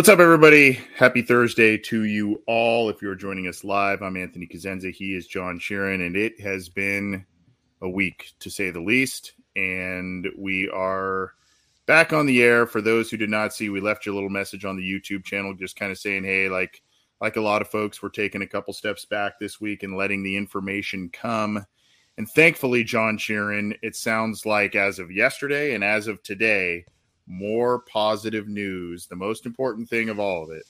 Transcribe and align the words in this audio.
What's 0.00 0.08
up, 0.08 0.18
everybody? 0.18 0.80
Happy 0.96 1.20
Thursday 1.20 1.76
to 1.76 2.04
you 2.04 2.42
all. 2.46 2.88
If 2.88 3.02
you're 3.02 3.14
joining 3.14 3.48
us 3.48 3.64
live, 3.64 4.00
I'm 4.00 4.16
Anthony 4.16 4.46
Cosenza. 4.46 4.90
He 4.90 5.14
is 5.14 5.26
John 5.26 5.60
Sheeran, 5.60 6.06
and 6.06 6.16
it 6.16 6.40
has 6.40 6.70
been 6.70 7.26
a 7.82 7.88
week 7.90 8.32
to 8.38 8.48
say 8.48 8.70
the 8.70 8.80
least. 8.80 9.34
And 9.56 10.26
we 10.38 10.70
are 10.70 11.34
back 11.84 12.14
on 12.14 12.24
the 12.24 12.42
air. 12.42 12.66
For 12.66 12.80
those 12.80 13.10
who 13.10 13.18
did 13.18 13.28
not 13.28 13.52
see, 13.52 13.68
we 13.68 13.82
left 13.82 14.06
you 14.06 14.14
a 14.14 14.16
little 14.16 14.30
message 14.30 14.64
on 14.64 14.78
the 14.78 14.82
YouTube 14.82 15.22
channel, 15.22 15.52
just 15.52 15.76
kind 15.76 15.92
of 15.92 15.98
saying, 15.98 16.24
hey, 16.24 16.48
like 16.48 16.80
like 17.20 17.36
a 17.36 17.42
lot 17.42 17.60
of 17.60 17.68
folks, 17.68 18.02
we're 18.02 18.08
taking 18.08 18.40
a 18.40 18.46
couple 18.46 18.72
steps 18.72 19.04
back 19.04 19.38
this 19.38 19.60
week 19.60 19.82
and 19.82 19.98
letting 19.98 20.22
the 20.22 20.34
information 20.34 21.10
come. 21.12 21.62
And 22.16 22.26
thankfully, 22.26 22.84
John 22.84 23.18
Sheeran, 23.18 23.76
it 23.82 23.94
sounds 23.94 24.46
like 24.46 24.74
as 24.74 24.98
of 24.98 25.12
yesterday 25.12 25.74
and 25.74 25.84
as 25.84 26.06
of 26.06 26.22
today, 26.22 26.86
more 27.30 27.78
positive 27.80 28.48
news. 28.48 29.06
The 29.06 29.14
most 29.16 29.46
important 29.46 29.88
thing 29.88 30.08
of 30.08 30.18
all 30.18 30.42
of 30.42 30.50
it, 30.50 30.64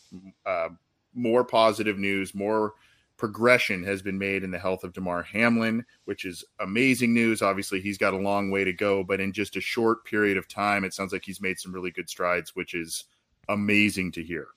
uh, 0.45 0.69
more 1.15 1.43
positive 1.43 1.99
news, 1.99 2.35
more 2.35 2.75
progression 3.17 3.83
has 3.85 4.03
been 4.03 4.19
made 4.19 4.45
in 4.45 4.51
the 4.51 4.59
health 4.59 4.85
of 4.85 4.93
Damar 4.93 5.23
Hamlin, 5.23 5.85
which 6.05 6.25
is 6.25 6.45
amazing 6.61 7.13
news. 7.15 7.41
Obviously, 7.43 7.81
he's 7.81 7.99
got 7.99 8.15
a 8.15 8.19
long 8.19 8.51
way 8.51 8.63
to 8.65 8.73
go, 8.73 9.03
but 9.03 9.21
in 9.21 9.33
just 9.33 9.57
a 9.57 9.61
short 9.61 10.05
period 10.05 10.37
of 10.37 10.49
time, 10.49 10.85
it 10.85 10.93
sounds 10.95 11.13
like 11.13 11.25
he's 11.25 11.41
made 11.41 11.59
some 11.59 11.73
really 11.73 11.91
good 11.91 12.09
strides, 12.09 12.55
which 12.55 12.75
is 12.75 13.05
amazing 13.49 14.13
to 14.13 14.23
hear. 14.23 14.49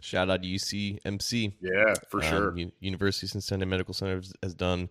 Shout 0.00 0.28
out 0.30 0.42
to 0.42 0.48
UCMC. 0.48 1.54
Yeah, 1.60 1.94
for 2.10 2.22
Um, 2.22 2.28
sure. 2.30 2.56
U- 2.58 2.72
University 2.80 3.26
of 3.26 3.30
Cincinnati 3.30 3.68
Medical 3.68 3.94
Center 3.94 4.16
has- 4.16 4.32
has 4.42 4.54
done 4.54 4.88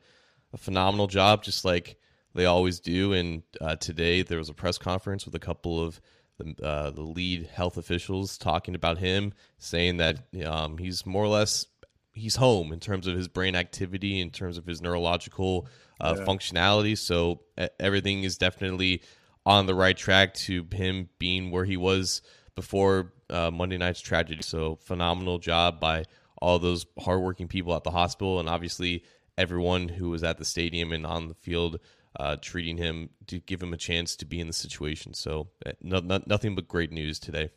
a 0.53 0.57
phenomenal 0.57 1.07
job, 1.07 1.43
just 1.43 1.63
like 1.65 1.97
they 2.33 2.45
always 2.45 2.79
do. 2.79 3.13
And 3.13 3.43
uh, 3.61 3.75
today 3.75 4.21
there 4.23 4.37
was 4.39 4.49
a 4.49 4.53
press 4.53 4.77
conference 4.77 5.25
with 5.25 5.35
a 5.35 5.39
couple 5.39 5.81
of 5.81 6.01
the, 6.37 6.55
uh, 6.65 6.91
the 6.91 7.01
lead 7.01 7.47
health 7.47 7.77
officials 7.77 8.37
talking 8.37 8.75
about 8.75 8.97
him, 8.97 9.33
saying 9.57 9.97
that 9.97 10.19
um, 10.45 10.77
he's 10.77 11.05
more 11.05 11.23
or 11.23 11.29
less 11.29 11.65
he's 12.13 12.37
home 12.37 12.71
in 12.71 12.79
terms 12.79 13.07
of 13.07 13.15
his 13.15 13.27
brain 13.27 13.55
activity, 13.55 14.21
in 14.21 14.31
terms 14.31 14.57
of 14.57 14.65
his 14.65 14.81
neurological 14.81 15.67
uh, 15.99 16.13
functionality. 16.13 16.97
So 16.97 17.41
everything 17.79 18.23
is 18.23 18.37
definitely 18.37 19.01
on 19.45 19.65
the 19.65 19.75
right 19.75 19.95
track 19.95 20.33
to 20.33 20.65
him 20.71 21.09
being 21.19 21.51
where 21.51 21.65
he 21.65 21.77
was 21.77 22.21
before 22.55 23.13
uh, 23.29 23.51
Monday 23.51 23.77
night's 23.77 24.01
tragedy. 24.01 24.41
So 24.41 24.77
phenomenal 24.81 25.39
job 25.39 25.79
by 25.79 26.05
all 26.41 26.57
those 26.59 26.85
hardworking 26.99 27.47
people 27.47 27.75
at 27.75 27.83
the 27.83 27.91
hospital, 27.91 28.39
and 28.39 28.49
obviously 28.49 29.03
everyone 29.37 29.89
who 29.89 30.09
was 30.09 30.23
at 30.23 30.37
the 30.37 30.45
stadium 30.45 30.91
and 30.91 31.05
on 31.05 31.27
the 31.27 31.33
field, 31.35 31.79
uh, 32.19 32.37
treating 32.41 32.77
him 32.77 33.09
to 33.27 33.39
give 33.39 33.61
him 33.61 33.73
a 33.73 33.77
chance 33.77 34.15
to 34.17 34.25
be 34.25 34.39
in 34.39 34.47
the 34.47 34.53
situation. 34.53 35.13
So 35.13 35.49
uh, 35.65 35.71
no, 35.81 35.99
no, 35.99 36.21
nothing 36.25 36.55
but 36.55 36.67
great 36.67 36.91
news 36.91 37.19
today. 37.19 37.49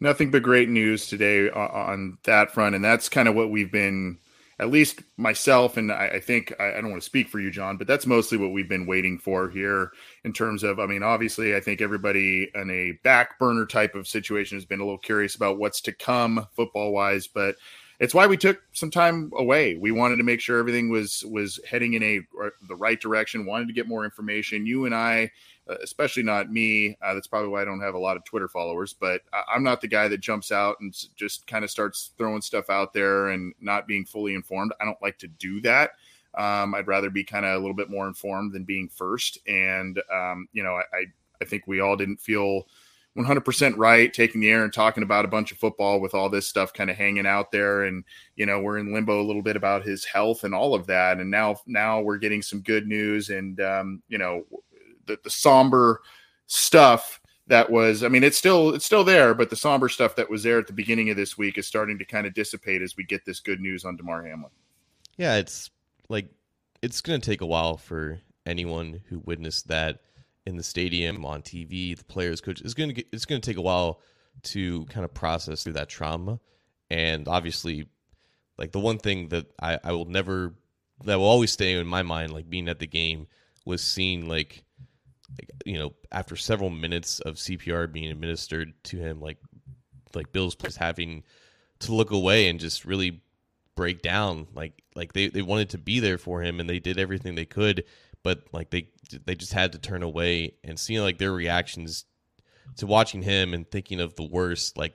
nothing 0.00 0.30
but 0.30 0.42
great 0.42 0.68
news 0.68 1.06
today 1.06 1.50
on, 1.50 2.18
that 2.24 2.52
front, 2.52 2.74
and 2.74 2.84
that's 2.84 3.08
kind 3.08 3.28
of 3.28 3.34
what 3.34 3.50
we've 3.50 3.72
been. 3.72 4.18
At 4.58 4.70
least 4.70 5.00
myself, 5.16 5.78
and 5.78 5.90
I, 5.90 6.08
I 6.08 6.20
think 6.20 6.52
I, 6.60 6.72
I 6.72 6.80
don't 6.82 6.90
want 6.90 7.00
to 7.00 7.06
speak 7.06 7.30
for 7.30 7.40
you, 7.40 7.50
John, 7.50 7.78
but 7.78 7.86
that's 7.86 8.04
mostly 8.04 8.36
what 8.36 8.52
we've 8.52 8.68
been 8.68 8.84
waiting 8.84 9.18
for 9.18 9.48
here 9.48 9.90
in 10.22 10.34
terms 10.34 10.62
of. 10.64 10.78
I 10.78 10.84
mean, 10.84 11.02
obviously, 11.02 11.56
I 11.56 11.60
think 11.60 11.80
everybody 11.80 12.50
in 12.54 12.70
a 12.70 12.92
back 13.02 13.38
burner 13.38 13.64
type 13.64 13.94
of 13.94 14.06
situation 14.06 14.58
has 14.58 14.66
been 14.66 14.80
a 14.80 14.84
little 14.84 14.98
curious 14.98 15.34
about 15.34 15.58
what's 15.58 15.80
to 15.82 15.92
come 15.92 16.46
football 16.54 16.92
wise, 16.92 17.26
but 17.26 17.56
it's 18.00 18.14
why 18.14 18.26
we 18.26 18.38
took 18.38 18.62
some 18.72 18.90
time 18.90 19.30
away. 19.36 19.76
We 19.76 19.92
wanted 19.92 20.16
to 20.16 20.22
make 20.22 20.40
sure 20.40 20.58
everything 20.58 20.88
was 20.88 21.22
was 21.30 21.60
heading 21.68 21.92
in 21.92 22.02
a 22.02 22.20
the 22.66 22.74
right 22.74 22.98
direction. 22.98 23.44
Wanted 23.44 23.68
to 23.68 23.74
get 23.74 23.86
more 23.86 24.06
information. 24.06 24.64
You 24.64 24.86
and 24.86 24.94
I, 24.94 25.30
uh, 25.68 25.76
especially 25.82 26.22
not 26.22 26.50
me. 26.50 26.96
Uh, 27.02 27.12
that's 27.12 27.26
probably 27.26 27.50
why 27.50 27.60
I 27.60 27.66
don't 27.66 27.82
have 27.82 27.94
a 27.94 27.98
lot 27.98 28.16
of 28.16 28.24
Twitter 28.24 28.48
followers. 28.48 28.94
But 28.94 29.20
I, 29.34 29.42
I'm 29.54 29.62
not 29.62 29.82
the 29.82 29.88
guy 29.88 30.08
that 30.08 30.20
jumps 30.20 30.50
out 30.50 30.76
and 30.80 30.96
just 31.14 31.46
kind 31.46 31.62
of 31.62 31.70
starts 31.70 32.12
throwing 32.16 32.40
stuff 32.40 32.70
out 32.70 32.94
there 32.94 33.28
and 33.28 33.52
not 33.60 33.86
being 33.86 34.06
fully 34.06 34.34
informed. 34.34 34.72
I 34.80 34.86
don't 34.86 35.02
like 35.02 35.18
to 35.18 35.28
do 35.28 35.60
that. 35.60 35.90
Um, 36.38 36.74
I'd 36.74 36.86
rather 36.86 37.10
be 37.10 37.24
kind 37.24 37.44
of 37.44 37.52
a 37.56 37.58
little 37.58 37.74
bit 37.74 37.90
more 37.90 38.08
informed 38.08 38.54
than 38.54 38.64
being 38.64 38.88
first. 38.88 39.38
And 39.46 40.00
um, 40.10 40.48
you 40.54 40.62
know, 40.62 40.76
I, 40.76 40.84
I 40.96 41.04
I 41.42 41.44
think 41.44 41.66
we 41.66 41.80
all 41.80 41.96
didn't 41.96 42.20
feel 42.20 42.66
100% 43.18 43.76
right 43.76 44.12
taking 44.12 44.40
the 44.40 44.50
air 44.50 44.62
and 44.62 44.72
talking 44.72 45.02
about 45.02 45.24
a 45.24 45.28
bunch 45.28 45.50
of 45.50 45.58
football 45.58 46.00
with 46.00 46.14
all 46.14 46.28
this 46.28 46.46
stuff 46.46 46.72
kind 46.72 46.90
of 46.90 46.96
hanging 46.96 47.26
out 47.26 47.50
there 47.50 47.84
and 47.84 48.04
you 48.36 48.46
know 48.46 48.60
we're 48.60 48.78
in 48.78 48.94
limbo 48.94 49.20
a 49.20 49.26
little 49.26 49.42
bit 49.42 49.56
about 49.56 49.84
his 49.84 50.04
health 50.04 50.44
and 50.44 50.54
all 50.54 50.74
of 50.74 50.86
that. 50.86 51.18
And 51.18 51.30
now 51.30 51.56
now 51.66 52.00
we're 52.00 52.18
getting 52.18 52.42
some 52.42 52.60
good 52.60 52.86
news 52.86 53.30
and 53.30 53.60
um, 53.60 54.02
you 54.08 54.18
know 54.18 54.44
the, 55.06 55.18
the 55.24 55.30
somber 55.30 56.02
stuff 56.46 57.20
that 57.46 57.68
was 57.68 58.04
i 58.04 58.08
mean 58.08 58.22
it's 58.22 58.38
still 58.38 58.74
it's 58.74 58.84
still 58.84 59.02
there 59.02 59.34
but 59.34 59.50
the 59.50 59.56
somber 59.56 59.88
stuff 59.88 60.14
that 60.14 60.30
was 60.30 60.42
there 60.42 60.58
at 60.58 60.66
the 60.68 60.72
beginning 60.72 61.10
of 61.10 61.16
this 61.16 61.36
week 61.36 61.58
is 61.58 61.66
starting 61.66 61.98
to 61.98 62.04
kind 62.04 62.26
of 62.26 62.34
dissipate 62.34 62.80
as 62.80 62.96
we 62.96 63.04
get 63.04 63.24
this 63.24 63.40
good 63.40 63.60
news 63.60 63.84
on 63.84 63.96
Damar 63.96 64.24
Hamlin. 64.24 64.50
Yeah, 65.16 65.36
it's 65.36 65.70
like 66.08 66.28
it's 66.80 67.00
going 67.00 67.20
to 67.20 67.30
take 67.30 67.40
a 67.40 67.46
while 67.46 67.76
for 67.76 68.20
anyone 68.46 69.00
who 69.08 69.18
witnessed 69.20 69.68
that 69.68 70.00
in 70.46 70.56
the 70.56 70.62
stadium 70.62 71.24
on 71.24 71.42
TV, 71.42 71.96
the 71.96 72.04
players, 72.04 72.40
coach. 72.40 72.60
It's 72.60 72.74
going 72.74 72.94
to 72.94 73.04
it's 73.12 73.26
to 73.26 73.38
take 73.40 73.56
a 73.56 73.62
while 73.62 74.00
to 74.42 74.84
kind 74.86 75.04
of 75.04 75.12
process 75.12 75.62
through 75.62 75.74
that 75.74 75.88
trauma, 75.88 76.40
and 76.90 77.28
obviously, 77.28 77.88
like 78.58 78.72
the 78.72 78.80
one 78.80 78.98
thing 78.98 79.28
that 79.28 79.46
I, 79.60 79.78
I 79.82 79.92
will 79.92 80.06
never 80.06 80.54
that 81.04 81.16
will 81.16 81.26
always 81.26 81.50
stay 81.50 81.74
in 81.74 81.86
my 81.86 82.02
mind, 82.02 82.32
like 82.32 82.48
being 82.48 82.68
at 82.68 82.78
the 82.78 82.86
game, 82.86 83.26
was 83.64 83.82
seeing 83.82 84.28
like, 84.28 84.64
like 85.38 85.50
you 85.64 85.78
know 85.78 85.92
after 86.12 86.36
several 86.36 86.70
minutes 86.70 87.20
of 87.20 87.36
CPR 87.36 87.92
being 87.92 88.10
administered 88.10 88.72
to 88.84 88.98
him, 88.98 89.20
like 89.20 89.38
like 90.14 90.32
Bill's 90.32 90.54
just 90.54 90.78
having 90.78 91.22
to 91.80 91.94
look 91.94 92.10
away 92.10 92.48
and 92.48 92.60
just 92.60 92.84
really 92.84 93.22
break 93.80 94.02
down 94.02 94.46
like 94.54 94.82
like 94.94 95.14
they, 95.14 95.28
they 95.28 95.40
wanted 95.40 95.70
to 95.70 95.78
be 95.78 96.00
there 96.00 96.18
for 96.18 96.42
him 96.42 96.60
and 96.60 96.68
they 96.68 96.78
did 96.78 96.98
everything 96.98 97.34
they 97.34 97.46
could 97.46 97.84
but 98.22 98.42
like 98.52 98.68
they 98.68 98.88
they 99.24 99.34
just 99.34 99.54
had 99.54 99.72
to 99.72 99.78
turn 99.78 100.02
away 100.02 100.52
and 100.62 100.78
seeing 100.78 101.00
like 101.00 101.16
their 101.16 101.32
reactions 101.32 102.04
to 102.76 102.86
watching 102.86 103.22
him 103.22 103.54
and 103.54 103.70
thinking 103.70 104.00
of 104.00 104.14
the 104.16 104.22
worst 104.22 104.76
like 104.76 104.94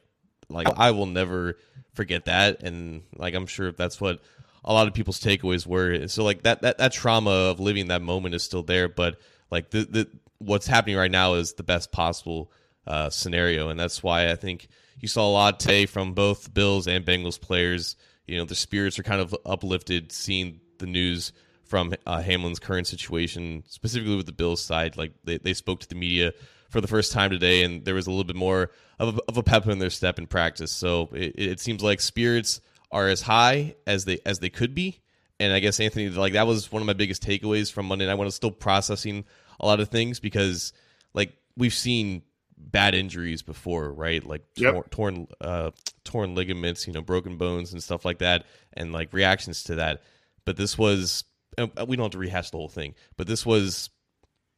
like 0.50 0.68
I 0.78 0.92
will 0.92 1.08
never 1.08 1.58
forget 1.94 2.26
that. 2.26 2.62
And 2.64 3.04
like 3.16 3.34
I'm 3.34 3.48
sure 3.48 3.72
that's 3.72 4.00
what 4.00 4.22
a 4.64 4.74
lot 4.74 4.88
of 4.88 4.94
people's 4.94 5.20
takeaways 5.20 5.66
were. 5.66 6.08
So 6.08 6.24
like 6.24 6.44
that 6.44 6.62
that, 6.62 6.78
that 6.78 6.94
trauma 6.94 7.32
of 7.32 7.60
living 7.60 7.88
that 7.88 8.02
moment 8.02 8.36
is 8.36 8.44
still 8.44 8.64
there 8.64 8.88
but 8.88 9.20
like 9.52 9.72
the, 9.72 9.86
the 9.86 10.08
what's 10.40 10.68
happening 10.68 10.98
right 10.98 11.12
now 11.12 11.36
is 11.36 11.54
the 11.54 11.64
best 11.64 11.92
possible 11.92 12.52
uh, 12.86 13.10
scenario. 13.10 13.70
And 13.70 13.80
that's 13.80 14.04
why 14.04 14.30
I 14.30 14.36
think 14.36 14.68
you 15.00 15.08
saw 15.08 15.28
a 15.28 15.32
lot 15.32 15.60
today 15.60 15.86
from 15.86 16.14
both 16.14 16.54
Bills 16.54 16.88
and 16.88 17.06
Bengals 17.06 17.40
players 17.40 17.96
you 18.28 18.38
know, 18.38 18.46
the 18.46 18.56
spirits 18.56 18.98
are 19.00 19.04
kind 19.04 19.22
of 19.22 19.36
uplifted 19.46 20.12
seeing 20.12 20.60
the 20.80 20.86
news 20.86 21.32
from 21.64 21.94
uh, 22.06 22.22
Hamlin's 22.22 22.60
current 22.60 22.88
situation, 22.88 23.64
specifically 23.68 24.16
with 24.16 24.26
the 24.26 24.32
Bills 24.32 24.62
side. 24.62 24.98
Like 24.98 25.14
they, 25.24 25.38
they 25.38 25.54
spoke 25.54 25.80
to 25.82 25.90
the 25.90 25.96
media 25.96 26.34
for 26.70 26.82
the 26.82 26.88
first 26.88 27.12
time 27.12 27.30
today, 27.30 27.64
and 27.64 27.86
there 27.86 27.96
was 27.96 28.08
a 28.08 28.10
little 28.12 28.24
bit 28.24 28.36
more 28.36 28.72
of 29.00 29.18
a, 29.18 29.22
of 29.28 29.38
a 29.38 29.44
pep 29.44 29.68
in 29.68 29.80
their 29.80 29.90
step 29.90 30.20
in 30.20 30.28
practice. 30.28 30.72
So 30.72 31.10
it, 31.14 31.34
it 31.38 31.60
seems 31.60 31.82
like 31.84 32.02
spirits 32.02 32.62
are 32.92 33.08
as 33.08 33.22
high 33.22 33.76
as 33.88 34.06
they 34.06 34.20
as 34.26 34.40
they 34.40 34.50
could 34.50 34.76
be. 34.76 35.02
And 35.40 35.52
I 35.52 35.60
guess 35.60 35.80
Anthony, 35.80 36.10
like 36.10 36.34
that 36.34 36.48
was 36.48 36.72
one 36.72 36.82
of 36.82 36.86
my 36.86 36.94
biggest 36.94 37.22
takeaways 37.24 37.72
from 37.72 37.88
Monday 37.88 38.06
night 38.06 38.16
when 38.16 38.26
I 38.26 38.28
was 38.28 38.36
still 38.36 38.52
processing 38.52 39.26
a 39.60 39.66
lot 39.66 39.80
of 39.80 39.90
things 39.90 40.20
because 40.20 40.72
like 41.14 41.34
we've 41.58 41.74
seen 41.74 42.22
bad 42.58 42.96
injuries 42.96 43.42
before, 43.42 43.92
right? 43.92 44.24
Like 44.26 44.44
Yep. 44.56 44.74
tor- 44.74 44.88
torn 44.92 45.28
uh, 45.42 45.72
torn 46.06 46.36
ligaments, 46.36 46.88
you 46.88 46.94
know, 46.94 47.02
broken 47.02 47.38
bones 47.38 47.74
and 47.74 47.84
stuff 47.84 48.06
like 48.06 48.20
that, 48.20 48.46
and 48.74 48.94
like 48.94 49.12
reactions 49.12 49.64
to 49.64 49.76
that. 49.76 50.02
But 50.46 50.56
this 50.56 50.78
was 50.78 51.26
uh, 51.58 51.68
we 51.88 51.96
don't 51.96 52.06
have 52.06 52.12
to 52.12 52.18
rehash 52.18 52.52
the 52.52 52.58
whole 52.58 52.70
thing, 52.70 52.96
but 53.18 53.28
this 53.28 53.46
was 53.46 53.90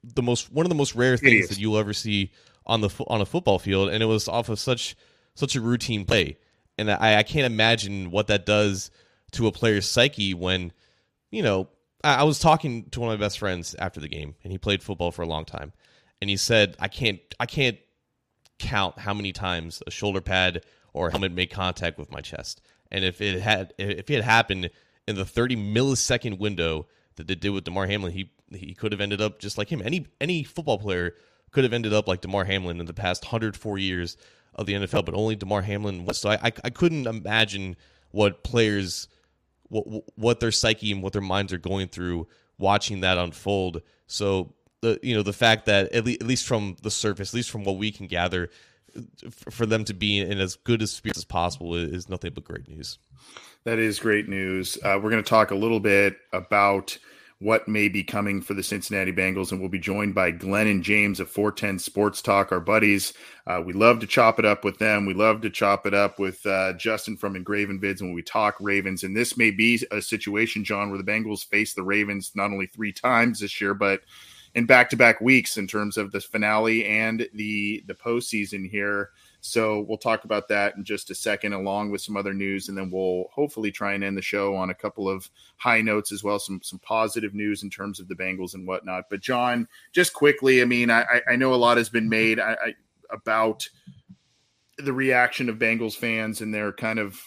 the 0.04 0.22
most 0.22 0.52
one 0.52 0.66
of 0.66 0.70
the 0.70 0.76
most 0.76 0.96
rare 0.96 1.18
things 1.18 1.50
that 1.50 1.58
you'll 1.58 1.78
ever 1.78 1.94
see 1.94 2.32
on 2.66 2.82
the 2.82 2.90
on 3.08 3.22
a 3.22 3.26
football 3.26 3.60
field, 3.60 3.90
and 3.90 4.04
it 4.04 4.08
was 4.08 4.28
off 4.28 4.50
of 4.50 4.60
such 4.60 4.96
such 5.36 5.56
a 5.56 5.62
routine 5.62 6.06
play, 6.06 6.38
and 6.78 6.92
I, 6.92 7.18
I 7.18 7.24
can't 7.24 7.46
imagine 7.46 8.12
what 8.12 8.28
that 8.28 8.46
does 8.46 8.92
to 9.32 9.48
a 9.48 9.52
player's 9.52 9.90
psyche 9.90 10.34
when 10.34 10.72
you 11.32 11.42
know 11.42 11.70
I, 12.04 12.16
I 12.16 12.24
was 12.24 12.40
talking 12.40 12.90
to 12.92 13.00
one 13.00 13.12
of 13.12 13.20
my 13.20 13.26
best 13.26 13.40
friends 13.40 13.76
after 13.80 14.00
the 14.00 14.10
game, 14.10 14.36
and 14.44 14.52
he 14.52 14.58
played 14.58 14.84
football 14.84 15.12
for 15.12 15.22
a 15.22 15.28
long 15.28 15.46
time, 15.46 15.74
and 16.22 16.30
he 16.30 16.38
said 16.38 16.76
I 16.80 16.88
can't 16.88 17.20
I 17.40 17.46
can't 17.46 17.78
count 18.60 19.00
how 19.00 19.14
many 19.14 19.32
times 19.32 19.82
a 19.86 19.92
shoulder 19.92 20.22
pad 20.22 20.64
or 20.98 21.10
helmet 21.10 21.32
made 21.32 21.52
contact 21.52 21.98
with 21.98 22.12
my 22.12 22.22
chest, 22.22 22.62
and 22.92 23.04
if 23.06 23.22
it 23.22 23.42
had 23.42 23.74
if 23.78 24.10
it 24.10 24.16
had 24.16 24.24
happened 24.24 24.70
in 25.08 25.16
the 25.16 25.26
30 25.26 25.56
millisecond 25.56 26.40
window 26.40 26.88
that 27.16 27.30
it 27.30 27.40
did 27.40 27.50
with 27.50 27.64
Damar 27.64 27.88
Hamlin, 27.88 28.14
he 28.14 28.32
he 28.52 28.74
could 28.74 28.92
have 28.92 29.02
ended 29.02 29.22
up 29.22 29.40
just 29.40 29.58
like 29.58 29.70
him. 29.70 29.82
Any 29.84 30.08
any 30.20 30.44
football 30.44 30.78
player 30.78 31.16
could 31.52 31.64
have 31.64 31.74
ended 31.74 31.94
up 31.94 32.08
like 32.08 32.22
Damar 32.22 32.46
Hamlin 32.46 32.80
in 32.80 32.86
the 32.86 32.94
past 32.94 33.24
104 33.24 33.78
years 33.78 34.18
of 34.56 34.66
the 34.66 34.74
NFL, 34.74 35.06
but 35.06 35.16
only 35.16 35.36
Damar 35.36 35.62
Hamlin 35.62 36.06
was. 36.06 36.20
So 36.20 36.30
I 36.30 36.36
I, 36.36 36.52
I 36.66 36.70
couldn't 36.70 37.08
imagine 37.08 37.76
what 38.12 38.44
players 38.44 39.08
what 39.70 39.86
what 40.16 40.40
their 40.40 40.52
psyche 40.52 40.92
and 40.92 41.04
what 41.04 41.14
their 41.14 41.22
minds 41.22 41.54
are 41.54 41.58
going 41.58 41.88
through 41.88 42.28
watching 42.58 43.02
that 43.02 43.18
unfold. 43.18 43.82
So 44.08 44.54
the 44.82 45.00
you 45.02 45.16
know 45.16 45.24
the 45.24 45.34
fact 45.34 45.66
that 45.66 45.92
at, 45.92 46.06
le- 46.06 46.14
at 46.14 46.24
least 46.24 46.46
from 46.46 46.78
the 46.82 46.92
surface, 46.92 47.30
at 47.32 47.36
least 47.36 47.50
from 47.50 47.64
what 47.64 47.78
we 47.78 47.92
can 47.92 48.08
gather, 48.08 48.50
for 49.30 49.66
them 49.66 49.84
to 49.86 49.94
be 49.94 50.20
in 50.20 50.40
as 50.40 50.56
good 50.56 50.82
a 50.82 50.88
spirits 50.88 51.20
as 51.20 51.26
possible 51.26 51.76
is, 51.76 52.10
nothing 52.10 52.34
but 52.34 52.44
great 52.44 52.68
news. 52.68 53.00
That 53.64 53.80
is 53.80 54.00
great 54.00 54.30
news. 54.30 54.78
Uh, 54.78 55.00
we're 55.02 55.10
going 55.10 55.24
to 55.24 55.30
talk 55.30 55.52
a 55.52 55.56
little 55.56 55.80
bit 55.80 56.18
about 56.32 56.98
what 57.40 57.68
may 57.68 57.88
be 57.88 58.04
coming 58.04 58.42
for 58.42 58.56
the 58.56 58.64
Cincinnati 58.64 59.12
Bengals, 59.12 59.52
and 59.52 59.60
we'll 59.60 59.70
be 59.70 59.78
joined 59.78 60.16
by 60.16 60.32
Glenn 60.32 60.66
and 60.66 60.84
James 60.84 61.20
of 61.20 61.30
410 61.30 61.78
Sports 61.78 62.22
Talk, 62.22 62.52
our 62.52 62.60
buddies. 62.60 63.14
Uh, 63.46 63.62
we 63.64 63.74
love 63.74 64.00
to 64.00 64.08
chop 64.08 64.40
it 64.40 64.46
up 64.46 64.64
with 64.64 64.80
them. 64.80 65.06
We 65.06 65.14
love 65.14 65.42
to 65.42 65.50
chop 65.52 65.86
it 65.86 65.94
up 65.94 66.18
with 66.18 66.44
uh, 66.48 66.74
Justin 66.74 67.16
from 67.16 67.36
Engraven 67.36 67.80
Vids 67.80 68.02
when 68.02 68.14
we 68.14 68.24
talk 68.24 68.56
Ravens. 68.60 69.04
And 69.04 69.16
this 69.16 69.38
may 69.38 69.52
be 69.52 69.86
a 69.92 70.02
situation, 70.02 70.64
John, 70.64 70.90
where 70.90 70.98
the 70.98 71.04
Bengals 71.04 71.46
face 71.46 71.76
the 71.76 71.84
Ravens 71.84 72.32
not 72.34 72.52
only 72.52 72.66
three 72.66 72.92
times 72.92 73.40
this 73.40 73.62
year, 73.62 73.76
but 73.76 74.02
in 74.56 74.66
back-to-back 74.66 75.22
weeks 75.22 75.58
in 75.58 75.68
terms 75.68 75.98
of 75.98 76.12
the 76.12 76.20
finale 76.20 76.86
and 76.86 77.28
the 77.34 77.84
the 77.88 77.94
postseason 77.94 78.70
here. 78.70 79.12
So 79.40 79.86
we'll 79.88 79.98
talk 79.98 80.24
about 80.24 80.48
that 80.50 80.76
in 80.76 80.84
just 80.84 81.12
a 81.12 81.16
second, 81.16 81.54
along 81.54 81.92
with 81.92 82.02
some 82.02 82.18
other 82.18 82.34
news, 82.34 82.70
and 82.70 82.78
then 82.78 82.90
we'll 82.90 83.26
hopefully 83.32 83.72
try 83.72 83.94
and 83.94 84.04
end 84.04 84.18
the 84.18 84.22
show 84.22 84.56
on 84.56 84.72
a 84.72 84.76
couple 84.76 85.08
of 85.08 85.30
high 85.58 85.82
notes 85.82 86.12
as 86.12 86.24
well, 86.24 86.40
some 86.40 86.60
some 86.64 86.80
positive 86.80 87.34
news 87.34 87.64
in 87.64 87.70
terms 87.70 88.00
of 88.00 88.08
the 88.08 88.16
Bengals 88.16 88.56
and 88.56 88.68
whatnot. 88.68 89.06
But 89.10 89.22
John, 89.22 89.68
just 89.94 90.14
quickly, 90.14 90.62
I 90.62 90.66
mean, 90.66 90.90
I, 90.90 91.22
I 91.30 91.36
know 91.36 91.54
a 91.54 91.56
lot 91.56 91.78
has 91.78 91.90
been 91.90 92.10
made 92.10 92.40
I, 92.40 92.54
I, 92.54 92.76
about 93.12 93.68
the 94.78 94.94
reaction 94.94 95.50
of 95.50 95.58
Bengals 95.58 95.96
fans 95.96 96.42
and 96.42 96.54
their 96.54 96.72
kind 96.72 97.00
of 97.00 97.20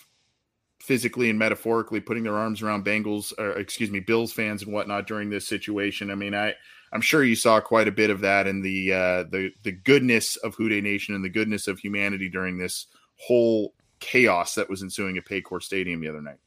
physically 0.81 1.31
and 1.31 1.38
metaphorically 1.38 2.00
putting 2.00 2.22
their 2.25 2.37
arms 2.37 2.62
around 2.62 2.84
Bengals, 2.84 3.32
or 3.38 3.52
excuse 3.52 3.90
me, 3.90 4.00
Bills 4.00 4.32
fans 4.32 4.62
and 4.62 4.72
whatnot 4.72 5.06
during 5.06 5.31
this 5.31 5.46
situation. 5.46 6.11
I 6.11 6.14
mean, 6.14 6.34
I 6.34 6.55
I'm 6.93 7.01
sure 7.01 7.23
you 7.23 7.37
saw 7.37 7.61
quite 7.61 7.89
a 7.89 7.93
bit 7.93 8.11
of 8.11 8.21
that 8.21 8.47
in 8.47 8.63
the 8.63 8.93
uh, 8.93 9.23
the 9.25 9.51
the 9.63 9.73
goodness 9.73 10.37
of 10.37 10.55
Who 10.57 10.69
Dey 10.69 10.81
Nation 10.81 11.15
and 11.15 11.25
the 11.25 11.29
goodness 11.29 11.69
of 11.69 11.79
humanity 11.79 12.29
during 12.29 12.59
this 12.59 12.87
whole 13.17 13.75
chaos 14.01 14.55
that 14.55 14.69
was 14.69 14.83
ensuing 14.83 15.17
at 15.17 15.27
Paycor 15.27 15.63
Stadium 15.63 16.01
the 16.01 16.09
other 16.09 16.23
night. 16.23 16.39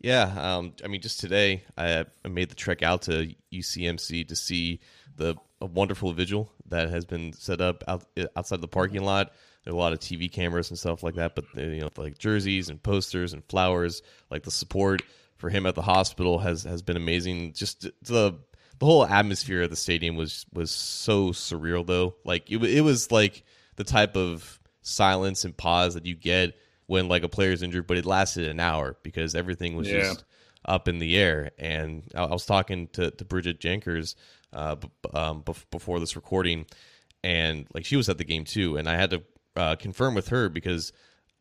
Yeah, 0.00 0.34
um, 0.36 0.74
I 0.84 0.88
mean, 0.88 1.00
just 1.00 1.20
today 1.20 1.62
I, 1.78 2.04
made 2.28 2.48
the 2.48 2.56
trek 2.56 2.82
out 2.82 3.02
to 3.02 3.32
UCMC 3.52 4.26
to 4.28 4.36
see 4.36 4.80
the 5.16 5.36
wonderful 5.60 6.12
vigil 6.12 6.50
that 6.66 6.90
has 6.90 7.04
been 7.04 7.32
set 7.32 7.60
up 7.60 7.84
out, 7.86 8.04
outside 8.34 8.60
the 8.60 8.68
parking 8.68 9.04
lot. 9.04 9.32
There 9.64 9.72
are 9.72 9.76
a 9.76 9.78
lot 9.78 9.92
of 9.92 10.00
TV 10.00 10.30
cameras 10.30 10.70
and 10.70 10.78
stuff 10.78 11.04
like 11.04 11.14
that, 11.14 11.36
but 11.36 11.44
uh, 11.56 11.62
you 11.62 11.82
know, 11.82 11.90
like 11.96 12.18
jerseys 12.18 12.68
and 12.68 12.82
posters 12.82 13.32
and 13.32 13.44
flowers. 13.44 14.02
Like 14.28 14.42
the 14.42 14.50
support 14.50 15.02
for 15.36 15.50
him 15.50 15.66
at 15.66 15.76
the 15.76 15.82
hospital 15.82 16.38
has 16.40 16.64
has 16.64 16.82
been 16.82 16.96
amazing. 16.96 17.52
Just 17.52 17.88
the 18.02 18.38
the 18.82 18.86
whole 18.86 19.06
atmosphere 19.06 19.62
of 19.62 19.70
the 19.70 19.76
stadium 19.76 20.16
was 20.16 20.44
was 20.52 20.72
so 20.72 21.28
surreal, 21.28 21.86
though. 21.86 22.16
Like 22.24 22.50
it, 22.50 22.56
it 22.64 22.80
was 22.80 23.12
like 23.12 23.44
the 23.76 23.84
type 23.84 24.16
of 24.16 24.58
silence 24.80 25.44
and 25.44 25.56
pause 25.56 25.94
that 25.94 26.04
you 26.04 26.16
get 26.16 26.54
when 26.86 27.06
like 27.06 27.22
a 27.22 27.28
player's 27.28 27.62
injured, 27.62 27.86
but 27.86 27.96
it 27.96 28.04
lasted 28.04 28.48
an 28.48 28.58
hour 28.58 28.96
because 29.04 29.36
everything 29.36 29.76
was 29.76 29.88
Yeah. 29.88 30.00
just 30.00 30.24
up 30.64 30.88
in 30.88 30.98
the 30.98 31.16
air. 31.16 31.52
And 31.58 32.02
I, 32.12 32.24
I 32.24 32.32
was 32.32 32.44
talking 32.44 32.88
to, 32.94 33.12
to 33.12 33.24
Bridget 33.24 33.60
Jenkers 33.60 34.16
uh, 34.52 34.74
b- 34.74 34.88
um, 35.14 35.42
bef- 35.44 35.64
before 35.70 36.00
this 36.00 36.16
recording, 36.16 36.66
and 37.22 37.66
like 37.72 37.84
she 37.84 37.96
was 37.96 38.08
at 38.08 38.18
the 38.18 38.24
game 38.24 38.44
too, 38.44 38.76
and 38.78 38.88
I 38.88 38.96
had 38.96 39.10
to 39.10 39.22
uh, 39.54 39.76
confirm 39.76 40.16
with 40.16 40.28
her 40.28 40.48
because 40.48 40.92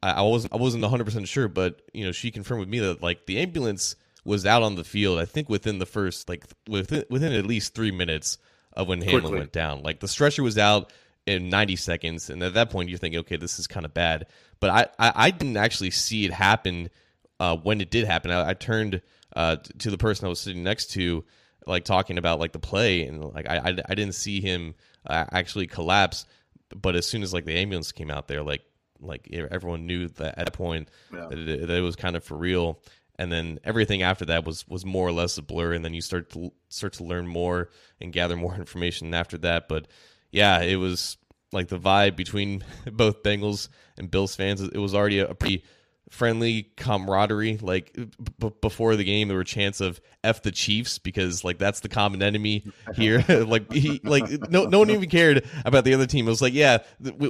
I, 0.03 0.11
I 0.11 0.21
wasn't 0.21 0.53
I 0.53 0.57
wasn't 0.57 0.83
100 0.83 1.05
percent 1.05 1.27
sure, 1.27 1.47
but 1.47 1.81
you 1.91 2.05
know 2.05 2.11
she 2.11 2.29
confirmed 2.29 2.59
with 2.59 2.69
me 2.69 2.77
that 2.79 3.01
like 3.01 3.25
the 3.25 3.39
ambulance 3.39 3.95
was 4.23 4.45
out 4.45 4.61
on 4.63 4.75
the 4.75 4.83
field. 4.83 5.19
I 5.19 5.25
think 5.25 5.49
within 5.49 5.79
the 5.79 5.85
first 5.85 6.29
like 6.29 6.45
within 6.67 7.03
within 7.09 7.33
at 7.33 7.45
least 7.45 7.73
three 7.73 7.91
minutes 7.91 8.37
of 8.73 8.87
when 8.87 9.01
Hamlin 9.01 9.21
Quickly. 9.21 9.39
went 9.39 9.51
down. 9.51 9.81
Like 9.83 9.99
the 9.99 10.07
stretcher 10.07 10.43
was 10.43 10.57
out 10.57 10.91
in 11.25 11.49
90 11.49 11.75
seconds, 11.75 12.29
and 12.29 12.41
at 12.41 12.53
that 12.55 12.69
point 12.69 12.89
you're 12.89 12.97
thinking, 12.97 13.19
okay, 13.21 13.37
this 13.37 13.59
is 13.59 13.67
kind 13.67 13.85
of 13.85 13.93
bad. 13.93 14.27
But 14.59 14.69
I, 14.69 15.07
I 15.07 15.13
I 15.27 15.31
didn't 15.31 15.57
actually 15.57 15.91
see 15.91 16.25
it 16.25 16.31
happen 16.33 16.89
uh, 17.39 17.57
when 17.57 17.81
it 17.81 17.91
did 17.91 18.05
happen. 18.05 18.31
I, 18.31 18.49
I 18.49 18.53
turned 18.53 19.01
uh, 19.35 19.57
to 19.79 19.89
the 19.91 19.97
person 19.97 20.25
I 20.25 20.29
was 20.29 20.39
sitting 20.39 20.63
next 20.63 20.91
to, 20.91 21.23
like 21.67 21.83
talking 21.85 22.17
about 22.17 22.39
like 22.39 22.51
the 22.53 22.59
play, 22.59 23.03
and 23.05 23.23
like 23.23 23.47
I 23.49 23.57
I, 23.57 23.67
I 23.89 23.95
didn't 23.95 24.13
see 24.15 24.39
him 24.41 24.75
uh, 25.05 25.25
actually 25.31 25.67
collapse. 25.67 26.25
But 26.73 26.95
as 26.95 27.05
soon 27.05 27.21
as 27.23 27.33
like 27.33 27.45
the 27.45 27.57
ambulance 27.57 27.91
came 27.91 28.09
out 28.11 28.27
there, 28.27 28.43
like 28.43 28.61
like 28.99 29.27
everyone 29.33 29.87
knew 29.87 30.07
that 30.07 30.37
at 30.37 30.45
that 30.45 30.53
point 30.53 30.89
Yeah. 31.11 31.27
that, 31.29 31.39
it, 31.39 31.67
that 31.67 31.77
it 31.77 31.81
was 31.81 31.95
kind 31.95 32.15
of 32.15 32.23
for 32.23 32.37
real. 32.37 32.79
And 33.21 33.31
then 33.31 33.59
everything 33.63 34.01
after 34.01 34.25
that 34.25 34.45
was 34.45 34.67
was 34.67 34.83
more 34.83 35.07
or 35.07 35.11
less 35.11 35.37
a 35.37 35.43
blur. 35.43 35.73
And 35.73 35.85
then 35.85 35.93
you 35.93 36.01
start 36.01 36.31
to 36.31 36.51
start 36.69 36.93
to 36.93 37.03
learn 37.03 37.27
more 37.27 37.69
and 38.01 38.11
gather 38.11 38.35
more 38.35 38.55
information 38.65 39.13
after 39.13 39.37
that. 39.39 39.67
But 39.67 39.87
yeah, 40.31 40.61
it 40.63 40.77
was 40.77 41.17
like 41.51 41.67
the 41.67 41.77
vibe 41.77 42.15
between 42.15 42.63
both 42.91 43.21
Bengals 43.21 43.67
and 43.97 44.09
Bills 44.09 44.35
fans. 44.35 44.59
It 44.61 44.77
was 44.79 44.95
already 44.95 45.19
a, 45.19 45.35
pretty 45.35 45.63
friendly 46.09 46.63
camaraderie. 46.77 47.57
Like 47.61 47.93
b- 48.39 48.51
before 48.59 48.95
the 48.95 49.03
game, 49.03 49.27
there 49.27 49.37
were 49.37 49.43
chants 49.43 49.81
of 49.81 50.01
"f 50.23 50.41
the 50.41 50.51
Chiefs" 50.51 50.97
because 50.97 51.43
like 51.43 51.59
that's 51.59 51.81
the 51.81 51.89
common 51.89 52.23
enemy 52.23 52.65
here. 52.95 53.23
like 53.29 53.71
he, 53.71 54.01
like 54.03 54.29
no 54.49 54.63
no 54.65 54.79
one 54.79 54.89
even 54.89 55.09
cared 55.09 55.45
about 55.63 55.83
the 55.83 55.93
other 55.93 56.07
team. 56.07 56.25
It 56.25 56.31
was 56.31 56.41
like, 56.41 56.53
yeah, 56.53 56.79
we, 56.99 57.29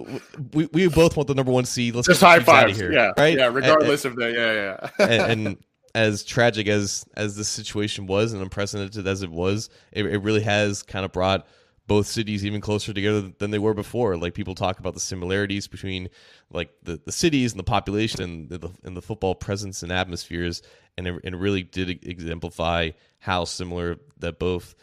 we, 0.54 0.70
we 0.72 0.88
both 0.88 1.18
want 1.18 1.28
the 1.28 1.36
number 1.36 1.52
one 1.52 1.66
seed. 1.66 1.96
Let's 1.96 2.08
Just 2.08 2.22
high 2.22 2.40
fives, 2.40 2.78
here, 2.78 2.94
yeah, 2.94 3.12
right? 3.18 3.38
Yeah, 3.38 3.48
And- 3.48 3.56
regardless 3.56 4.06
of 4.06 4.16
the 4.16 4.32
yeah, 4.32 4.54
yeah. 5.00 5.06
and, 5.26 5.48
and 5.48 5.58
as 5.94 6.24
tragic 6.24 6.68
as 6.68 7.06
as 7.16 7.36
the 7.36 7.44
situation 7.44 8.08
was 8.08 8.34
and 8.34 8.42
unprecedented 8.42 9.08
as 9.08 9.24
it 9.24 9.32
was, 9.32 9.70
it, 9.92 10.06
it 10.06 10.20
really 10.20 10.42
has 10.42 10.84
kind 10.84 11.06
of 11.06 11.12
brought 11.12 11.46
both 11.88 12.08
cities 12.08 12.46
even 12.46 12.62
closer 12.62 12.94
together 12.94 13.32
than 13.40 13.52
they 13.52 13.60
were 13.60 13.74
before. 13.74 14.16
Like 14.16 14.34
people 14.34 14.56
talk 14.56 14.80
about 14.80 14.94
the 14.94 15.00
similarities 15.00 15.68
between 15.68 16.10
like 16.50 16.70
the, 16.84 17.02
the 17.04 17.12
cities 17.12 17.52
and 17.52 17.60
the 17.60 17.66
population 17.66 18.22
and 18.22 18.50
the, 18.50 18.70
and 18.84 18.96
the 18.96 19.02
football 19.02 19.36
presence 19.36 19.84
and 19.84 19.92
atmospheres, 19.92 20.62
and 20.98 21.08
it, 21.08 21.20
it 21.24 21.36
really 21.36 21.64
did 21.64 21.90
exemplify 21.90 22.92
how 23.20 23.44
similar 23.44 23.98
that 24.20 24.40
both 24.40 24.76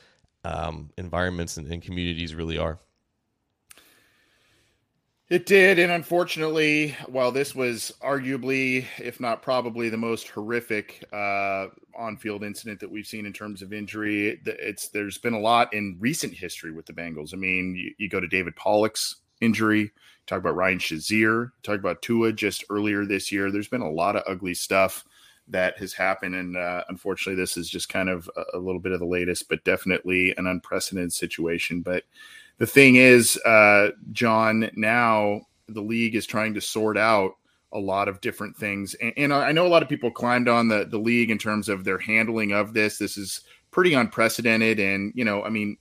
um, 0.45 0.91
environments 0.99 1.57
and, 1.57 1.71
and 1.73 1.83
communities 1.83 2.35
really 2.35 2.59
are. 2.59 2.79
It 5.31 5.45
did, 5.45 5.79
and 5.79 5.93
unfortunately, 5.93 6.97
while 7.07 7.31
this 7.31 7.55
was 7.55 7.93
arguably, 8.03 8.87
if 8.99 9.21
not 9.21 9.43
probably, 9.43 9.91
the 9.91 9.99
most 9.99 10.27
horrific 10.29 11.05
uh, 11.13 11.67
on-field 11.95 12.43
incident 12.43 12.81
that 12.81 12.91
we've 12.91 13.07
seen 13.07 13.27
in 13.27 13.35
terms 13.35 13.61
of 13.61 13.75
injury, 13.75 14.41
it's 14.47 14.89
there's 14.89 15.19
been 15.19 15.35
a 15.35 15.39
lot 15.39 15.75
in 15.75 15.99
recent 16.01 16.33
history 16.33 16.73
with 16.73 16.87
the 16.87 16.95
Bengals. 16.95 17.35
I 17.35 17.37
mean, 17.37 17.77
you, 17.77 17.93
you 17.99 18.09
go 18.09 18.21
to 18.21 18.27
David 18.27 18.57
Pollack's 18.57 19.17
injury, 19.43 19.93
talk 20.27 20.39
about 20.39 20.57
Ryan 20.57 20.79
Shazier, 20.79 21.51
talk 21.63 21.79
about 21.79 22.01
Tua 22.01 22.33
just 22.33 22.65
earlier 22.71 23.05
this 23.05 23.31
year. 23.31 23.51
There's 23.51 23.69
been 23.69 23.83
a 23.83 23.91
lot 23.91 24.17
of 24.17 24.23
ugly 24.27 24.55
stuff 24.55 25.05
that 25.49 25.77
has 25.77 25.93
happened, 25.93 26.37
and 26.37 26.57
uh, 26.57 26.85
unfortunately, 26.89 27.39
this 27.39 27.59
is 27.59 27.69
just 27.69 27.91
kind 27.91 28.09
of 28.09 28.31
a, 28.35 28.57
a 28.57 28.59
little 28.59 28.81
bit 28.81 28.93
of 28.93 29.01
the 29.01 29.05
latest, 29.05 29.51
but 29.51 29.63
definitely 29.65 30.35
an 30.39 30.47
unprecedented 30.47 31.13
situation. 31.13 31.83
But 31.83 32.05
the 32.59 32.67
thing 32.67 32.97
is, 32.97 33.37
uh, 33.45 33.91
John, 34.13 34.71
now 34.75 35.43
the 35.69 35.81
league 35.81 36.15
is 36.15 36.27
trying 36.27 36.55
to 36.55 36.61
sort 36.61 36.99
out 36.99 37.33
a 37.73 37.79
lot 37.79 38.09
of 38.09 38.21
different 38.21 38.57
things. 38.57 38.95
And, 38.95 39.13
and 39.17 39.33
I 39.33 39.53
know 39.53 39.67
a 39.67 39.69
lot 39.69 39.83
of 39.83 39.89
people 39.89 40.11
climbed 40.11 40.49
on 40.49 40.69
the, 40.69 40.87
the 40.87 40.99
league 40.99 41.31
in 41.31 41.39
terms 41.39 41.69
of 41.69 41.85
their 41.85 41.99
handling 41.99 42.53
of 42.53 42.73
this. 42.73 42.99
This 42.99 43.17
is 43.17 43.43
pretty 43.71 43.95
unprecedented. 43.95 44.81
And, 44.81 45.13
you 45.15 45.25
know, 45.25 45.45
I 45.45 45.51
mean, 45.51 45.77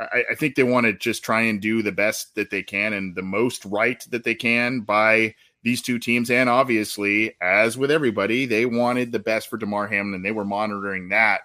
I, 0.00 0.24
I 0.30 0.34
think 0.34 0.54
they 0.54 0.62
want 0.62 0.86
to 0.86 0.92
just 0.92 1.22
try 1.22 1.42
and 1.42 1.60
do 1.60 1.82
the 1.82 1.92
best 1.92 2.34
that 2.34 2.50
they 2.50 2.62
can 2.62 2.94
and 2.94 3.14
the 3.14 3.22
most 3.22 3.64
right 3.66 4.04
that 4.10 4.24
they 4.24 4.34
can 4.34 4.80
by 4.80 5.34
these 5.62 5.82
two 5.82 5.98
teams. 5.98 6.30
And 6.30 6.48
obviously, 6.48 7.34
as 7.42 7.76
with 7.76 7.90
everybody, 7.90 8.46
they 8.46 8.64
wanted 8.64 9.12
the 9.12 9.18
best 9.18 9.48
for 9.48 9.58
Damar 9.58 9.86
Hamlin, 9.86 10.14
and 10.14 10.24
they 10.24 10.32
were 10.32 10.44
monitoring 10.44 11.10
that 11.10 11.42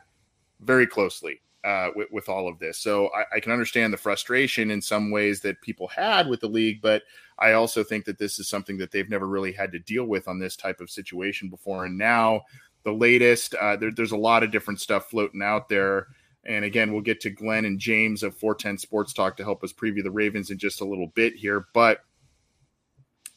very 0.62 0.88
closely 0.88 1.42
uh, 1.64 1.90
with, 1.96 2.08
with, 2.12 2.30
all 2.30 2.48
of 2.48 2.60
this. 2.60 2.78
So 2.78 3.10
I, 3.14 3.38
I, 3.38 3.40
can 3.40 3.52
understand 3.52 3.94
the 3.94 3.98
frustration 3.98 4.70
in 4.70 4.82
some 4.82 5.12
ways 5.12 5.40
that 5.42 5.62
people 5.62 5.88
had 5.88 6.28
with 6.28 6.42
the 6.42 6.48
league, 6.48 6.82
but 6.82 7.04
I 7.40 7.54
also 7.54 7.84
think 7.84 8.06
that 8.06 8.18
this 8.18 8.38
is 8.38 8.50
something 8.50 8.78
that 8.78 8.92
they've 8.92 9.10
never 9.10 9.28
really 9.28 9.54
had 9.54 9.72
to 9.72 9.80
deal 9.80 10.06
with 10.06 10.28
on 10.28 10.40
this 10.40 10.56
type 10.56 10.82
of 10.82 10.90
situation 10.90 11.50
before. 11.50 11.86
And 11.86 11.98
now 11.98 12.42
the 12.84 12.92
latest, 12.92 13.56
uh, 13.56 13.76
there, 13.78 13.92
there's 13.92 14.12
a 14.12 14.18
lot 14.18 14.44
of 14.44 14.52
different 14.52 14.82
stuff 14.82 15.10
floating 15.10 15.42
out 15.42 15.70
there. 15.70 16.08
And 16.46 16.66
again, 16.66 16.92
we'll 16.92 17.02
get 17.02 17.22
to 17.22 17.30
Glenn 17.30 17.66
and 17.66 17.80
James 17.80 18.24
of 18.24 18.36
410 18.36 18.78
Sports 18.78 19.14
Talk 19.14 19.38
to 19.38 19.44
help 19.44 19.64
us 19.64 19.72
preview 19.72 20.04
the 20.04 20.12
Ravens 20.12 20.52
in 20.52 20.58
just 20.58 20.82
a 20.82 20.86
little 20.86 21.08
bit 21.08 21.34
here. 21.34 21.66
But 21.74 22.02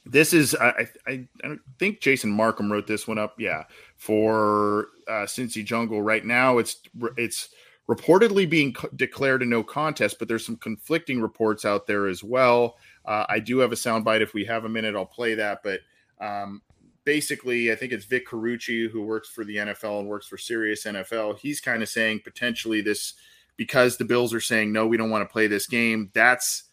this 0.04 0.32
is, 0.32 0.54
I, 0.54 0.88
I, 1.06 1.26
I 1.44 1.56
think 1.78 2.00
Jason 2.00 2.36
Marcum 2.36 2.70
wrote 2.70 2.86
this 2.86 3.06
one 3.06 3.18
up. 3.18 3.34
Yeah, 3.38 3.64
for 3.96 4.88
uh, 5.08 5.26
Cincy 5.26 5.64
Jungle. 5.64 6.00
Right 6.00 6.24
now, 6.24 6.58
it's 6.58 6.80
it's 7.16 7.48
reportedly 7.88 8.48
being 8.48 8.72
co- 8.72 8.88
declared 8.96 9.42
a 9.42 9.46
no 9.46 9.62
contest, 9.62 10.18
but 10.18 10.28
there's 10.28 10.44
some 10.44 10.56
conflicting 10.56 11.20
reports 11.20 11.64
out 11.64 11.86
there 11.86 12.08
as 12.08 12.24
well. 12.24 12.76
Uh, 13.04 13.24
I 13.28 13.38
do 13.38 13.58
have 13.58 13.72
a 13.72 13.76
soundbite. 13.76 14.20
If 14.20 14.34
we 14.34 14.44
have 14.44 14.64
a 14.64 14.68
minute, 14.68 14.96
I'll 14.96 15.06
play 15.06 15.34
that. 15.34 15.62
But 15.62 15.80
um, 16.20 16.62
basically, 17.04 17.70
I 17.70 17.76
think 17.76 17.92
it's 17.92 18.04
Vic 18.04 18.28
Carucci 18.28 18.90
who 18.90 19.02
works 19.02 19.28
for 19.28 19.44
the 19.44 19.56
NFL 19.56 20.00
and 20.00 20.08
works 20.08 20.26
for 20.26 20.36
Sirius 20.36 20.84
NFL. 20.84 21.38
He's 21.38 21.60
kind 21.60 21.82
of 21.82 21.88
saying 21.88 22.20
potentially 22.24 22.80
this 22.80 23.14
because 23.56 23.96
the 23.96 24.04
Bills 24.04 24.34
are 24.34 24.40
saying 24.40 24.72
no, 24.72 24.86
we 24.86 24.96
don't 24.96 25.10
want 25.10 25.26
to 25.26 25.32
play 25.32 25.46
this 25.46 25.66
game. 25.66 26.10
That's 26.12 26.64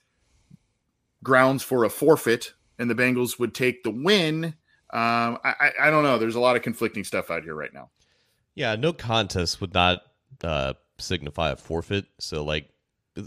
grounds 1.22 1.64
for 1.64 1.86
a 1.86 1.90
forfeit, 1.90 2.54
and 2.78 2.90
the 2.90 2.96
Bengals 2.96 3.40
would 3.40 3.54
take 3.54 3.84
the 3.84 3.92
win. 3.92 4.46
Um, 4.92 5.40
I, 5.44 5.72
I, 5.82 5.90
don't 5.90 6.04
know. 6.04 6.20
There's 6.20 6.36
a 6.36 6.40
lot 6.40 6.56
of 6.56 6.62
conflicting 6.62 7.04
stuff 7.04 7.32
out 7.32 7.44
here 7.44 7.56
right 7.56 7.74
now. 7.74 7.90
Yeah, 8.54 8.76
no 8.76 8.94
contest 8.94 9.60
would 9.60 9.74
not 9.74 10.02
uh, 10.44 10.74
signify 11.04 11.52
a 11.52 11.56
forfeit. 11.56 12.06
So 12.20 12.44
like, 12.44 12.70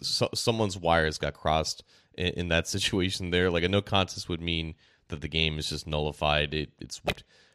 so, 0.02 0.28
someone's 0.34 0.76
wires 0.76 1.18
got 1.18 1.34
crossed 1.34 1.84
in, 2.16 2.28
in 2.28 2.48
that 2.48 2.66
situation 2.76 3.30
there. 3.30 3.50
Like 3.50 3.64
a 3.64 3.68
no 3.68 3.82
contest 3.82 4.28
would 4.28 4.40
mean 4.40 4.74
that 5.08 5.20
the 5.20 5.28
game 5.28 5.58
is 5.58 5.68
just 5.68 5.86
nullified. 5.86 6.54
It 6.54 6.70
it's 6.80 7.00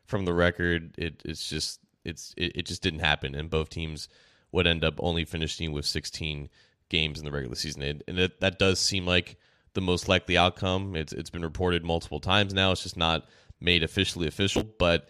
from 0.06 0.25
the 0.25 0.34
record. 0.34 0.96
It 0.98 1.22
it's 1.25 1.48
just 1.48 1.80
it's 2.06 2.34
it, 2.38 2.54
it 2.56 2.66
just 2.66 2.82
didn't 2.82 3.00
happen, 3.00 3.36
and 3.36 3.50
both 3.50 3.70
teams 3.70 4.08
would 4.51 4.68
end 4.68 4.84
up 4.84 4.96
only 5.00 5.24
finishing 5.24 5.72
with 5.72 5.86
16 5.86 6.50
games 6.90 7.20
in 7.20 7.25
the 7.25 7.32
regular 7.32 7.56
season. 7.56 7.82
and 7.82 8.20
it, 8.20 8.42
that 8.42 8.60
does 8.60 8.80
seem 8.80 9.06
like 9.06 9.38
the 9.74 9.82
most 9.82 10.10
likely 10.10 10.38
outcome. 10.38 10.96
It's 10.96 11.13
it's 11.13 11.30
been 11.30 11.44
reported 11.44 11.84
multiple 11.84 12.20
times 12.20 12.54
now. 12.54 12.72
It's 12.72 12.84
just 12.84 12.98
not 12.98 13.25
made 13.60 13.84
officially 13.84 14.28
official, 14.28 14.63
but 14.78 15.10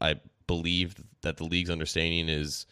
I 0.00 0.20
believe 0.46 0.94
that 1.22 1.36
the 1.36 1.44
league's 1.44 1.70
understanding 1.70 2.28
is 2.28 2.66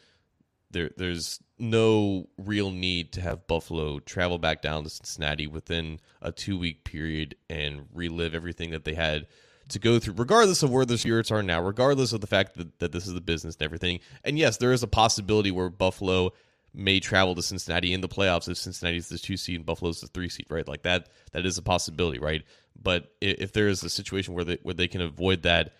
there 0.70 0.90
there's 0.96 1.40
no 1.60 2.28
real 2.38 2.70
need 2.70 3.12
to 3.12 3.20
have 3.20 3.46
Buffalo 3.46 3.98
travel 4.00 4.38
back 4.38 4.62
down 4.62 4.84
to 4.84 4.90
Cincinnati 4.90 5.46
within 5.46 6.00
a 6.22 6.32
two 6.32 6.58
week 6.58 6.84
period 6.84 7.36
and 7.48 7.86
relive 7.92 8.34
everything 8.34 8.70
that 8.70 8.84
they 8.84 8.94
had 8.94 9.26
to 9.68 9.78
go 9.78 9.98
through, 9.98 10.14
regardless 10.14 10.62
of 10.62 10.70
where 10.70 10.84
the 10.84 10.98
spirits 10.98 11.30
are 11.30 11.42
now, 11.42 11.62
regardless 11.62 12.12
of 12.12 12.20
the 12.20 12.26
fact 12.26 12.56
that, 12.56 12.78
that 12.80 12.92
this 12.92 13.06
is 13.06 13.14
the 13.14 13.20
business 13.20 13.54
and 13.56 13.62
everything. 13.62 14.00
And 14.24 14.38
yes, 14.38 14.56
there 14.56 14.72
is 14.72 14.82
a 14.82 14.88
possibility 14.88 15.50
where 15.50 15.70
Buffalo 15.70 16.32
may 16.72 17.00
travel 17.00 17.34
to 17.34 17.42
Cincinnati 17.42 17.92
in 17.92 18.00
the 18.00 18.08
playoffs 18.08 18.48
if 18.48 18.56
Cincinnati 18.56 18.96
is 18.96 19.08
the 19.08 19.18
two 19.18 19.36
seed 19.36 19.56
and 19.56 19.66
Buffalo's 19.66 20.00
the 20.00 20.06
three 20.08 20.28
seed, 20.28 20.46
right? 20.50 20.66
Like 20.66 20.82
that 20.82 21.08
that 21.32 21.46
is 21.46 21.58
a 21.58 21.62
possibility, 21.62 22.18
right? 22.18 22.42
But 22.80 23.12
if 23.20 23.52
there 23.52 23.68
is 23.68 23.82
a 23.82 23.90
situation 23.90 24.34
where 24.34 24.44
they 24.44 24.58
where 24.62 24.74
they 24.74 24.88
can 24.88 25.00
avoid 25.00 25.42
that 25.42 25.72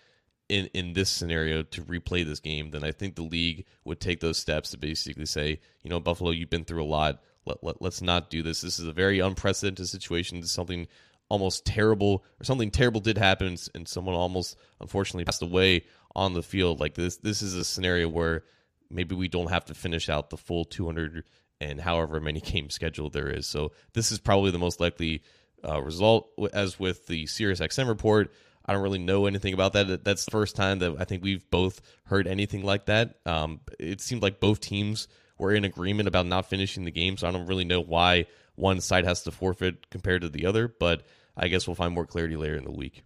in 0.49 0.67
in 0.73 0.93
this 0.93 1.09
scenario 1.09 1.63
to 1.63 1.81
replay 1.83 2.25
this 2.25 2.39
game, 2.39 2.71
then 2.71 2.83
I 2.83 2.91
think 2.91 3.15
the 3.15 3.23
league 3.23 3.65
would 3.85 3.99
take 3.99 4.19
those 4.19 4.37
steps 4.37 4.71
to 4.71 4.77
basically 4.77 5.25
say, 5.25 5.59
you 5.83 5.89
know, 5.89 5.99
Buffalo, 5.99 6.31
you've 6.31 6.49
been 6.49 6.65
through 6.65 6.83
a 6.83 6.85
lot. 6.85 7.21
Let, 7.45 7.63
let, 7.63 7.81
let's 7.81 8.01
not 8.01 8.29
do 8.29 8.43
this. 8.43 8.61
This 8.61 8.79
is 8.79 8.85
a 8.85 8.93
very 8.93 9.19
unprecedented 9.19 9.87
situation. 9.87 10.43
Something 10.43 10.87
almost 11.29 11.65
terrible, 11.65 12.23
or 12.39 12.43
something 12.43 12.69
terrible 12.69 12.99
did 12.99 13.17
happen, 13.17 13.57
and 13.73 13.87
someone 13.87 14.15
almost 14.15 14.57
unfortunately 14.79 15.23
passed 15.23 15.41
away 15.41 15.85
on 16.15 16.33
the 16.33 16.43
field. 16.43 16.79
Like 16.79 16.93
this, 16.95 17.17
this 17.17 17.41
is 17.41 17.55
a 17.55 17.63
scenario 17.63 18.09
where 18.09 18.43
maybe 18.89 19.15
we 19.15 19.27
don't 19.27 19.49
have 19.49 19.65
to 19.65 19.73
finish 19.73 20.09
out 20.09 20.29
the 20.29 20.37
full 20.37 20.65
200 20.65 21.23
and 21.61 21.79
however 21.79 22.19
many 22.19 22.39
game 22.41 22.69
schedule 22.69 23.09
there 23.09 23.29
is. 23.29 23.47
So 23.47 23.71
this 23.93 24.11
is 24.11 24.19
probably 24.19 24.51
the 24.51 24.59
most 24.59 24.79
likely 24.79 25.23
uh, 25.67 25.81
result. 25.81 26.29
As 26.53 26.79
with 26.79 27.07
the 27.07 27.25
Sirius 27.27 27.61
XM 27.61 27.87
report, 27.87 28.33
I 28.65 28.73
don't 28.73 28.83
really 28.83 28.99
know 28.99 29.25
anything 29.25 29.53
about 29.53 29.73
that. 29.73 30.03
That's 30.03 30.25
the 30.25 30.31
first 30.31 30.55
time 30.55 30.79
that 30.79 30.95
I 30.99 31.05
think 31.05 31.23
we've 31.23 31.49
both 31.49 31.81
heard 32.05 32.27
anything 32.27 32.63
like 32.63 32.85
that. 32.85 33.15
Um, 33.25 33.61
it 33.79 34.01
seemed 34.01 34.21
like 34.21 34.39
both 34.39 34.59
teams 34.59 35.07
were 35.37 35.51
in 35.51 35.65
agreement 35.65 36.07
about 36.07 36.27
not 36.27 36.47
finishing 36.47 36.85
the 36.85 36.91
game, 36.91 37.17
so 37.17 37.27
I 37.27 37.31
don't 37.31 37.47
really 37.47 37.65
know 37.65 37.81
why 37.81 38.27
one 38.55 38.79
side 38.81 39.05
has 39.05 39.23
to 39.23 39.31
forfeit 39.31 39.89
compared 39.89 40.21
to 40.21 40.29
the 40.29 40.45
other. 40.45 40.67
But 40.67 41.03
I 41.35 41.47
guess 41.47 41.67
we'll 41.67 41.75
find 41.75 41.93
more 41.93 42.05
clarity 42.05 42.35
later 42.35 42.55
in 42.55 42.63
the 42.63 42.71
week. 42.71 43.03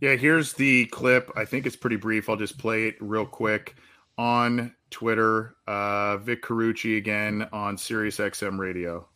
Yeah, 0.00 0.16
here's 0.16 0.54
the 0.54 0.86
clip. 0.86 1.30
I 1.36 1.44
think 1.44 1.66
it's 1.66 1.76
pretty 1.76 1.96
brief. 1.96 2.28
I'll 2.28 2.36
just 2.36 2.58
play 2.58 2.88
it 2.88 2.96
real 3.00 3.26
quick 3.26 3.76
on 4.16 4.74
Twitter. 4.90 5.54
Uh, 5.66 6.16
Vic 6.18 6.42
Carucci 6.42 6.96
again 6.96 7.48
on 7.52 7.76
Sirius 7.76 8.16
XM 8.16 8.58
Radio. 8.58 9.06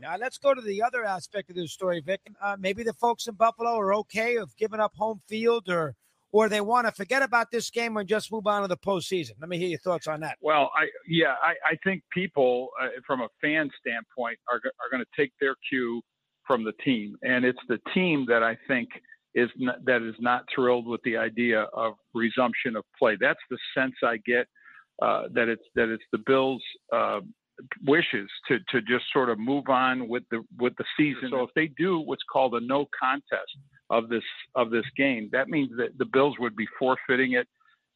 Now 0.00 0.16
let's 0.18 0.38
go 0.38 0.54
to 0.54 0.60
the 0.60 0.82
other 0.82 1.04
aspect 1.04 1.50
of 1.50 1.56
this 1.56 1.72
story, 1.72 2.00
Vic. 2.00 2.20
Uh, 2.40 2.56
maybe 2.58 2.82
the 2.82 2.94
folks 2.94 3.26
in 3.26 3.34
Buffalo 3.34 3.78
are 3.78 3.94
okay 3.96 4.36
of 4.36 4.56
giving 4.56 4.80
up 4.80 4.94
home 4.96 5.20
field, 5.28 5.68
or 5.68 5.94
or 6.32 6.48
they 6.48 6.60
want 6.60 6.86
to 6.86 6.92
forget 6.92 7.22
about 7.22 7.50
this 7.50 7.70
game 7.70 7.96
and 7.96 8.08
just 8.08 8.32
move 8.32 8.46
on 8.46 8.62
to 8.62 8.68
the 8.68 8.76
postseason. 8.76 9.32
Let 9.40 9.48
me 9.48 9.58
hear 9.58 9.68
your 9.68 9.78
thoughts 9.80 10.06
on 10.06 10.20
that. 10.20 10.38
Well, 10.40 10.70
I 10.74 10.88
yeah, 11.06 11.34
I, 11.42 11.72
I 11.72 11.76
think 11.84 12.02
people 12.12 12.70
uh, 12.80 12.88
from 13.06 13.20
a 13.20 13.28
fan 13.40 13.70
standpoint 13.80 14.38
are 14.50 14.56
are 14.56 14.90
going 14.90 15.04
to 15.04 15.22
take 15.22 15.32
their 15.40 15.54
cue 15.68 16.00
from 16.46 16.64
the 16.64 16.72
team, 16.84 17.16
and 17.22 17.44
it's 17.44 17.60
the 17.68 17.78
team 17.92 18.24
that 18.28 18.42
I 18.42 18.56
think 18.68 18.88
is 19.34 19.50
not, 19.56 19.84
that 19.84 20.02
is 20.02 20.14
not 20.18 20.44
thrilled 20.54 20.86
with 20.86 21.00
the 21.04 21.16
idea 21.16 21.62
of 21.74 21.94
resumption 22.14 22.74
of 22.74 22.84
play. 22.98 23.16
That's 23.20 23.38
the 23.50 23.58
sense 23.76 23.94
I 24.02 24.16
get 24.26 24.46
uh, 25.02 25.24
that 25.34 25.48
it's 25.48 25.62
that 25.74 25.88
it's 25.88 26.04
the 26.12 26.18
Bills' 26.26 26.62
uh, 26.92 27.20
wishes 27.86 28.28
to 28.48 28.58
to 28.70 28.80
just 28.82 29.04
sort 29.12 29.30
of 29.30 29.38
move 29.38 29.68
on 29.68 30.08
with 30.08 30.22
the 30.30 30.42
with 30.58 30.74
the 30.76 30.84
season. 30.96 31.30
So 31.30 31.42
if 31.42 31.50
they 31.54 31.68
do 31.78 32.00
what's 32.00 32.22
called 32.30 32.54
a 32.54 32.60
no 32.60 32.86
contest 32.98 33.56
of 33.88 34.08
this 34.08 34.24
of 34.54 34.70
this 34.70 34.84
game, 34.96 35.28
that 35.32 35.48
means 35.48 35.70
that 35.76 35.96
the 35.98 36.04
Bills 36.04 36.36
would 36.38 36.56
be 36.56 36.66
forfeiting 36.78 37.32
it, 37.32 37.46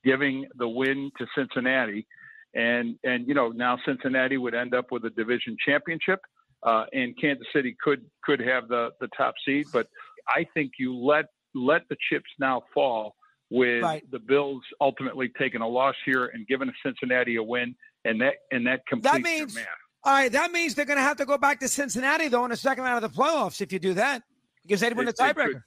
giving 0.04 0.47
the 0.56 0.68
win 0.68 1.11
to 1.18 1.26
Cincinnati, 1.37 2.06
and 2.54 2.97
and 3.04 3.26
you 3.26 3.35
know 3.35 3.49
now 3.49 3.78
Cincinnati 3.85 4.37
would 4.37 4.54
end 4.54 4.75
up 4.75 4.90
with 4.90 5.04
a 5.04 5.11
division 5.11 5.56
championship, 5.66 6.21
uh, 6.62 6.85
and 6.92 7.14
Kansas 7.21 7.47
City 7.54 7.76
could 7.83 8.04
could 8.23 8.40
have 8.40 8.68
the 8.68 8.90
the 9.00 9.09
top 9.16 9.35
seed. 9.44 9.66
But 9.73 9.88
I 10.28 10.47
think 10.54 10.73
you 10.78 10.97
let 10.97 11.26
let 11.54 11.83
the 11.88 11.97
chips 12.11 12.30
now 12.38 12.62
fall 12.73 13.14
with 13.50 13.83
right. 13.83 14.02
the 14.11 14.18
Bills 14.18 14.62
ultimately 14.80 15.30
taking 15.38 15.61
a 15.61 15.68
loss 15.68 15.94
here 16.04 16.30
and 16.33 16.47
giving 16.47 16.73
Cincinnati 16.85 17.37
a 17.37 17.42
win 17.42 17.75
and 18.04 18.20
that 18.20 18.34
and 18.50 18.66
that 18.66 18.87
completes 18.87 19.12
that 19.12 19.23
means, 19.23 19.54
your 19.54 19.62
math. 19.62 19.68
All 20.04 20.12
right, 20.12 20.32
that 20.32 20.52
means 20.52 20.75
they're 20.75 20.84
going 20.84 20.99
to 20.99 21.02
have 21.02 21.16
to 21.16 21.25
go 21.25 21.38
back 21.38 21.61
to 21.61 21.68
Cincinnati 21.68 22.28
though 22.28 22.44
in 22.44 22.50
the 22.50 22.56
second 22.56 22.84
round 22.84 23.04
of 23.04 23.12
the 23.12 23.18
playoffs 23.18 23.61
if 23.61 23.73
you 23.73 23.78
do 23.78 23.94
that 23.94 24.23
because 24.62 24.80
they'd 24.80 24.96
win 24.96 25.06
the 25.06 25.12
tiebreaker. 25.12 25.62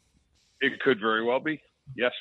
It, 0.61 0.73
it 0.73 0.79
could 0.79 0.99
very 0.99 1.23
well 1.23 1.39
be. 1.39 1.61
Yes. 1.95 2.11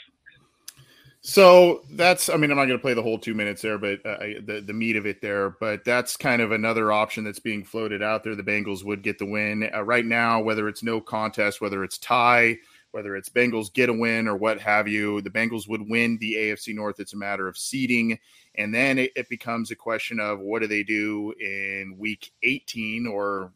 So 1.23 1.83
that's, 1.91 2.29
I 2.29 2.37
mean, 2.37 2.53
I'm 2.53 2.57
not 2.57 2.67
going 2.67 2.79
to 2.79 2.83
play 2.83 2.95
the 2.95 3.03
whole 3.03 3.19
two 3.19 3.35
minutes 3.35 3.61
there, 3.61 3.79
but 3.79 3.99
uh, 4.07 4.19
the 4.45 4.63
the 4.65 4.73
meat 4.73 4.95
of 4.95 5.07
it 5.07 5.21
there. 5.21 5.51
But 5.59 5.85
that's 5.85 6.17
kind 6.17 6.41
of 6.41 6.53
another 6.53 6.93
option 6.93 7.25
that's 7.25 7.41
being 7.41 7.65
floated 7.65 8.01
out 8.01 8.23
there. 8.23 8.37
The 8.37 8.45
Bengals 8.45 8.85
would 8.85 9.03
get 9.03 9.19
the 9.19 9.27
win 9.27 9.69
uh, 9.75 9.83
right 9.83 10.05
now, 10.05 10.41
whether 10.41 10.69
it's 10.69 10.85
no 10.85 11.01
contest, 11.01 11.61
whether 11.61 11.83
it's 11.83 11.99
tie, 11.99 12.59
whether 12.93 13.17
it's 13.17 13.29
Bengals 13.29 13.73
get 13.73 13.89
a 13.89 13.93
win 13.93 14.27
or 14.27 14.37
what 14.37 14.61
have 14.61 14.89
you. 14.89 15.21
The 15.21 15.31
Bengals 15.31 15.69
would 15.69 15.89
win 15.89 16.17
the 16.19 16.35
AFC 16.35 16.75
North. 16.75 16.99
It's 17.01 17.13
a 17.13 17.17
matter 17.17 17.47
of 17.47 17.59
seeding. 17.59 18.19
And 18.55 18.75
then 18.75 18.99
it, 18.99 19.13
it 19.17 19.29
becomes 19.29 19.71
a 19.71 19.77
question 19.77 20.19
of 20.19 20.41
what 20.41 20.63
do 20.63 20.69
they 20.69 20.83
do 20.83 21.35
in 21.39 21.97
week 21.99 22.33
18 22.43 23.07
or 23.07 23.53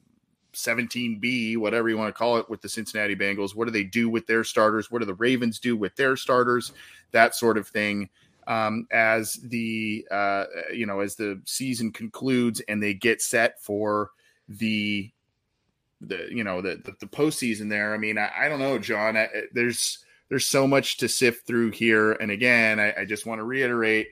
17B, 0.53 1.57
whatever 1.57 1.89
you 1.89 1.97
want 1.97 2.15
to 2.15 2.19
call 2.19 2.37
it, 2.37 2.49
with 2.51 2.61
the 2.61 2.69
Cincinnati 2.69 3.17
Bengals. 3.17 3.55
What 3.55 3.67
do 3.67 3.71
they 3.71 3.85
do 3.85 4.09
with 4.09 4.27
their 4.27 4.45
starters? 4.45 4.91
What 4.91 5.01
do 5.01 5.07
the 5.07 5.15
Ravens 5.15 5.59
do 5.59 5.77
with 5.77 5.95
their 5.97 6.17
starters? 6.17 6.73
That 7.13 7.35
sort 7.35 7.59
of 7.59 7.69
thing. 7.69 8.09
Um, 8.47 8.87
as 8.91 9.35
the 9.35 10.07
uh, 10.11 10.47
you 10.73 10.87
know 10.87 11.01
as 11.01 11.15
the 11.15 11.41
season 11.45 11.93
concludes 11.93 12.61
and 12.69 12.83
they 12.83 12.95
get 12.95 13.23
set 13.23 13.63
for 13.63 14.11
the 14.49 15.13
the 16.00 16.28
you 16.30 16.45
know 16.45 16.61
the 16.61 16.80
the, 16.85 16.95
the 17.00 17.07
postseason 17.07 17.69
there. 17.69 17.95
I 17.95 17.99
mean, 17.99 18.19
I, 18.19 18.30
I 18.38 18.49
don't 18.49 18.61
know, 18.61 18.78
John. 18.78 19.16
I, 19.16 19.28
there's 19.52 19.99
there's 20.28 20.47
so 20.47 20.66
much 20.66 20.99
to 20.99 21.09
sift 21.09 21.47
through 21.47 21.73
here, 21.73 22.12
and 22.12 22.30
again, 22.30 22.78
I, 22.80 23.00
I 23.00 23.04
just 23.04 23.26
want 23.26 23.40
to 23.40 23.45
reiterate 23.45 24.09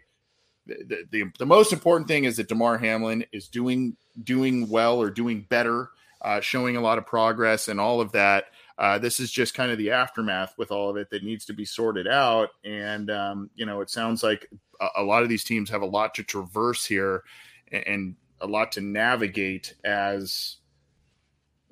the, 0.68 1.04
the, 1.10 1.24
the 1.38 1.46
most 1.46 1.72
important 1.72 2.08
thing 2.08 2.24
is 2.24 2.36
that 2.36 2.48
Damar 2.48 2.78
Hamlin 2.78 3.24
is 3.32 3.48
doing 3.48 3.96
doing 4.22 4.68
well 4.68 5.00
or 5.00 5.10
doing 5.10 5.46
better, 5.48 5.90
uh, 6.22 6.40
showing 6.40 6.76
a 6.76 6.80
lot 6.80 6.98
of 6.98 7.06
progress 7.06 7.68
and 7.68 7.80
all 7.80 8.00
of 8.00 8.12
that. 8.12 8.46
Uh, 8.78 8.98
this 8.98 9.18
is 9.18 9.30
just 9.32 9.54
kind 9.54 9.72
of 9.72 9.78
the 9.78 9.90
aftermath 9.90 10.54
with 10.56 10.70
all 10.70 10.88
of 10.88 10.96
it 10.96 11.10
that 11.10 11.24
needs 11.24 11.44
to 11.46 11.52
be 11.52 11.64
sorted 11.64 12.06
out. 12.06 12.50
And 12.64 13.10
um, 13.10 13.50
you 13.54 13.66
know, 13.66 13.80
it 13.80 13.90
sounds 13.90 14.22
like 14.22 14.48
a, 14.80 14.88
a, 14.98 15.02
lot 15.02 15.22
of 15.22 15.28
these 15.28 15.44
teams 15.44 15.70
have 15.70 15.82
a 15.82 15.86
lot 15.86 16.14
to 16.14 16.22
traverse 16.22 16.84
here 16.84 17.24
and, 17.72 17.86
and 17.86 18.16
a 18.40 18.46
lot 18.46 18.70
to 18.72 18.80
navigate 18.80 19.74
as 19.84 20.58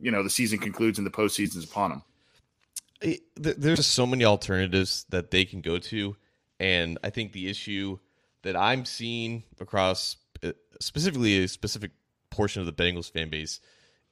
you 0.01 0.11
know 0.11 0.23
the 0.23 0.31
season 0.31 0.59
concludes 0.59 0.99
and 0.99 1.07
the 1.07 1.11
postseason 1.11 1.57
is 1.57 1.65
upon 1.65 1.91
them. 1.91 3.19
There's 3.37 3.87
so 3.87 4.07
many 4.07 4.25
alternatives 4.25 5.05
that 5.11 5.31
they 5.31 5.45
can 5.45 5.61
go 5.61 5.79
to, 5.79 6.17
and 6.59 6.99
I 7.05 7.11
think 7.11 7.33
the 7.33 7.49
issue 7.49 7.99
that 8.43 8.57
I'm 8.57 8.85
seeing 8.85 9.43
across 9.61 10.17
uh, 10.43 10.53
specifically 10.81 11.43
a 11.43 11.49
specific 11.49 11.91
portion 12.31 12.61
of 12.61 12.67
the 12.67 12.73
Bengals 12.73 13.11
fan 13.11 13.29
base 13.29 13.61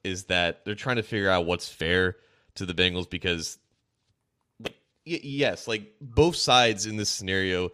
is 0.03 0.25
that 0.25 0.65
they're 0.65 0.75
trying 0.75 0.97
to 0.97 1.03
figure 1.03 1.29
out 1.29 1.45
what's 1.45 1.69
fair 1.69 2.17
to 2.55 2.65
the 2.65 2.73
Bengals 2.73 3.09
because 3.09 3.57
yes, 5.05 5.67
like 5.67 5.93
both 6.01 6.35
sides 6.35 6.85
in 6.85 6.97
this 6.97 7.09
scenario 7.09 7.69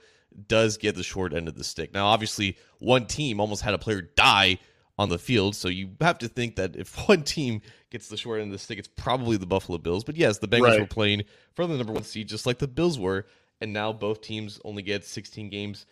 does 0.47 0.77
get 0.77 0.95
the 0.95 1.03
short 1.03 1.33
end 1.33 1.47
of 1.47 1.55
the 1.55 1.63
stick. 1.63 1.93
Now 1.93 2.07
obviously 2.07 2.57
one 2.79 3.05
team 3.05 3.39
almost 3.39 3.61
had 3.61 3.73
a 3.73 3.77
player 3.77 4.01
die 4.01 4.59
on 4.97 5.09
the 5.09 5.17
field, 5.17 5.55
so 5.55 5.67
you 5.67 5.89
have 5.99 6.19
to 6.19 6.27
think 6.27 6.55
that 6.57 6.75
if 6.75 6.95
one 7.07 7.23
team 7.23 7.61
gets 7.89 8.07
the 8.07 8.17
short 8.17 8.39
end 8.39 8.47
of 8.47 8.53
the 8.53 8.59
stick, 8.59 8.79
it's 8.79 8.87
probably 8.87 9.37
the 9.37 9.45
Buffalo 9.45 9.77
Bills. 9.77 10.03
But 10.03 10.15
yes, 10.15 10.37
the 10.37 10.47
Bengals 10.47 10.69
right. 10.69 10.79
were 10.79 10.87
playing 10.87 11.23
for 11.53 11.65
the 11.65 11.75
number 11.75 11.93
one 11.93 12.03
seed 12.03 12.27
just 12.27 12.45
like 12.45 12.59
the 12.59 12.67
Bills 12.67 12.99
were, 12.99 13.25
and 13.59 13.73
now 13.73 13.93
both 13.93 14.21
teams 14.21 14.59
only 14.63 14.83
get 14.83 15.05
16 15.05 15.49
games 15.49 15.85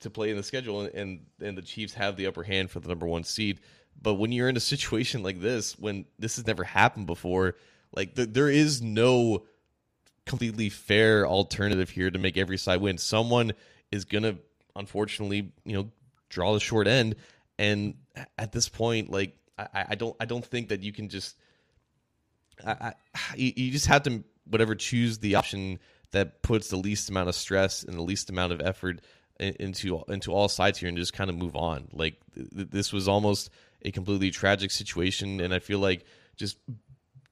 to 0.00 0.10
play 0.10 0.30
in 0.30 0.36
the 0.36 0.42
schedule, 0.42 0.82
and 0.82 1.26
and 1.40 1.56
the 1.56 1.62
Chiefs 1.62 1.94
have 1.94 2.16
the 2.16 2.26
upper 2.26 2.42
hand 2.42 2.70
for 2.70 2.80
the 2.80 2.88
number 2.88 3.06
one 3.06 3.24
seed. 3.24 3.60
But 4.00 4.14
when 4.14 4.32
you're 4.32 4.48
in 4.48 4.56
a 4.56 4.60
situation 4.74 5.22
like 5.22 5.40
this, 5.40 5.78
when 5.78 6.04
this 6.18 6.36
has 6.36 6.46
never 6.46 6.64
happened 6.64 7.06
before, 7.06 7.56
like 7.94 8.14
the, 8.14 8.26
there 8.26 8.50
is 8.50 8.82
no 8.82 9.44
completely 10.26 10.68
fair 10.68 11.26
alternative 11.26 11.90
here 11.90 12.10
to 12.10 12.18
make 12.18 12.36
every 12.36 12.58
side 12.58 12.80
win. 12.80 12.98
Someone 12.98 13.52
is 13.90 14.04
gonna, 14.04 14.36
unfortunately, 14.74 15.52
you 15.64 15.76
know, 15.76 15.90
draw 16.28 16.52
the 16.52 16.60
short 16.60 16.86
end, 16.88 17.14
and 17.58 17.94
at 18.38 18.52
this 18.52 18.68
point, 18.68 19.10
like 19.10 19.36
I, 19.58 19.86
I 19.90 19.94
don't, 19.94 20.16
I 20.20 20.24
don't 20.24 20.44
think 20.44 20.68
that 20.68 20.82
you 20.82 20.92
can 20.92 21.08
just, 21.08 21.36
I, 22.64 22.70
I 22.72 22.94
you 23.36 23.70
just 23.70 23.86
have 23.86 24.02
to 24.04 24.24
whatever 24.44 24.74
choose 24.74 25.18
the 25.18 25.34
option 25.34 25.78
that 26.12 26.42
puts 26.42 26.68
the 26.68 26.76
least 26.76 27.10
amount 27.10 27.28
of 27.28 27.34
stress 27.34 27.82
and 27.82 27.96
the 27.96 28.02
least 28.02 28.30
amount 28.30 28.52
of 28.52 28.60
effort 28.60 29.00
into 29.38 30.02
into 30.08 30.32
all 30.32 30.48
sides 30.48 30.78
here 30.78 30.88
and 30.88 30.96
just 30.96 31.12
kind 31.12 31.30
of 31.30 31.36
move 31.36 31.56
on. 31.56 31.88
Like 31.92 32.16
th- 32.34 32.68
this 32.70 32.92
was 32.92 33.08
almost 33.08 33.50
a 33.82 33.90
completely 33.90 34.30
tragic 34.30 34.70
situation, 34.70 35.40
and 35.40 35.52
I 35.52 35.58
feel 35.58 35.78
like 35.78 36.04
just 36.36 36.58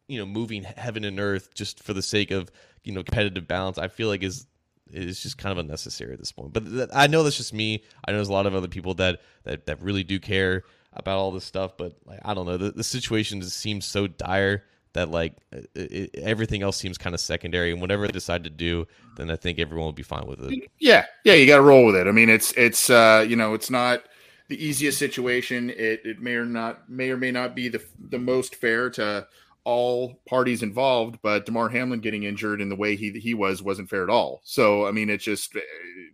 you 0.06 0.18
know 0.18 0.26
moving 0.26 0.64
heaven 0.64 1.04
and 1.04 1.18
earth 1.18 1.54
just 1.54 1.82
for 1.82 1.94
the 1.94 2.02
sake 2.02 2.30
of 2.30 2.50
you 2.82 2.92
know 2.92 3.02
competitive 3.02 3.48
balance, 3.48 3.78
I 3.78 3.88
feel 3.88 4.08
like 4.08 4.22
is 4.22 4.46
is 4.90 5.22
just 5.22 5.38
kind 5.38 5.52
of 5.52 5.58
unnecessary 5.58 6.12
at 6.12 6.18
this 6.18 6.32
point. 6.32 6.52
But 6.52 6.66
th- 6.66 6.88
I 6.92 7.06
know 7.06 7.22
that's 7.22 7.36
just 7.36 7.54
me. 7.54 7.82
I 8.04 8.10
know 8.10 8.18
there's 8.18 8.28
a 8.28 8.32
lot 8.32 8.46
of 8.46 8.54
other 8.54 8.68
people 8.68 8.94
that 8.94 9.20
that 9.44 9.66
that 9.66 9.80
really 9.82 10.04
do 10.04 10.18
care 10.18 10.64
about 10.92 11.18
all 11.18 11.30
this 11.30 11.44
stuff, 11.44 11.76
but 11.76 11.96
like 12.06 12.20
I 12.24 12.34
don't 12.34 12.46
know, 12.46 12.56
the, 12.56 12.70
the 12.70 12.84
situation 12.84 13.42
seems 13.42 13.84
so 13.84 14.06
dire 14.06 14.64
that 14.94 15.10
like 15.10 15.34
it, 15.52 15.68
it, 15.74 16.10
everything 16.16 16.62
else 16.62 16.76
seems 16.76 16.96
kind 16.96 17.14
of 17.14 17.20
secondary 17.20 17.72
and 17.72 17.80
whatever 17.80 18.06
they 18.06 18.12
decide 18.12 18.44
to 18.44 18.50
do 18.50 18.86
then 19.16 19.28
i 19.28 19.36
think 19.36 19.58
everyone 19.58 19.86
will 19.86 19.92
be 19.92 20.04
fine 20.04 20.26
with 20.26 20.40
it. 20.40 20.70
Yeah. 20.78 21.04
Yeah 21.24 21.34
you 21.34 21.46
got 21.46 21.56
to 21.56 21.62
roll 21.62 21.86
with 21.86 21.96
it. 21.96 22.06
I 22.06 22.12
mean 22.12 22.30
it's 22.30 22.52
it's 22.52 22.88
uh 22.90 23.24
you 23.28 23.36
know 23.36 23.54
it's 23.54 23.70
not 23.70 24.04
the 24.48 24.62
easiest 24.62 24.98
situation. 24.98 25.70
It 25.70 26.02
it 26.04 26.20
may 26.20 26.34
or 26.34 26.44
not 26.44 26.88
may 26.88 27.10
or 27.10 27.16
may 27.16 27.30
not 27.30 27.54
be 27.54 27.68
the 27.68 27.82
the 28.10 28.18
most 28.18 28.56
fair 28.56 28.90
to 28.90 29.26
all 29.64 30.20
parties 30.28 30.62
involved 30.62 31.18
but 31.22 31.46
Damar 31.46 31.68
Hamlin 31.68 32.00
getting 32.00 32.24
injured 32.24 32.60
in 32.60 32.68
the 32.68 32.76
way 32.76 32.96
he 32.96 33.10
he 33.12 33.34
was 33.34 33.62
wasn't 33.62 33.88
fair 33.88 34.02
at 34.02 34.10
all 34.10 34.40
so 34.44 34.86
i 34.86 34.90
mean 34.90 35.08
it's 35.08 35.24
just 35.24 35.56
eh, 35.56 35.60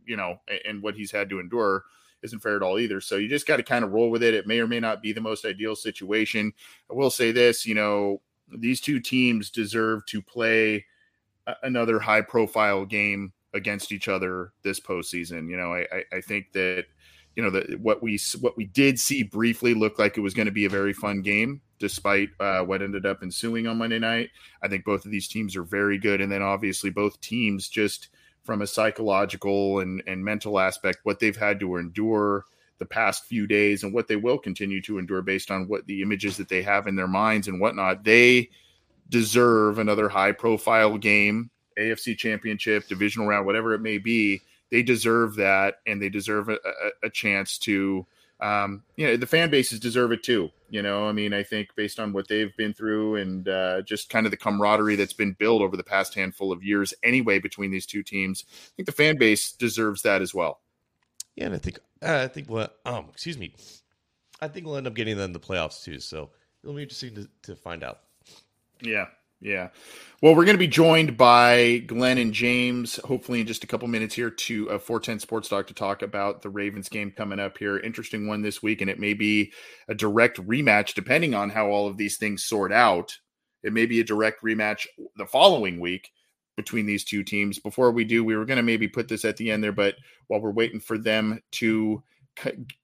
you 0.07 0.17
know 0.17 0.41
and 0.65 0.83
what 0.83 0.95
he's 0.95 1.11
had 1.11 1.29
to 1.31 1.41
endure 1.41 1.85
isn't 2.23 2.41
fair 2.41 2.57
at 2.57 2.63
all 2.63 2.79
either. 2.79 3.01
So 3.01 3.17
you 3.17 3.29
just 3.29 3.47
got 3.47 3.57
to 3.57 3.63
kind 3.63 3.85
of 3.85 3.93
roll 3.93 4.11
with 4.11 4.23
it. 4.23 4.35
It 4.35 4.47
may 4.47 4.61
or 4.61 4.67
may 4.67 4.81
not 4.81 5.03
be 5.03 5.13
the 5.13 5.21
most 5.21 5.45
ideal 5.45 5.75
situation. 5.75 6.53
I 6.91 6.95
will 6.95 7.11
say 7.11 7.33
this, 7.33 7.67
you 7.67 7.75
know, 7.75 8.21
these 8.49 8.81
two 8.81 9.01
teams 9.01 9.51
deserve 9.51 10.05
to 10.07 10.21
play 10.21 10.85
another 11.63 11.99
high 11.99 12.21
profile 12.21 12.85
game 12.85 13.33
against 13.55 13.93
each 13.93 14.09
other 14.09 14.53
this 14.63 14.81
postseason. 14.81 15.49
You 15.49 15.57
know, 15.57 15.75
I, 15.75 16.05
I 16.13 16.21
think 16.21 16.53
that 16.53 16.87
you 17.37 17.43
know 17.43 17.51
that 17.51 17.81
what 17.81 18.03
we 18.03 18.19
what 18.41 18.57
we 18.57 18.65
did 18.67 18.99
see 18.99 19.23
briefly 19.23 19.73
looked 19.73 19.99
like 19.99 20.17
it 20.17 20.21
was 20.21 20.35
going 20.35 20.47
to 20.47 20.53
be 20.53 20.65
a 20.65 20.71
very 20.71 20.93
fun 20.93 21.23
game, 21.23 21.61
despite 21.81 22.29
uh, 22.39 22.61
what 22.61 22.83
ended 22.83 23.07
up 23.07 23.23
ensuing 23.23 23.67
on 23.67 23.79
Monday 23.79 23.99
night. 23.99 24.31
I 24.63 24.69
think 24.69 24.85
both 24.85 25.05
of 25.05 25.11
these 25.11 25.27
teams 25.27 25.57
are 25.57 25.65
very 25.65 25.99
good, 25.99 26.21
and 26.21 26.31
then 26.31 26.43
obviously 26.43 26.91
both 26.91 27.21
teams 27.21 27.69
just 27.69 28.09
from 28.45 28.63
a 28.63 28.67
psychological 28.67 29.81
and 29.81 30.03
and 30.07 30.25
mental 30.25 30.61
aspect, 30.61 31.01
what 31.03 31.19
they've 31.19 31.37
had 31.37 31.59
to 31.61 31.77
endure 31.77 32.45
the 32.79 32.87
past 32.87 33.27
few 33.27 33.47
days 33.47 33.83
and 33.83 33.93
what 33.93 34.09
they 34.09 34.17
will 34.17 34.39
continue 34.39 34.81
to 34.83 34.99
endure 34.99 35.23
based 35.23 35.51
on 35.51 35.69
what 35.69 35.87
the 35.87 36.03
images 36.03 36.37
that 36.37 36.49
they 36.49 36.63
have 36.63 36.87
in 36.87 36.97
their 36.97 37.07
minds 37.07 37.47
and 37.47 37.61
whatnot. 37.61 38.05
They 38.05 38.51
deserve 39.09 39.79
another 39.79 40.09
high 40.09 40.33
profile 40.33 40.97
game, 40.97 41.51
AFC 41.79 42.17
championship, 42.17 42.89
divisional 42.89 43.29
round, 43.29 43.47
whatever 43.47 43.75
it 43.75 43.81
may 43.81 43.99
be. 43.99 44.41
They 44.71 44.83
deserve 44.83 45.37
that 45.37 45.77
and 45.87 46.01
they 46.01 46.09
deserve 46.09 46.49
a, 46.49 46.55
a, 46.55 47.07
a 47.07 47.11
chance 47.11 47.59
to, 47.59 48.07
um, 48.41 48.83
you 48.97 49.07
know, 49.07 49.17
the 49.17 49.27
fan 49.27 49.51
bases 49.51 49.81
deserve 49.81 50.13
it 50.13 50.23
too. 50.23 50.51
You 50.71 50.83
know, 50.83 51.07
I 51.07 51.13
mean, 51.13 51.33
I 51.35 51.43
think 51.43 51.75
based 51.75 51.99
on 51.99 52.13
what 52.13 52.29
they've 52.29 52.57
been 52.57 52.73
through 52.73 53.17
and 53.17 53.49
uh, 53.49 53.83
just 53.83 54.09
kind 54.09 54.27
of 54.27 54.31
the 54.31 54.37
camaraderie 54.37 54.97
that's 54.97 55.13
been 55.13 55.33
built 55.33 55.63
over 55.63 55.77
the 55.77 55.83
past 55.83 56.15
handful 56.15 56.53
of 56.53 56.63
years 56.63 56.95
anyway 57.03 57.39
between 57.39 57.71
these 57.71 57.87
two 57.87 58.03
teams, 58.03 58.45
I 58.49 58.77
think 58.77 58.87
the 58.87 58.93
fan 58.93 59.19
base 59.19 59.53
deserves 59.53 60.03
that 60.03 60.23
as 60.23 60.33
well. 60.33 60.61
Yeah, 61.35 61.47
and 61.47 61.55
I 61.55 61.59
think 61.59 61.79
uh, 62.03 62.21
I 62.25 62.29
think 62.29 62.49
what 62.49 62.79
um 62.85 63.07
excuse 63.11 63.39
me, 63.39 63.55
I 64.41 64.49
think 64.49 64.67
we'll 64.67 64.77
end 64.77 64.87
up 64.87 64.95
getting 64.95 65.17
them 65.17 65.27
in 65.27 65.33
the 65.33 65.41
playoffs 65.41 65.83
too. 65.83 65.99
So 65.99 66.31
it'll 66.63 66.77
be 66.77 66.83
interesting 66.83 67.15
to, 67.15 67.29
to 67.43 67.57
find 67.57 67.83
out. 67.83 68.01
Yeah, 68.81 69.07
yeah. 69.41 69.69
Well, 70.23 70.35
we're 70.35 70.45
going 70.45 70.55
to 70.55 70.59
be 70.59 70.69
joined 70.69 71.17
by 71.17 71.79
Glenn 71.87 72.19
and 72.19 72.33
James, 72.33 72.97
hopefully 73.05 73.41
in 73.41 73.47
just 73.47 73.65
a 73.65 73.67
couple 73.67 73.89
minutes 73.89 74.15
here 74.15 74.31
to 74.31 74.71
uh, 74.71 74.79
410 74.79 75.19
Sports 75.21 75.49
Talk 75.49 75.67
to 75.69 75.75
talk 75.75 76.03
about 76.03 76.43
the 76.43 76.51
Ravens 76.51 76.91
game 76.91 77.11
coming 77.11 77.41
up 77.41 77.57
here. 77.57 77.79
Interesting 77.79 78.27
one 78.27 78.43
this 78.43 78.63
week, 78.63 78.83
and 78.83 78.91
it 78.91 78.99
may 78.99 79.15
be 79.15 79.53
a 79.89 79.95
direct 79.95 80.39
rematch 80.47 80.95
depending 80.95 81.35
on 81.35 81.49
how 81.49 81.69
all 81.69 81.89
of 81.89 81.97
these 81.97 82.19
things 82.19 82.45
sort 82.45 82.71
out. 82.71 83.17
It 83.63 83.73
may 83.73 83.87
be 83.87 84.01
a 84.01 84.05
direct 84.05 84.43
rematch 84.43 84.87
the 85.17 85.27
following 85.27 85.81
week 85.81 86.11
between 86.57 86.85
these 86.85 87.05
two 87.05 87.23
teams. 87.23 87.59
Before 87.59 87.91
we 87.91 88.05
do, 88.05 88.23
we 88.23 88.37
were 88.37 88.45
going 88.45 88.59
to 88.59 88.63
maybe 88.63 88.89
put 88.89 89.09
this 89.09 89.25
at 89.25 89.39
the 89.39 89.51
end 89.51 89.65
there, 89.65 89.73
but 89.73 89.95
while 90.27 90.41
we're 90.41 90.51
waiting 90.51 90.81
for 90.81 90.99
them 90.99 91.41
to 91.53 92.03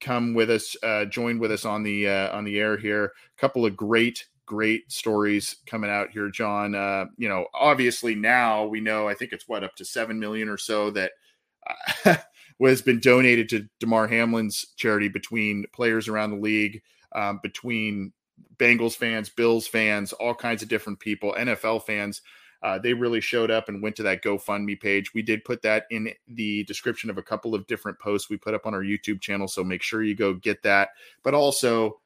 come 0.00 0.32
with 0.32 0.50
us, 0.50 0.74
uh, 0.82 1.04
join 1.04 1.38
with 1.38 1.52
us 1.52 1.66
on 1.66 1.82
the 1.82 2.08
uh, 2.08 2.36
on 2.36 2.44
the 2.44 2.58
air 2.58 2.78
here, 2.78 3.04
a 3.04 3.40
couple 3.40 3.66
of 3.66 3.76
great 3.76 4.26
great 4.46 4.90
stories 4.90 5.56
coming 5.66 5.90
out 5.90 6.10
here, 6.10 6.30
John. 6.30 6.74
Uh, 6.74 7.06
you 7.16 7.28
know, 7.28 7.46
obviously 7.52 8.14
now 8.14 8.64
we 8.64 8.80
know. 8.80 9.08
I 9.08 9.14
think 9.14 9.32
it's 9.32 9.48
what 9.48 9.64
up 9.64 9.74
to 9.76 9.84
seven 9.84 10.18
million 10.18 10.48
or 10.48 10.58
so 10.58 10.90
that. 10.90 11.12
Uh, 12.04 12.16
has 12.62 12.80
been 12.80 13.00
donated 13.00 13.50
to 13.50 13.68
Damar 13.80 14.08
Hamlin's 14.08 14.68
charity 14.76 15.08
between 15.08 15.66
players 15.74 16.08
around 16.08 16.30
the 16.30 16.38
league, 16.38 16.80
um, 17.12 17.38
between 17.42 18.14
Bengals 18.56 18.96
fans, 18.96 19.28
Bills 19.28 19.66
fans, 19.66 20.14
all 20.14 20.34
kinds 20.34 20.62
of 20.62 20.68
different 20.70 20.98
people, 20.98 21.34
NFL 21.36 21.82
fans 21.84 22.22
uh, 22.62 22.78
they 22.78 22.92
really 22.92 23.20
showed 23.20 23.50
up 23.50 23.68
and 23.68 23.82
went 23.82 23.96
to 23.96 24.02
that 24.02 24.22
GoFundMe 24.22 24.80
page. 24.80 25.14
We 25.14 25.22
did 25.22 25.44
put 25.44 25.62
that 25.62 25.86
in 25.90 26.10
the 26.26 26.64
description 26.64 27.10
of 27.10 27.18
a 27.18 27.22
couple 27.22 27.54
of 27.54 27.66
different 27.66 27.98
posts 27.98 28.30
we 28.30 28.36
put 28.36 28.54
up 28.54 28.66
on 28.66 28.74
our 28.74 28.82
YouTube 28.82 29.20
channel, 29.20 29.48
so 29.48 29.62
make 29.62 29.82
sure 29.82 30.02
you 30.02 30.14
go 30.14 30.34
get 30.34 30.62
that. 30.62 30.90
But 31.22 31.34
also, 31.34 32.00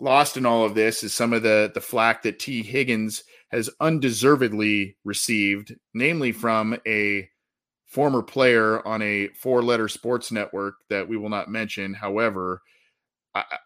lost 0.00 0.36
in 0.36 0.46
all 0.46 0.64
of 0.64 0.74
this 0.74 1.02
is 1.02 1.14
some 1.14 1.32
of 1.32 1.42
the 1.42 1.70
the 1.74 1.80
flack 1.80 2.22
that 2.22 2.38
Tee 2.38 2.62
Higgins 2.62 3.24
has 3.50 3.70
undeservedly 3.80 4.96
received, 5.04 5.74
namely 5.94 6.32
from 6.32 6.78
a 6.86 7.28
former 7.86 8.22
player 8.22 8.86
on 8.86 9.02
a 9.02 9.28
four 9.28 9.62
letter 9.62 9.88
sports 9.88 10.32
network 10.32 10.76
that 10.88 11.06
we 11.06 11.16
will 11.16 11.28
not 11.28 11.50
mention. 11.50 11.92
However, 11.92 12.62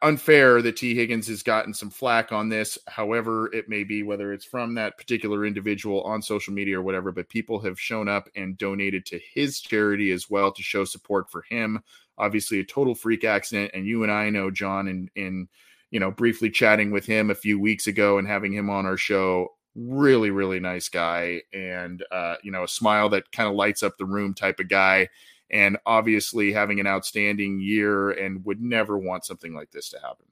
unfair 0.02 0.62
that 0.62 0.76
Tee 0.76 0.94
Higgins 0.94 1.26
has 1.28 1.42
gotten 1.42 1.74
some 1.74 1.90
flack 1.90 2.32
on 2.32 2.48
this, 2.48 2.78
however 2.88 3.52
it 3.52 3.68
may 3.68 3.84
be, 3.84 4.02
whether 4.02 4.32
it's 4.32 4.44
from 4.44 4.74
that 4.74 4.96
particular 4.96 5.44
individual 5.44 6.02
on 6.02 6.22
social 6.22 6.52
media 6.52 6.78
or 6.78 6.82
whatever, 6.82 7.10
but 7.10 7.28
people 7.28 7.60
have 7.60 7.80
shown 7.80 8.08
up 8.08 8.28
and 8.36 8.58
donated 8.58 9.04
to 9.06 9.20
his 9.32 9.60
charity 9.60 10.12
as 10.12 10.30
well 10.30 10.52
to 10.52 10.62
show 10.62 10.84
support 10.84 11.30
for 11.30 11.42
him. 11.48 11.80
Obviously, 12.18 12.60
a 12.60 12.64
total 12.64 12.94
freak 12.94 13.24
accident, 13.24 13.72
and 13.74 13.86
you 13.86 14.02
and 14.02 14.12
I 14.12 14.30
know 14.30 14.50
John 14.50 14.88
in 14.88 15.10
in 15.16 15.48
you 15.90 16.00
know 16.00 16.10
briefly 16.10 16.50
chatting 16.50 16.90
with 16.90 17.06
him 17.06 17.30
a 17.30 17.34
few 17.34 17.58
weeks 17.58 17.86
ago 17.86 18.18
and 18.18 18.26
having 18.26 18.52
him 18.52 18.70
on 18.70 18.86
our 18.86 18.96
show. 18.96 19.48
Really, 19.74 20.30
really 20.30 20.58
nice 20.58 20.88
guy, 20.88 21.42
and 21.52 22.02
uh, 22.10 22.36
you 22.42 22.50
know 22.50 22.64
a 22.64 22.68
smile 22.68 23.08
that 23.10 23.30
kind 23.32 23.48
of 23.48 23.54
lights 23.54 23.82
up 23.82 23.98
the 23.98 24.06
room 24.06 24.34
type 24.34 24.58
of 24.60 24.68
guy 24.68 25.08
and 25.50 25.76
obviously 25.86 26.52
having 26.52 26.80
an 26.80 26.86
outstanding 26.86 27.60
year 27.60 28.10
and 28.10 28.44
would 28.44 28.60
never 28.60 28.98
want 28.98 29.24
something 29.24 29.54
like 29.54 29.70
this 29.70 29.90
to 29.90 29.98
happen. 30.00 30.26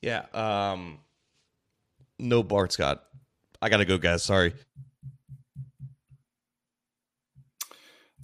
Yeah. 0.00 0.26
Um, 0.32 0.98
no 2.18 2.42
Bart 2.42 2.72
Scott. 2.72 3.04
I 3.60 3.68
gotta 3.68 3.84
go, 3.84 3.98
guys. 3.98 4.22
Sorry. 4.22 4.52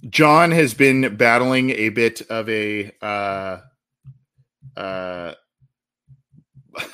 John 0.09 0.51
has 0.51 0.73
been 0.73 1.15
battling 1.15 1.71
a 1.71 1.89
bit 1.89 2.21
of 2.29 2.49
a 2.49 2.91
uh, 3.01 3.61
uh, 4.77 5.33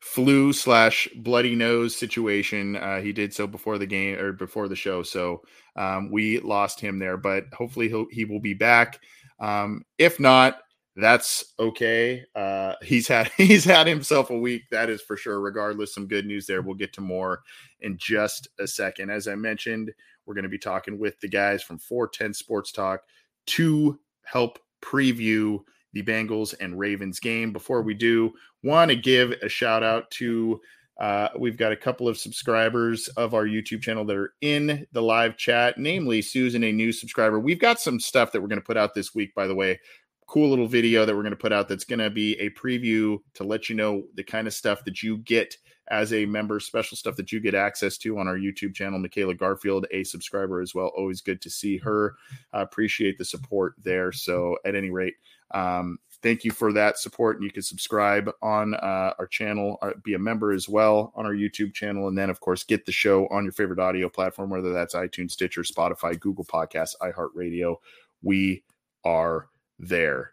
flu 0.00 0.52
slash 0.52 1.08
bloody 1.16 1.54
nose 1.54 1.96
situation. 1.96 2.76
Uh, 2.76 3.00
he 3.00 3.12
did 3.12 3.32
so 3.32 3.46
before 3.46 3.78
the 3.78 3.86
game 3.86 4.18
or 4.18 4.32
before 4.32 4.68
the 4.68 4.76
show, 4.76 5.02
so 5.02 5.42
um, 5.76 6.10
we 6.10 6.38
lost 6.40 6.80
him 6.80 6.98
there. 6.98 7.16
But 7.16 7.44
hopefully 7.52 7.88
he'll, 7.88 8.06
he 8.10 8.24
will 8.24 8.40
be 8.40 8.54
back. 8.54 9.00
Um, 9.40 9.84
if 9.98 10.20
not, 10.20 10.58
that's 10.96 11.54
okay. 11.58 12.24
Uh, 12.34 12.74
he's 12.82 13.08
had 13.08 13.30
he's 13.36 13.64
had 13.64 13.86
himself 13.86 14.30
a 14.30 14.38
week, 14.38 14.62
that 14.70 14.90
is 14.90 15.02
for 15.02 15.16
sure. 15.16 15.40
Regardless, 15.40 15.94
some 15.94 16.06
good 16.06 16.26
news 16.26 16.46
there. 16.46 16.62
We'll 16.62 16.74
get 16.74 16.92
to 16.94 17.00
more 17.00 17.42
in 17.80 17.96
just 17.98 18.48
a 18.58 18.66
second. 18.66 19.10
As 19.10 19.28
I 19.28 19.34
mentioned, 19.34 19.92
we're 20.26 20.34
going 20.34 20.44
to 20.44 20.48
be 20.48 20.58
talking 20.58 20.98
with 20.98 21.18
the 21.20 21.28
guys 21.28 21.62
from 21.62 21.78
410 21.78 22.34
Sports 22.34 22.72
Talk 22.72 23.02
to 23.46 23.98
help 24.24 24.58
preview 24.80 25.60
the 25.92 26.02
Bengals 26.02 26.54
and 26.60 26.78
Ravens 26.78 27.20
game. 27.20 27.52
Before 27.52 27.82
we 27.82 27.94
do, 27.94 28.32
want 28.62 28.90
to 28.90 28.96
give 28.96 29.32
a 29.42 29.48
shout 29.48 29.82
out 29.82 30.10
to 30.12 30.60
uh, 31.00 31.28
we've 31.38 31.56
got 31.56 31.72
a 31.72 31.76
couple 31.76 32.06
of 32.06 32.18
subscribers 32.18 33.08
of 33.16 33.34
our 33.34 33.44
YouTube 33.44 33.82
channel 33.82 34.04
that 34.04 34.16
are 34.16 34.34
in 34.40 34.86
the 34.92 35.02
live 35.02 35.36
chat, 35.36 35.78
namely 35.78 36.22
Susan, 36.22 36.62
a 36.62 36.70
new 36.70 36.92
subscriber. 36.92 37.40
We've 37.40 37.58
got 37.58 37.80
some 37.80 37.98
stuff 37.98 38.30
that 38.32 38.40
we're 38.40 38.48
going 38.48 38.60
to 38.60 38.64
put 38.64 38.76
out 38.76 38.94
this 38.94 39.14
week, 39.14 39.34
by 39.34 39.46
the 39.46 39.54
way, 39.54 39.80
cool 40.26 40.48
little 40.48 40.68
video 40.68 41.04
that 41.04 41.14
we're 41.14 41.22
going 41.22 41.30
to 41.30 41.36
put 41.36 41.52
out 41.52 41.68
that's 41.68 41.84
going 41.84 41.98
to 41.98 42.10
be 42.10 42.38
a 42.38 42.50
preview 42.50 43.18
to 43.34 43.44
let 43.44 43.68
you 43.68 43.74
know 43.74 44.04
the 44.14 44.22
kind 44.22 44.46
of 44.46 44.54
stuff 44.54 44.84
that 44.84 45.02
you 45.02 45.18
get 45.18 45.56
as 45.90 46.12
a 46.12 46.24
member, 46.24 46.60
special 46.60 46.96
stuff 46.96 47.16
that 47.16 47.32
you 47.32 47.40
get 47.40 47.54
access 47.54 47.98
to 47.98 48.18
on 48.18 48.28
our 48.28 48.36
YouTube 48.36 48.74
channel. 48.74 48.98
Michaela 48.98 49.34
Garfield, 49.34 49.86
a 49.90 50.04
subscriber 50.04 50.60
as 50.60 50.74
well. 50.74 50.92
Always 50.96 51.20
good 51.20 51.42
to 51.42 51.50
see 51.50 51.76
her. 51.78 52.14
Appreciate 52.52 53.18
the 53.18 53.24
support 53.24 53.74
there. 53.82 54.12
So, 54.12 54.56
at 54.64 54.74
any 54.74 54.90
rate, 54.90 55.14
um, 55.52 55.98
thank 56.22 56.44
you 56.44 56.50
for 56.50 56.72
that 56.72 56.98
support. 56.98 57.36
And 57.36 57.44
you 57.44 57.50
can 57.50 57.62
subscribe 57.62 58.30
on 58.42 58.74
uh, 58.74 59.14
our 59.18 59.26
channel, 59.26 59.78
uh, 59.82 59.90
be 60.02 60.14
a 60.14 60.18
member 60.18 60.52
as 60.52 60.68
well 60.68 61.12
on 61.16 61.26
our 61.26 61.34
YouTube 61.34 61.74
channel. 61.74 62.08
And 62.08 62.16
then, 62.16 62.30
of 62.30 62.40
course, 62.40 62.64
get 62.64 62.86
the 62.86 62.92
show 62.92 63.26
on 63.28 63.44
your 63.44 63.52
favorite 63.52 63.80
audio 63.80 64.08
platform, 64.08 64.50
whether 64.50 64.72
that's 64.72 64.94
iTunes, 64.94 65.32
Stitcher, 65.32 65.62
Spotify, 65.62 66.18
Google 66.18 66.44
Podcasts, 66.44 66.94
iHeartRadio. 67.00 67.76
We 68.22 68.62
are 69.04 69.48
there. 69.78 70.32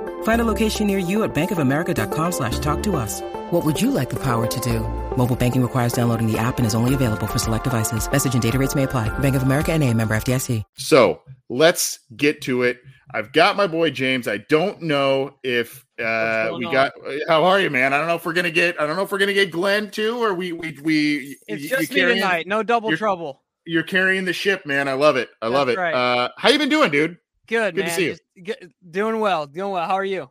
Find 0.23 0.41
a 0.41 0.45
location 0.45 0.87
near 0.87 0.97
you 0.97 1.21
at 1.21 1.35
bankofamerica.com 1.35 2.31
slash 2.31 2.57
talk 2.57 2.81
to 2.83 2.95
us. 2.95 3.21
What 3.51 3.63
would 3.63 3.79
you 3.79 3.91
like 3.91 4.09
the 4.09 4.23
power 4.23 4.47
to 4.47 4.59
do? 4.61 4.79
Mobile 5.15 5.35
banking 5.35 5.61
requires 5.61 5.93
downloading 5.93 6.25
the 6.25 6.39
app 6.39 6.57
and 6.57 6.65
is 6.65 6.73
only 6.73 6.95
available 6.95 7.27
for 7.27 7.37
select 7.37 7.65
devices. 7.65 8.11
Message 8.11 8.33
and 8.33 8.41
data 8.41 8.57
rates 8.57 8.73
may 8.73 8.83
apply. 8.83 9.09
Bank 9.19 9.35
of 9.35 9.43
America 9.43 9.71
and 9.71 9.83
a 9.83 9.93
member 9.93 10.15
FDIC. 10.15 10.63
So 10.77 11.21
let's 11.49 11.99
get 12.15 12.41
to 12.43 12.63
it. 12.63 12.79
I've 13.13 13.33
got 13.33 13.57
my 13.57 13.67
boy 13.67 13.91
James. 13.91 14.27
I 14.27 14.37
don't 14.37 14.81
know 14.83 15.35
if 15.43 15.85
uh, 15.99 16.51
we 16.57 16.65
on? 16.65 16.71
got. 16.71 16.93
How 17.27 17.43
are 17.43 17.59
you, 17.59 17.69
man? 17.69 17.93
I 17.93 17.97
don't 17.97 18.07
know 18.07 18.15
if 18.15 18.25
we're 18.25 18.33
gonna 18.33 18.51
get. 18.51 18.79
I 18.79 18.87
don't 18.87 18.95
know 18.95 19.03
if 19.03 19.11
we're 19.11 19.17
gonna 19.17 19.33
get 19.33 19.51
Glenn 19.51 19.91
too, 19.91 20.23
or 20.23 20.33
we 20.33 20.53
we 20.53 20.77
we. 20.81 21.37
It's 21.47 21.67
just 21.67 21.91
me 21.91 22.01
tonight. 22.01 22.47
No 22.47 22.63
double 22.63 22.89
you're, 22.89 22.97
trouble. 22.97 23.41
You're 23.65 23.83
carrying 23.83 24.23
the 24.23 24.31
ship, 24.31 24.65
man. 24.65 24.87
I 24.87 24.93
love 24.93 25.17
it. 25.17 25.29
I 25.41 25.47
That's 25.47 25.53
love 25.53 25.69
it. 25.69 25.77
Right. 25.77 25.93
Uh, 25.93 26.29
how 26.37 26.49
you 26.49 26.57
been 26.57 26.69
doing, 26.69 26.89
dude? 26.89 27.17
Good. 27.47 27.75
Good 27.75 27.85
man. 27.85 27.89
to 27.89 27.95
see 27.95 28.05
you. 28.05 28.43
Just, 28.43 28.59
doing 28.89 29.19
well. 29.19 29.45
Doing 29.47 29.71
well. 29.71 29.87
How 29.87 29.95
are 29.95 30.05
you? 30.05 30.29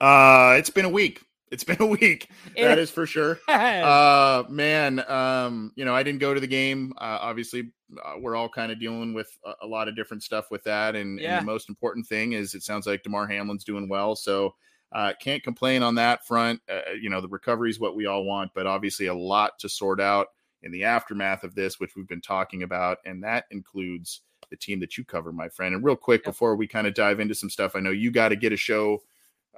Uh, 0.00 0.56
it's 0.58 0.70
been 0.70 0.84
a 0.84 0.90
week. 0.90 1.22
It's 1.50 1.64
been 1.64 1.80
a 1.80 1.86
week. 1.86 2.28
that 2.56 2.78
is 2.78 2.90
for 2.90 3.06
sure. 3.06 3.38
Uh, 3.48 4.44
man, 4.48 5.04
um, 5.10 5.72
you 5.76 5.84
know, 5.84 5.94
I 5.94 6.02
didn't 6.02 6.20
go 6.20 6.32
to 6.32 6.40
the 6.40 6.46
game. 6.46 6.92
Uh, 6.96 7.18
obviously, 7.20 7.70
uh, 8.02 8.14
we're 8.18 8.34
all 8.34 8.48
kind 8.48 8.72
of 8.72 8.80
dealing 8.80 9.12
with 9.12 9.28
a, 9.44 9.52
a, 9.62 9.66
lot 9.66 9.88
of 9.88 9.94
different 9.94 10.22
stuff 10.22 10.50
with 10.50 10.64
that. 10.64 10.96
And, 10.96 11.20
yeah. 11.20 11.38
and, 11.38 11.46
the 11.46 11.52
most 11.52 11.68
important 11.68 12.06
thing 12.06 12.32
is 12.32 12.54
it 12.54 12.62
sounds 12.62 12.86
like 12.86 13.02
Damar 13.02 13.26
Hamlin's 13.26 13.64
doing 13.64 13.88
well. 13.88 14.16
So, 14.16 14.54
uh, 14.92 15.12
can't 15.20 15.42
complain 15.42 15.82
on 15.82 15.94
that 15.96 16.26
front. 16.26 16.60
Uh, 16.70 16.92
you 17.00 17.10
know, 17.10 17.20
the 17.20 17.28
recovery 17.28 17.70
is 17.70 17.80
what 17.80 17.96
we 17.96 18.06
all 18.06 18.24
want, 18.24 18.52
but 18.54 18.66
obviously 18.66 19.06
a 19.06 19.14
lot 19.14 19.58
to 19.58 19.68
sort 19.68 20.00
out 20.00 20.28
in 20.62 20.70
the 20.70 20.84
aftermath 20.84 21.44
of 21.44 21.54
this, 21.54 21.80
which 21.80 21.96
we've 21.96 22.08
been 22.08 22.20
talking 22.20 22.62
about. 22.62 22.98
And 23.04 23.22
that 23.24 23.44
includes 23.50 24.22
the 24.52 24.56
team 24.56 24.78
that 24.78 24.96
you 24.96 25.04
cover, 25.04 25.32
my 25.32 25.48
friend. 25.48 25.74
And 25.74 25.82
real 25.82 25.96
quick, 25.96 26.20
yep. 26.20 26.26
before 26.26 26.54
we 26.54 26.68
kind 26.68 26.86
of 26.86 26.94
dive 26.94 27.18
into 27.18 27.34
some 27.34 27.50
stuff, 27.50 27.74
I 27.74 27.80
know 27.80 27.90
you 27.90 28.12
got 28.12 28.28
to 28.28 28.36
get 28.36 28.52
a 28.52 28.56
show 28.56 29.02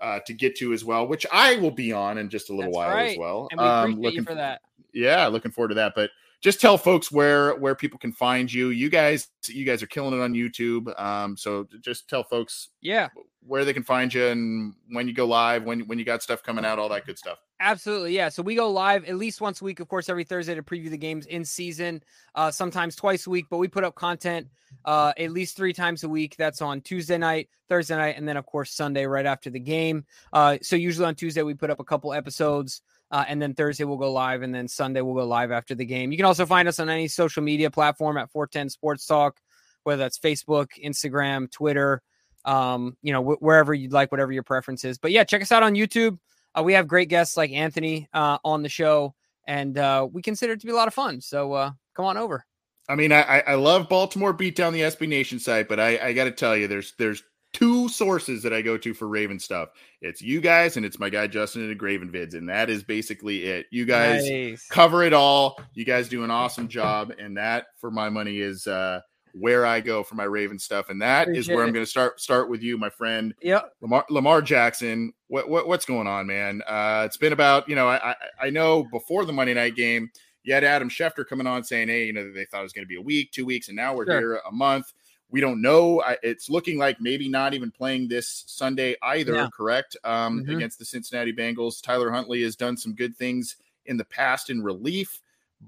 uh, 0.01 0.21
to 0.27 0.33
get 0.33 0.57
to 0.57 0.73
as 0.73 0.85
well, 0.85 1.07
which 1.07 1.27
I 1.33 1.57
will 1.57 1.73
be 1.73 1.93
on 1.93 2.17
in 2.19 2.31
just 2.31 2.49
a 2.49 2.55
little 2.55 2.71
That's 2.71 2.77
while 2.77 2.95
right. 2.95 3.11
as 3.11 3.19
well. 3.19 3.49
And 3.51 3.61
we 3.61 3.67
um, 3.67 4.01
looking 4.01 4.25
for 4.25 4.37
that. 4.37 4.63
Yeah, 4.93 5.27
looking 5.27 5.51
forward 5.51 5.71
to 5.71 5.75
that. 5.75 5.95
But 5.97 6.11
just 6.41 6.61
tell 6.61 6.79
folks 6.79 7.11
where 7.11 7.57
where 7.57 7.75
people 7.75 7.99
can 7.99 8.13
find 8.13 8.53
you. 8.53 8.69
You 8.69 8.89
guys, 8.89 9.29
you 9.49 9.65
guys 9.65 9.83
are 9.83 9.89
killing 9.89 10.19
it 10.19 10.23
on 10.23 10.33
YouTube. 10.33 10.99
Um, 11.01 11.37
so 11.37 11.67
just 11.81 12.09
tell 12.09 12.23
folks, 12.23 12.69
yeah, 12.81 13.09
where 13.45 13.65
they 13.65 13.73
can 13.73 13.83
find 13.83 14.15
you 14.15 14.27
and 14.27 14.75
when 14.91 15.09
you 15.09 15.15
go 15.15 15.27
live, 15.27 15.65
when 15.65 15.81
when 15.89 15.99
you 15.99 16.05
got 16.05 16.23
stuff 16.23 16.43
coming 16.43 16.65
out, 16.65 16.79
all 16.79 16.89
that 16.91 17.07
good 17.07 17.19
stuff. 17.19 17.39
Absolutely, 17.65 18.15
yeah. 18.15 18.29
So 18.29 18.43
we 18.43 18.57
go 18.57 18.71
live 18.71 19.07
at 19.07 19.17
least 19.17 19.41
once 19.41 19.63
a 19.63 19.65
week, 19.65 19.81
of 19.81 19.89
course, 19.89 20.11
every 20.11 20.25
Thursday 20.25 20.55
to 20.55 20.63
preview 20.63 20.91
the 20.91 20.99
games 20.99 21.25
in 21.25 21.47
season. 21.47 22.03
Uh, 22.35 22.51
sometimes 22.51 22.95
twice 22.95 23.27
a 23.27 23.31
week, 23.31 23.47
but 23.49 23.57
we 23.57 23.69
put 23.69 23.85
up 23.85 23.95
content 23.95 24.49
uh, 24.85 25.15
at 25.17 25.31
least 25.31 25.57
three 25.57 25.73
times 25.73 26.05
a 26.05 26.09
week. 26.09 26.37
That's 26.37 26.61
on 26.61 26.83
Tuesday 26.83 27.17
night, 27.17 27.49
Thursday 27.71 27.97
night, 27.97 28.17
and 28.19 28.29
then 28.29 28.37
of 28.37 28.45
course 28.45 28.71
Sunday 28.71 29.07
right 29.07 29.25
after 29.25 29.49
the 29.49 29.61
game. 29.61 30.05
Uh, 30.31 30.59
so 30.61 30.77
usually 30.77 31.07
on 31.07 31.15
Tuesday 31.15 31.41
we 31.41 31.55
put 31.55 31.71
up 31.71 31.81
a 31.81 31.85
couple 31.85 32.13
episodes. 32.13 32.83
Uh, 33.11 33.25
and 33.29 33.41
then 33.41 33.55
Thursday 33.55 33.85
we'll 33.85 33.97
go 33.97 34.13
live, 34.13 34.43
and 34.43 34.55
then 34.55 34.69
Sunday 34.69 35.01
we'll 35.01 35.15
go 35.15 35.27
live 35.27 35.51
after 35.51 35.75
the 35.75 35.87
game. 35.87 36.11
You 36.13 36.19
can 36.19 36.27
also 36.27 36.45
find 36.45 36.69
us 36.69 36.79
on 36.81 36.91
any 36.91 37.09
social 37.09 37.43
media 37.43 37.71
platform 37.71 38.19
at 38.19 38.31
410 38.31 38.69
Sports 38.69 39.07
Talk, 39.07 39.41
whether 39.85 40.03
that's 40.03 40.19
Facebook, 40.19 40.69
Instagram, 40.85 41.51
Twitter, 41.51 42.03
um, 42.45 42.97
you 43.01 43.13
know, 43.13 43.23
wh- 43.23 43.43
wherever 43.43 43.73
you'd 43.73 43.93
like, 43.93 44.11
whatever 44.11 44.33
your 44.33 44.43
preference 44.43 44.85
is. 44.85 44.99
But 44.99 45.13
yeah, 45.13 45.25
check 45.25 45.41
us 45.41 45.53
out 45.53 45.63
on 45.63 45.75
YouTube. 45.75 46.19
Uh, 46.57 46.63
we 46.63 46.73
have 46.75 46.87
great 46.87 47.09
guests 47.09 47.37
like 47.37 47.51
Anthony 47.53 48.09
uh, 48.13 48.39
on 48.45 48.63
the 48.63 48.69
show, 48.69 49.15
and 49.47 49.77
uh, 49.77 50.09
we 50.11 50.23
consider 50.23 50.55
it 50.55 50.61
to 50.61 50.67
be 50.67 50.73
a 50.73 50.77
lot 50.77 50.89
of 50.89 50.95
fun. 50.95 51.21
So 51.21 51.53
uh, 51.53 51.71
come 51.95 52.05
on 52.07 52.17
over. 52.17 52.45
I 52.89 52.95
mean, 52.97 53.13
I, 53.13 53.41
I 53.41 53.55
love 53.55 53.89
Baltimore 53.89 54.35
Beatdown 54.35 54.73
the 54.73 54.81
SB 54.81 55.09
Nation 55.09 55.39
site, 55.39 55.69
but 55.69 55.81
I, 55.81 55.99
I 55.99 56.13
got 56.13 56.25
to 56.25 56.31
tell 56.31 56.57
you, 56.57 56.69
there's 56.69 56.93
there's 56.99 57.23
two 57.55 57.89
sources 57.89 58.43
that 58.43 58.53
I 58.53 58.61
go 58.61 58.77
to 58.77 58.93
for 58.93 59.09
Raven 59.09 59.39
stuff. 59.39 59.71
It's 60.03 60.21
you 60.21 60.41
guys 60.43 60.77
and 60.77 60.85
it's 60.85 60.99
my 60.99 61.09
guy 61.09 61.27
Justin 61.27 61.63
and 61.63 61.71
the 61.71 61.75
Graven 61.75 62.11
vids, 62.11 62.35
and 62.35 62.49
that 62.51 62.69
is 62.69 62.83
basically 62.83 63.45
it. 63.45 63.67
You 63.71 63.87
guys 63.87 64.29
nice. 64.29 64.67
cover 64.69 65.03
it 65.03 65.15
all. 65.15 65.59
You 65.73 65.87
guys 65.87 66.09
do 66.09 66.25
an 66.25 66.31
awesome 66.31 66.69
job, 66.69 67.13
and 67.19 67.39
that 67.39 67.67
for 67.81 67.91
my 67.91 68.11
money 68.11 68.39
is 68.39 68.67
uh 68.67 69.01
where 69.35 69.67
I 69.67 69.81
go 69.81 70.03
for 70.03 70.15
my 70.15 70.25
Raven 70.25 70.59
stuff, 70.59 70.91
and 70.91 71.03
that 71.03 71.23
Appreciate 71.23 71.41
is 71.41 71.49
where 71.49 71.65
it. 71.65 71.67
I'm 71.67 71.73
going 71.73 71.85
to 71.85 71.91
start 71.91 72.21
start 72.21 72.49
with 72.49 72.63
you, 72.63 72.79
my 72.79 72.91
friend. 72.91 73.35
Yep, 73.43 73.73
Lamar, 73.81 74.05
Lamar 74.11 74.43
Jackson. 74.43 75.13
What, 75.29 75.49
what 75.49 75.67
what's 75.67 75.85
going 75.85 76.07
on, 76.07 76.27
man? 76.27 76.63
Uh, 76.67 77.03
it's 77.07 77.17
been 77.17 77.33
about 77.33 77.69
you 77.69 77.75
know 77.75 77.89
I, 77.89 78.11
I 78.11 78.17
I 78.43 78.51
know 78.51 78.85
before 78.85 79.25
the 79.25 79.33
Monday 79.33 79.55
night 79.55 79.77
game, 79.77 80.11
you 80.43 80.55
had 80.55 80.65
Adam 80.65 80.89
Schefter 80.89 81.27
coming 81.27 81.47
on 81.47 81.65
saying, 81.65 81.89
hey, 81.89 82.07
you 82.07 82.13
know 82.13 82.33
they 82.33 82.45
thought 82.45 82.61
it 82.61 82.65
was 82.65 82.73
going 82.73 82.85
to 82.85 82.89
be 82.89 82.97
a 82.97 83.03
week, 83.03 83.33
two 83.33 83.45
weeks, 83.45 83.69
and 83.69 83.77
now 83.77 83.95
we're 83.95 84.07
sure. 84.07 84.19
here 84.19 84.41
a 84.47 84.53
month. 84.53 84.93
We 85.31 85.41
don't 85.41 85.61
know. 85.61 86.01
I, 86.03 86.17
it's 86.23 86.49
looking 86.49 86.79
like 86.79 87.01
maybe 87.01 87.29
not 87.29 87.55
even 87.55 87.71
playing 87.73 88.09
this 88.09 88.45
Sunday 88.47 88.95
either. 89.03 89.35
Yeah. 89.35 89.49
Correct? 89.53 89.97
Um, 90.05 90.45
Mhm. 90.45 90.57
Against 90.57 90.79
the 90.79 90.85
Cincinnati 90.85 91.33
Bengals, 91.33 91.83
Tyler 91.83 92.11
Huntley 92.13 92.43
has 92.43 92.55
done 92.55 92.77
some 92.77 92.95
good 92.95 93.17
things 93.17 93.57
in 93.87 93.97
the 93.97 94.05
past 94.05 94.49
in 94.49 94.63
relief 94.63 95.21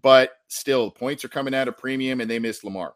but 0.02 0.38
still, 0.48 0.90
points 0.90 1.24
are 1.24 1.28
coming 1.28 1.54
at 1.54 1.68
a 1.68 1.72
premium, 1.72 2.20
and 2.20 2.30
they 2.30 2.38
missed 2.38 2.64
Lamar. 2.64 2.94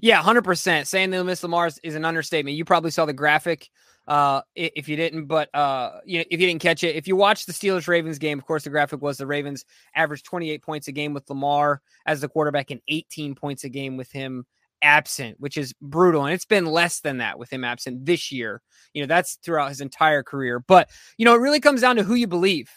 Yeah, 0.00 0.22
hundred 0.22 0.44
percent. 0.44 0.86
Saying 0.86 1.10
they 1.10 1.22
missed 1.22 1.42
Lamar 1.42 1.70
is 1.82 1.94
an 1.94 2.04
understatement. 2.04 2.56
You 2.56 2.64
probably 2.64 2.90
saw 2.90 3.04
the 3.04 3.12
graphic 3.12 3.70
uh, 4.06 4.42
if 4.54 4.88
you 4.88 4.96
didn't, 4.96 5.26
but 5.26 5.54
uh, 5.54 6.00
you 6.04 6.18
know, 6.18 6.24
if 6.30 6.40
you 6.40 6.46
didn't 6.46 6.62
catch 6.62 6.84
it, 6.84 6.94
if 6.94 7.08
you 7.08 7.16
watched 7.16 7.46
the 7.46 7.52
Steelers 7.52 7.88
Ravens 7.88 8.18
game, 8.18 8.38
of 8.38 8.46
course, 8.46 8.64
the 8.64 8.70
graphic 8.70 9.00
was 9.00 9.16
the 9.16 9.26
Ravens 9.26 9.64
averaged 9.94 10.26
28 10.26 10.62
points 10.62 10.88
a 10.88 10.92
game 10.92 11.14
with 11.14 11.28
Lamar 11.28 11.80
as 12.06 12.20
the 12.20 12.28
quarterback 12.28 12.70
and 12.70 12.80
18 12.88 13.34
points 13.34 13.64
a 13.64 13.68
game 13.68 13.96
with 13.96 14.12
him 14.12 14.44
absent, 14.82 15.40
which 15.40 15.56
is 15.56 15.72
brutal. 15.80 16.24
And 16.24 16.34
it's 16.34 16.44
been 16.44 16.66
less 16.66 17.00
than 17.00 17.18
that 17.18 17.38
with 17.38 17.50
him 17.50 17.64
absent 17.64 18.04
this 18.04 18.30
year. 18.30 18.60
You 18.92 19.02
know, 19.02 19.06
that's 19.06 19.36
throughout 19.36 19.70
his 19.70 19.80
entire 19.80 20.22
career. 20.22 20.60
But, 20.60 20.90
you 21.16 21.24
know, 21.24 21.34
it 21.34 21.40
really 21.40 21.60
comes 21.60 21.80
down 21.80 21.96
to 21.96 22.04
who 22.04 22.14
you 22.14 22.26
believe. 22.26 22.70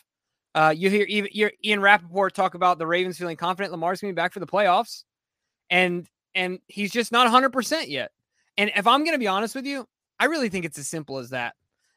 Uh, 0.55 0.73
you 0.75 0.89
hear 0.89 1.03
even 1.03 1.51
Ian 1.63 1.81
Rapoport 1.81 2.33
talk 2.33 2.55
about 2.55 2.79
the 2.79 2.87
Ravens 2.87 3.17
feeling 3.17 3.37
confident 3.37 3.71
Lamar's 3.71 4.01
going 4.01 4.11
to 4.11 4.13
be 4.13 4.21
back 4.21 4.33
for 4.33 4.39
the 4.39 4.47
playoffs. 4.47 5.03
And 5.69 6.07
and 6.35 6.59
he's 6.67 6.91
just 6.91 7.11
not 7.11 7.31
100% 7.31 7.87
yet. 7.87 8.11
And 8.57 8.71
if 8.75 8.87
I'm 8.87 9.03
going 9.03 9.13
to 9.13 9.19
be 9.19 9.27
honest 9.27 9.55
with 9.55 9.65
you, 9.65 9.87
I 10.19 10.25
really 10.25 10.49
think 10.49 10.65
it's 10.65 10.79
as 10.79 10.87
simple 10.87 11.17
as 11.17 11.29
that. 11.29 11.55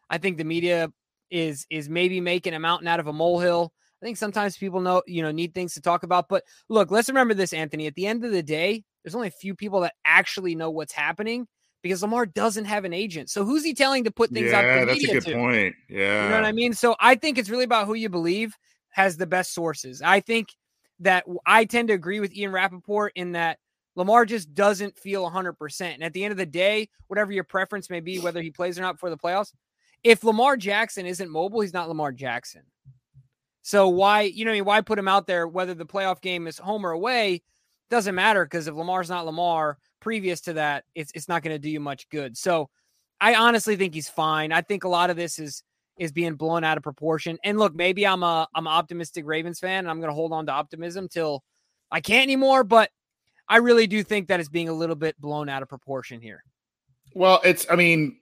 I 0.09 0.19
think 0.19 0.37
the 0.37 0.45
media 0.45 0.93
is 1.31 1.67
is 1.71 1.89
maybe 1.89 2.21
making 2.21 2.55
a 2.55 2.59
mountain 2.59 2.89
out 2.89 3.01
of 3.01 3.07
a 3.07 3.13
molehill. 3.13 3.73
I 4.03 4.05
think 4.05 4.17
sometimes 4.17 4.57
people 4.57 4.81
know, 4.81 5.03
you 5.07 5.23
know, 5.23 5.31
need 5.31 5.55
things 5.55 5.75
to 5.75 5.81
talk 5.81 6.03
about. 6.03 6.29
But 6.29 6.45
look, 6.69 6.91
let's 6.91 7.09
remember 7.09 7.35
this, 7.35 7.53
Anthony. 7.53 7.87
At 7.87 7.95
the 7.95 8.07
end 8.07 8.25
of 8.25 8.33
the 8.33 8.43
day, 8.43 8.85
there's 9.03 9.15
only 9.15 9.29
a 9.29 9.33
few 9.33 9.55
people 9.55 9.81
that 9.81 9.95
actually 10.05 10.55
know 10.55 10.71
what's 10.71 10.93
happening 10.93 11.47
because 11.83 12.03
Lamar 12.03 12.27
doesn't 12.27 12.65
have 12.65 12.85
an 12.85 12.93
agent. 12.93 13.31
So 13.31 13.45
who's 13.45 13.65
he 13.65 13.75
telling 13.75 14.05
to 14.05 14.11
put 14.11 14.31
things 14.31 14.51
yeah, 14.51 14.59
out? 14.59 14.65
Yeah, 14.65 14.85
that's 14.85 15.05
a 15.05 15.07
good 15.07 15.25
to? 15.25 15.35
point. 15.35 15.75
Yeah, 15.89 16.25
you 16.25 16.31
know 16.31 16.37
what 16.37 16.45
I 16.45 16.53
mean. 16.53 16.73
So 16.73 16.97
I 16.99 17.15
think 17.15 17.39
it's 17.39 17.51
really 17.51 17.65
about 17.65 17.87
who 17.87 17.95
you 17.95 18.09
believe 18.09 18.57
has 18.91 19.17
the 19.17 19.27
best 19.27 19.55
sources. 19.55 20.03
I 20.03 20.21
think 20.21 20.49
that 21.01 21.25
I 21.47 21.65
tend 21.65 21.89
to 21.89 21.95
agree 21.95 22.21
with 22.21 22.35
Ian 22.35 22.53
Rapoport 22.53 23.13
in 23.15 23.33
that 23.33 23.59
Lamar 23.97 24.25
just 24.25 24.55
doesn't 24.55 24.99
feel 24.99 25.29
100%. 25.29 25.95
And 25.95 26.03
at 26.03 26.13
the 26.13 26.25
end 26.25 26.33
of 26.33 26.39
the 26.39 26.47
day, 26.47 26.89
whatever 27.09 27.33
your 27.33 27.45
preference 27.45 27.91
may 27.91 28.01
be, 28.01 28.19
whether 28.19 28.41
he 28.41 28.51
plays 28.51 28.79
or 28.79 28.83
not 28.83 28.99
for 28.99 29.11
the 29.11 29.17
playoffs, 29.17 29.53
if 30.03 30.25
Lamar 30.25 30.57
Jackson 30.57 31.07
isn't 31.07 31.31
mobile, 31.31 31.61
he's 31.61 31.75
not 31.75 31.89
Lamar 31.89 32.13
Jackson. 32.13 32.63
So 33.63 33.89
why, 33.89 34.23
you 34.23 34.45
know, 34.45 34.57
why 34.59 34.81
put 34.81 34.99
him 34.99 35.09
out 35.09 35.27
there 35.27 35.47
whether 35.47 35.75
the 35.75 35.85
playoff 35.87 36.21
game 36.21 36.47
is 36.47 36.59
home 36.59 36.87
or 36.87 36.93
away? 36.93 37.43
Doesn't 37.91 38.15
matter 38.15 38.45
because 38.45 38.69
if 38.69 38.75
Lamar's 38.75 39.11
not 39.11 39.27
Lamar, 39.27 39.79
previous 40.01 40.41
to 40.43 40.55
that, 40.55 40.85
it's 40.95 41.13
it's 41.15 41.29
not 41.29 41.43
going 41.43 41.55
to 41.55 41.59
do 41.59 41.69
you 41.69 41.81
much 41.81 42.09
good. 42.09 42.37
So 42.37 42.71
I 43.21 43.35
honestly 43.35 43.77
think 43.77 43.95
he's 43.95 44.09
fine. 44.09 44.53
I 44.53 44.63
think 44.63 44.85
a 44.85 44.89
lot 44.89 45.11
of 45.11 45.17
this 45.17 45.39
is 45.39 45.63
is 45.99 46.13
being 46.13 46.35
blown 46.35 46.65
out 46.65 46.79
of 46.79 46.83
proportion. 46.83 47.37
And 47.45 47.59
look, 47.59 47.75
maybe 47.75 48.07
I'm 48.07 48.23
a 48.23 48.49
I'm 48.55 48.67
an 48.67 48.73
optimistic 48.73 49.27
Ravens 49.27 49.59
fan 49.61 49.81
and 49.81 49.91
I'm 49.91 50.01
going 50.01 50.11
to 50.11 50.15
hold 50.15 50.33
on 50.33 50.47
to 50.47 50.53
optimism 50.53 51.09
till 51.09 51.43
I 51.91 52.01
can't 52.01 52.23
anymore, 52.23 52.65
but 52.65 52.91
I 53.51 53.57
really 53.57 53.89
do 53.89 54.05
think 54.05 54.29
that 54.29 54.39
it's 54.39 54.49
being 54.49 54.69
a 54.69 54.73
little 54.73 54.95
bit 54.95 55.21
blown 55.21 55.49
out 55.49 55.61
of 55.61 55.69
proportion 55.69 56.21
here. 56.21 56.45
Well, 57.15 57.41
it's 57.45 57.67
I 57.69 57.75
mean, 57.75 58.17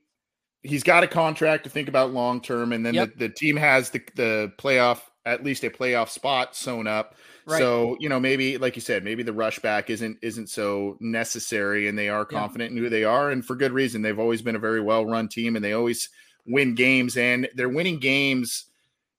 he's 0.63 0.83
got 0.83 1.05
a 1.05 1.07
contract 1.07 1.65
to 1.65 1.71
think 1.71 1.89
about 1.89 2.13
long 2.13 2.41
term, 2.41 2.73
and 2.73 2.85
then 2.85 2.95
yep. 2.95 3.13
the, 3.13 3.29
the, 3.29 3.35
team 3.35 3.57
has 3.57 3.91
the 3.91 4.01
the 4.17 4.53
playoff 4.59 5.01
at 5.27 5.45
least 5.45 5.65
a 5.65 5.71
playoff 5.71 6.09
spot 6.09 6.57
sewn 6.57 6.87
up. 6.87 7.15
Right. 7.47 7.59
So 7.59 7.97
you 8.01 8.09
know 8.09 8.19
maybe 8.19 8.57
like 8.57 8.75
you 8.75 8.81
said, 8.81 9.05
maybe 9.05 9.23
the 9.23 9.35
rush 9.35 9.59
back 9.59 9.91
isn't 9.91 10.17
isn't 10.23 10.49
so 10.49 10.97
necessary, 11.01 11.89
and 11.89 11.99
they 11.99 12.09
are 12.09 12.25
confident 12.25 12.73
yeah. 12.73 12.79
in 12.79 12.85
who 12.85 12.91
they 12.91 13.05
are, 13.05 13.31
and 13.31 13.45
for 13.45 13.55
good 13.55 13.73
reason. 13.73 14.01
They've 14.01 14.19
always 14.19 14.41
been 14.41 14.57
a 14.57 14.61
very 14.61 14.81
well 14.81 15.05
run 15.05 15.29
team, 15.29 15.57
and 15.57 15.65
they 15.65 15.75
always 15.75 16.09
win 16.47 16.75
games, 16.75 17.19
and 17.19 17.51
they're 17.55 17.69
winning 17.69 17.99
games 17.99 18.68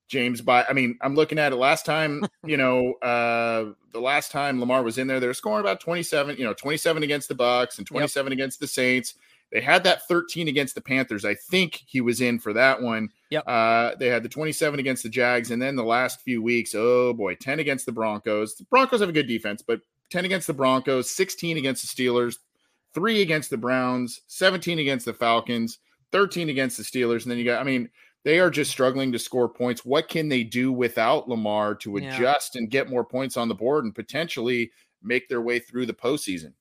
James 0.10 0.42
by 0.42 0.66
I 0.66 0.74
mean, 0.74 0.98
I'm 1.02 1.16
looking 1.16 1.40
at 1.40 1.54
it 1.54 1.56
last 1.56 1.86
time, 1.86 2.26
you 2.44 2.58
know, 2.58 2.94
uh 2.96 3.74
the 3.92 4.02
last 4.02 4.32
time 4.32 4.60
Lamar 4.60 4.84
was 4.84 4.98
in 4.98 5.08
there, 5.08 5.20
they 5.20 5.28
were 5.28 5.34
scoring 5.34 5.62
about 5.62 5.80
27, 5.80 6.38
you 6.38 6.44
know, 6.44 6.54
27 6.54 7.04
against 7.04 7.30
the 7.30 7.36
Bucks 7.36 7.78
and 7.78 7.88
27 7.88 8.32
yep. 8.32 8.34
against 8.34 8.60
the 8.60 8.68
Saints. 8.68 9.16
They 9.52 9.62
had 9.62 9.84
that 9.86 10.08
13 10.08 10.48
against 10.48 10.76
the 10.76 10.82
Panthers. 10.82 11.26
I 11.26 11.34
think 11.34 11.82
he 11.88 12.02
was 12.02 12.22
in 12.22 12.38
for 12.38 12.54
that 12.54 12.82
one. 12.82 13.10
Yep. 13.32 13.44
Uh, 13.48 13.96
they 14.00 14.08
had 14.08 14.22
the 14.22 14.30
27 14.30 14.80
against 14.80 15.02
the 15.02 15.10
Jags, 15.10 15.50
and 15.50 15.60
then 15.60 15.76
the 15.76 15.84
last 15.84 16.22
few 16.22 16.42
weeks, 16.44 16.76
oh 16.76 17.14
boy, 17.14 17.36
10 17.36 17.60
against 17.60 17.86
the 17.86 17.92
Broncos. 17.92 18.56
The 18.56 18.66
Broncos 18.66 19.00
have 19.00 19.10
a 19.10 19.14
good 19.14 19.28
defense, 19.28 19.64
but 19.66 19.82
10 20.12 20.26
against 20.26 20.48
the 20.48 20.54
Broncos, 20.54 21.10
16 21.10 21.58
against 21.58 21.82
the 21.82 22.04
Steelers, 22.04 22.38
three 22.94 23.22
against 23.22 23.50
the 23.50 23.58
Browns, 23.58 24.22
17 24.28 24.80
against 24.80 25.06
the 25.06 25.14
Falcons, 25.14 25.80
13 26.12 26.50
against 26.50 26.78
the 26.78 26.84
Steelers, 26.84 27.24
and 27.24 27.32
then 27.32 27.38
you 27.38 27.46
got, 27.46 27.62
I 27.62 27.64
mean, 27.64 27.90
they 28.24 28.40
are 28.40 28.50
just 28.50 28.72
struggling 28.72 29.12
to 29.12 29.20
score 29.20 29.50
points. 29.50 29.86
What 29.86 30.10
can 30.10 30.30
they 30.30 30.44
do 30.44 30.72
without 30.72 31.30
Lamar 31.30 31.76
to 31.76 31.98
adjust 31.98 32.56
yeah. 32.56 32.60
and 32.60 32.70
get 32.70 32.90
more 32.90 33.06
points 33.06 33.38
on 33.38 33.48
the 33.48 33.56
board 33.56 33.86
and 33.86 33.96
potentially 33.96 34.72
make 35.02 35.30
their 35.30 35.42
way 35.42 35.60
through 35.60 35.86
the 35.86 35.94
postseason? 35.94 36.54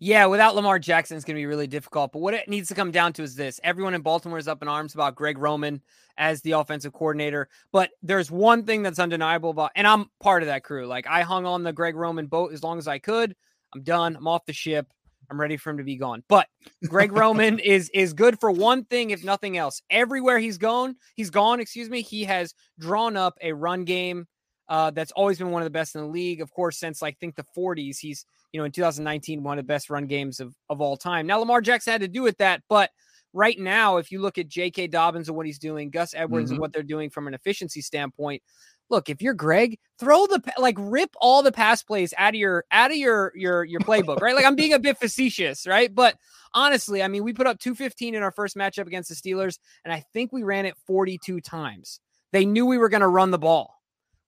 Yeah, 0.00 0.26
without 0.26 0.56
Lamar 0.56 0.78
Jackson, 0.78 1.16
it's 1.16 1.24
going 1.24 1.36
to 1.36 1.40
be 1.40 1.46
really 1.46 1.66
difficult. 1.66 2.12
But 2.12 2.18
what 2.18 2.34
it 2.34 2.48
needs 2.48 2.68
to 2.68 2.74
come 2.74 2.90
down 2.90 3.12
to 3.14 3.22
is 3.22 3.36
this 3.36 3.60
everyone 3.62 3.94
in 3.94 4.02
Baltimore 4.02 4.38
is 4.38 4.48
up 4.48 4.62
in 4.62 4.68
arms 4.68 4.94
about 4.94 5.14
Greg 5.14 5.38
Roman 5.38 5.80
as 6.18 6.42
the 6.42 6.52
offensive 6.52 6.92
coordinator. 6.92 7.48
But 7.72 7.90
there's 8.02 8.30
one 8.30 8.64
thing 8.64 8.82
that's 8.82 8.98
undeniable 8.98 9.50
about, 9.50 9.70
and 9.76 9.86
I'm 9.86 10.10
part 10.20 10.42
of 10.42 10.48
that 10.48 10.64
crew. 10.64 10.86
Like 10.86 11.06
I 11.06 11.22
hung 11.22 11.46
on 11.46 11.62
the 11.62 11.72
Greg 11.72 11.94
Roman 11.94 12.26
boat 12.26 12.52
as 12.52 12.62
long 12.62 12.78
as 12.78 12.88
I 12.88 12.98
could. 12.98 13.36
I'm 13.74 13.82
done. 13.82 14.16
I'm 14.16 14.28
off 14.28 14.46
the 14.46 14.52
ship. 14.52 14.92
I'm 15.30 15.40
ready 15.40 15.56
for 15.56 15.70
him 15.70 15.78
to 15.78 15.84
be 15.84 15.96
gone. 15.96 16.22
But 16.28 16.46
Greg 16.84 17.12
Roman 17.12 17.58
is 17.64 17.90
is 17.94 18.12
good 18.12 18.38
for 18.40 18.50
one 18.50 18.84
thing, 18.84 19.10
if 19.10 19.24
nothing 19.24 19.56
else. 19.56 19.82
Everywhere 19.90 20.38
he's 20.38 20.58
gone, 20.58 20.96
he's 21.14 21.30
gone. 21.30 21.60
Excuse 21.60 21.90
me. 21.90 22.02
He 22.02 22.24
has 22.24 22.54
drawn 22.78 23.16
up 23.16 23.36
a 23.40 23.52
run 23.52 23.84
game 23.84 24.26
uh, 24.68 24.90
that's 24.90 25.12
always 25.12 25.38
been 25.38 25.50
one 25.50 25.62
of 25.62 25.66
the 25.66 25.70
best 25.70 25.94
in 25.94 26.00
the 26.02 26.08
league. 26.08 26.40
Of 26.40 26.50
course, 26.50 26.78
since 26.78 27.02
like, 27.02 27.14
I 27.14 27.16
think 27.20 27.36
the 27.36 27.44
40s, 27.56 27.98
he's 27.98 28.26
you 28.52 28.60
know 28.60 28.64
in 28.64 28.72
2019 28.72 29.42
one 29.42 29.58
of 29.58 29.64
the 29.64 29.66
best 29.66 29.90
run 29.90 30.06
games 30.06 30.40
of 30.40 30.54
of 30.68 30.80
all 30.80 30.96
time. 30.96 31.26
Now 31.26 31.38
Lamar 31.38 31.60
Jackson 31.60 31.92
had 31.92 32.00
to 32.02 32.08
do 32.08 32.22
with 32.22 32.38
that, 32.38 32.62
but 32.68 32.90
right 33.32 33.58
now, 33.58 33.98
if 33.98 34.10
you 34.10 34.20
look 34.20 34.38
at 34.38 34.48
J.K. 34.48 34.88
Dobbins 34.88 35.28
and 35.28 35.36
what 35.36 35.46
he's 35.46 35.58
doing, 35.58 35.90
Gus 35.90 36.14
Edwards 36.14 36.46
mm-hmm. 36.46 36.54
and 36.54 36.60
what 36.60 36.72
they're 36.72 36.82
doing 36.82 37.10
from 37.10 37.28
an 37.28 37.34
efficiency 37.34 37.82
standpoint, 37.82 38.42
look, 38.90 39.08
if 39.08 39.20
you're 39.22 39.34
Greg, 39.34 39.78
throw 39.98 40.26
the 40.26 40.42
like 40.58 40.76
rip 40.78 41.10
all 41.20 41.42
the 41.42 41.52
pass 41.52 41.82
plays 41.82 42.12
out 42.18 42.34
of 42.34 42.34
your 42.36 42.64
out 42.70 42.90
of 42.90 42.96
your 42.96 43.32
your 43.34 43.64
your 43.64 43.80
playbook, 43.80 44.20
right? 44.20 44.34
Like 44.34 44.44
I'm 44.44 44.56
being 44.56 44.72
a 44.72 44.78
bit 44.78 44.98
facetious, 44.98 45.66
right? 45.66 45.94
But 45.94 46.16
honestly, 46.54 47.02
I 47.02 47.08
mean, 47.08 47.24
we 47.24 47.32
put 47.32 47.46
up 47.46 47.58
215 47.58 48.14
in 48.14 48.22
our 48.22 48.30
first 48.30 48.56
matchup 48.56 48.86
against 48.86 49.08
the 49.08 49.14
Steelers, 49.14 49.58
and 49.84 49.92
I 49.92 50.04
think 50.12 50.32
we 50.32 50.42
ran 50.42 50.66
it 50.66 50.76
42 50.86 51.40
times. 51.40 52.00
They 52.32 52.44
knew 52.44 52.66
we 52.66 52.78
were 52.78 52.88
going 52.88 53.00
to 53.02 53.08
run 53.08 53.30
the 53.30 53.38
ball. 53.38 53.74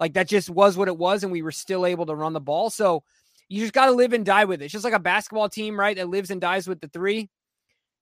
Like 0.01 0.15
that 0.15 0.29
just 0.29 0.49
was 0.51 0.77
what 0.77 0.89
it 0.89 0.97
was, 0.97 1.23
and 1.23 1.33
we 1.33 1.43
were 1.43 1.53
still 1.53 1.87
able 1.87 2.07
to 2.07 2.15
run 2.15 2.33
the 2.33 2.41
ball. 2.41 2.71
So 2.71 3.03
you 3.49 3.61
just 3.61 3.73
got 3.73 3.87
to 3.87 3.93
live 3.93 4.13
and 4.13 4.25
die 4.25 4.45
with 4.45 4.61
it. 4.61 4.67
It's 4.67 4.73
just 4.73 4.85
like 4.85 4.93
a 4.93 4.99
basketball 4.99 5.49
team, 5.49 5.79
right? 5.79 5.97
That 5.97 6.09
lives 6.09 6.31
and 6.31 6.41
dies 6.41 6.69
with 6.69 6.81
the 6.81 6.89
three. 6.89 7.29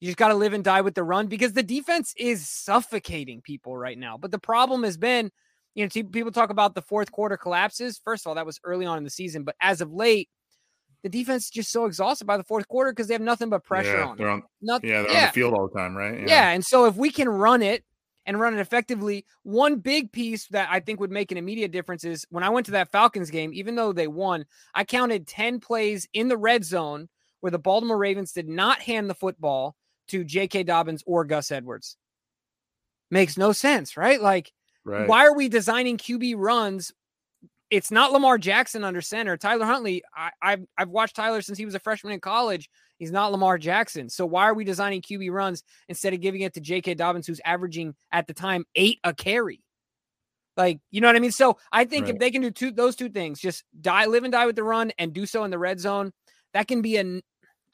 You 0.01 0.09
just 0.09 0.19
got 0.19 0.29
to 0.29 0.35
live 0.35 0.53
and 0.53 0.62
die 0.62 0.83
with 0.83 0.95
the 0.95 1.03
run 1.03 1.27
because 1.27 1.55
the 1.55 1.62
defense 1.62 2.12
is 2.19 2.47
suffocating 2.47 3.40
people 3.40 3.77
right 3.77 3.97
now. 3.97 4.19
But 4.19 4.31
the 4.31 4.38
problem 4.38 4.83
has 4.83 4.99
been 4.99 5.31
you 5.77 5.85
know, 5.85 6.03
people 6.11 6.33
talk 6.33 6.49
about 6.49 6.75
the 6.75 6.81
fourth 6.81 7.12
quarter 7.12 7.37
collapses. 7.37 8.01
First 8.03 8.25
of 8.25 8.31
all, 8.31 8.35
that 8.37 8.47
was 8.47 8.59
early 8.65 8.87
on 8.87 8.97
in 8.97 9.05
the 9.05 9.11
season, 9.11 9.45
but 9.45 9.55
as 9.61 9.83
of 9.83 9.93
late, 9.93 10.31
the 11.03 11.11
defense 11.11 11.45
is 11.45 11.51
just 11.51 11.71
so 11.71 11.85
exhausted 11.85 12.27
by 12.27 12.39
the 12.39 12.43
fourth 12.45 12.67
quarter 12.67 12.91
because 12.91 13.09
they 13.09 13.15
have 13.15 13.21
nothing 13.21 13.51
but 13.51 13.62
pressure 13.62 13.99
yeah, 13.99 14.07
on 14.07 14.17
them. 14.17 14.27
On, 14.27 14.43
nothing, 14.62 14.89
yeah, 14.89 15.03
they're 15.03 15.12
yeah. 15.12 15.21
on 15.21 15.27
the 15.27 15.33
field 15.33 15.53
all 15.53 15.69
the 15.69 15.79
time, 15.79 15.95
right? 15.95 16.21
Yeah. 16.21 16.27
yeah. 16.27 16.51
And 16.51 16.65
so 16.65 16.87
if 16.87 16.97
we 16.97 17.11
can 17.11 17.29
run 17.29 17.61
it 17.61 17.85
and 18.25 18.41
run 18.41 18.55
it 18.55 18.61
effectively, 18.61 19.27
one 19.43 19.77
big 19.77 20.11
piece 20.11 20.49
that 20.49 20.69
I 20.73 20.81
think 20.81 20.99
would 20.99 21.11
make 21.11 21.31
an 21.31 21.37
immediate 21.37 21.73
difference 21.73 22.05
is 22.05 22.27
when 22.31 22.43
I 22.43 22.49
went 22.49 22.65
to 22.67 22.73
that 22.73 22.91
Falcons 22.91 23.31
game, 23.31 23.53
even 23.53 23.77
though 23.77 23.93
they 23.93 24.09
won, 24.09 24.47
I 24.75 24.85
counted 24.85 25.27
10 25.27 25.61
plays 25.61 26.09
in 26.15 26.29
the 26.29 26.39
red 26.39 26.65
zone 26.65 27.11
where 27.41 27.51
the 27.51 27.59
Baltimore 27.59 27.99
Ravens 27.99 28.33
did 28.33 28.49
not 28.49 28.81
hand 28.81 29.11
the 29.11 29.15
football 29.15 29.77
to 30.09 30.25
J.K. 30.25 30.62
Dobbins 30.62 31.05
or 31.07 31.27
Gus 31.27 31.51
Edwards. 31.51 31.99
Makes 33.11 33.37
no 33.37 33.53
sense, 33.53 33.97
right? 33.97 34.21
Like 34.21 34.51
Right. 34.87 35.09
Why 35.09 35.27
are 35.27 35.35
we 35.35 35.49
designing 35.49 35.99
QB 35.99 36.35
runs? 36.38 36.92
It's 37.70 37.90
not 37.90 38.12
Lamar 38.12 38.38
Jackson 38.38 38.85
under 38.85 39.01
center. 39.01 39.37
Tyler 39.37 39.66
Huntley, 39.66 40.05
I, 40.16 40.31
I've, 40.40 40.64
I've 40.79 40.88
watched 40.88 41.16
Tyler 41.16 41.42
since 41.42 41.59
he 41.59 41.64
was 41.64 41.75
a 41.75 41.81
freshman 41.81 42.12
in 42.12 42.20
college. 42.20 42.70
He's 42.96 43.11
not 43.11 43.33
Lamar 43.33 43.59
Jackson. 43.59 44.09
So 44.09 44.25
why 44.25 44.44
are 44.44 44.55
we 44.55 44.62
designing 44.64 45.03
QB 45.03 45.33
runs 45.33 45.64
instead 45.88 46.14
of 46.14 46.20
giving 46.20 46.42
it 46.42 46.55
to 46.55 46.61
J.K. 46.61 46.94
Dobbins, 46.94 47.27
who's 47.27 47.40
averaging 47.44 47.96
at 48.12 48.29
the 48.29 48.33
time 48.33 48.64
eight 48.77 49.01
a 49.03 49.12
carry? 49.12 49.61
Like, 50.57 50.79
you 50.92 51.01
know 51.01 51.09
what 51.09 51.16
I 51.16 51.20
mean? 51.20 51.33
So 51.33 51.59
I 51.72 51.85
think 51.85 52.07
right. 52.07 52.14
if 52.14 52.20
they 52.20 52.31
can 52.31 52.40
do 52.40 52.53
two 52.53 52.70
those 52.70 52.94
two 52.94 53.09
things, 53.09 53.40
just 53.40 53.64
die, 53.81 54.07
live 54.07 54.22
and 54.22 54.33
die 54.33 54.46
with 54.46 54.57
the 54.57 54.62
run 54.62 54.92
and 54.99 55.12
do 55.12 55.27
so 55.27 55.42
in 55.42 55.51
the 55.51 55.59
red 55.59 55.81
zone, 55.81 56.12
that 56.55 56.68
can 56.68 56.81
be 56.81 56.96
an 56.96 57.22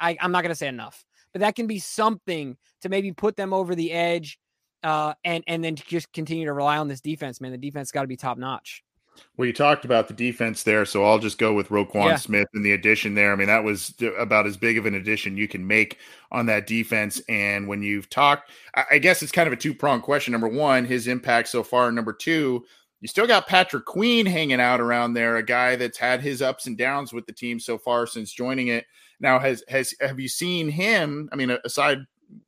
I, 0.00 0.16
I'm 0.18 0.32
not 0.32 0.42
gonna 0.42 0.54
say 0.54 0.66
enough, 0.66 1.04
but 1.32 1.40
that 1.40 1.54
can 1.54 1.66
be 1.66 1.78
something 1.78 2.56
to 2.80 2.88
maybe 2.88 3.12
put 3.12 3.36
them 3.36 3.52
over 3.52 3.74
the 3.74 3.92
edge 3.92 4.38
uh, 4.82 5.14
and 5.24 5.44
and 5.46 5.62
then 5.62 5.76
just 5.76 6.12
continue 6.12 6.46
to 6.46 6.52
rely 6.52 6.78
on 6.78 6.88
this 6.88 7.00
defense, 7.00 7.40
man. 7.40 7.52
The 7.52 7.58
defense 7.58 7.90
got 7.90 8.02
to 8.02 8.08
be 8.08 8.16
top 8.16 8.38
notch. 8.38 8.82
Well, 9.36 9.46
you 9.46 9.52
talked 9.52 9.84
about 9.84 10.08
the 10.08 10.14
defense 10.14 10.62
there, 10.62 10.84
so 10.84 11.04
I'll 11.04 11.18
just 11.18 11.38
go 11.38 11.52
with 11.52 11.68
Roquan 11.68 12.08
yeah. 12.08 12.16
Smith 12.16 12.48
and 12.54 12.64
the 12.64 12.72
addition 12.72 13.14
there. 13.14 13.32
I 13.32 13.36
mean, 13.36 13.46
that 13.46 13.64
was 13.64 13.94
about 14.18 14.46
as 14.46 14.56
big 14.56 14.78
of 14.78 14.86
an 14.86 14.94
addition 14.94 15.36
you 15.36 15.48
can 15.48 15.66
make 15.66 15.98
on 16.30 16.46
that 16.46 16.66
defense. 16.66 17.20
And 17.28 17.68
when 17.68 17.82
you've 17.82 18.08
talked, 18.08 18.50
I 18.90 18.98
guess 18.98 19.22
it's 19.22 19.32
kind 19.32 19.46
of 19.46 19.52
a 19.52 19.56
two 19.56 19.74
pronged 19.74 20.02
question. 20.02 20.32
Number 20.32 20.48
one, 20.48 20.84
his 20.84 21.08
impact 21.08 21.48
so 21.48 21.62
far. 21.62 21.92
Number 21.92 22.12
two, 22.12 22.64
you 23.00 23.08
still 23.08 23.26
got 23.26 23.48
Patrick 23.48 23.84
Queen 23.84 24.26
hanging 24.26 24.60
out 24.60 24.80
around 24.80 25.14
there, 25.14 25.36
a 25.36 25.42
guy 25.42 25.76
that's 25.76 25.98
had 25.98 26.20
his 26.20 26.40
ups 26.40 26.66
and 26.66 26.78
downs 26.78 27.12
with 27.12 27.26
the 27.26 27.32
team 27.32 27.58
so 27.58 27.76
far 27.76 28.06
since 28.06 28.32
joining 28.32 28.68
it. 28.68 28.86
Now, 29.18 29.38
has 29.38 29.64
has 29.68 29.94
have 30.00 30.20
you 30.20 30.28
seen 30.28 30.68
him? 30.68 31.28
I 31.32 31.36
mean, 31.36 31.50
aside 31.64 31.98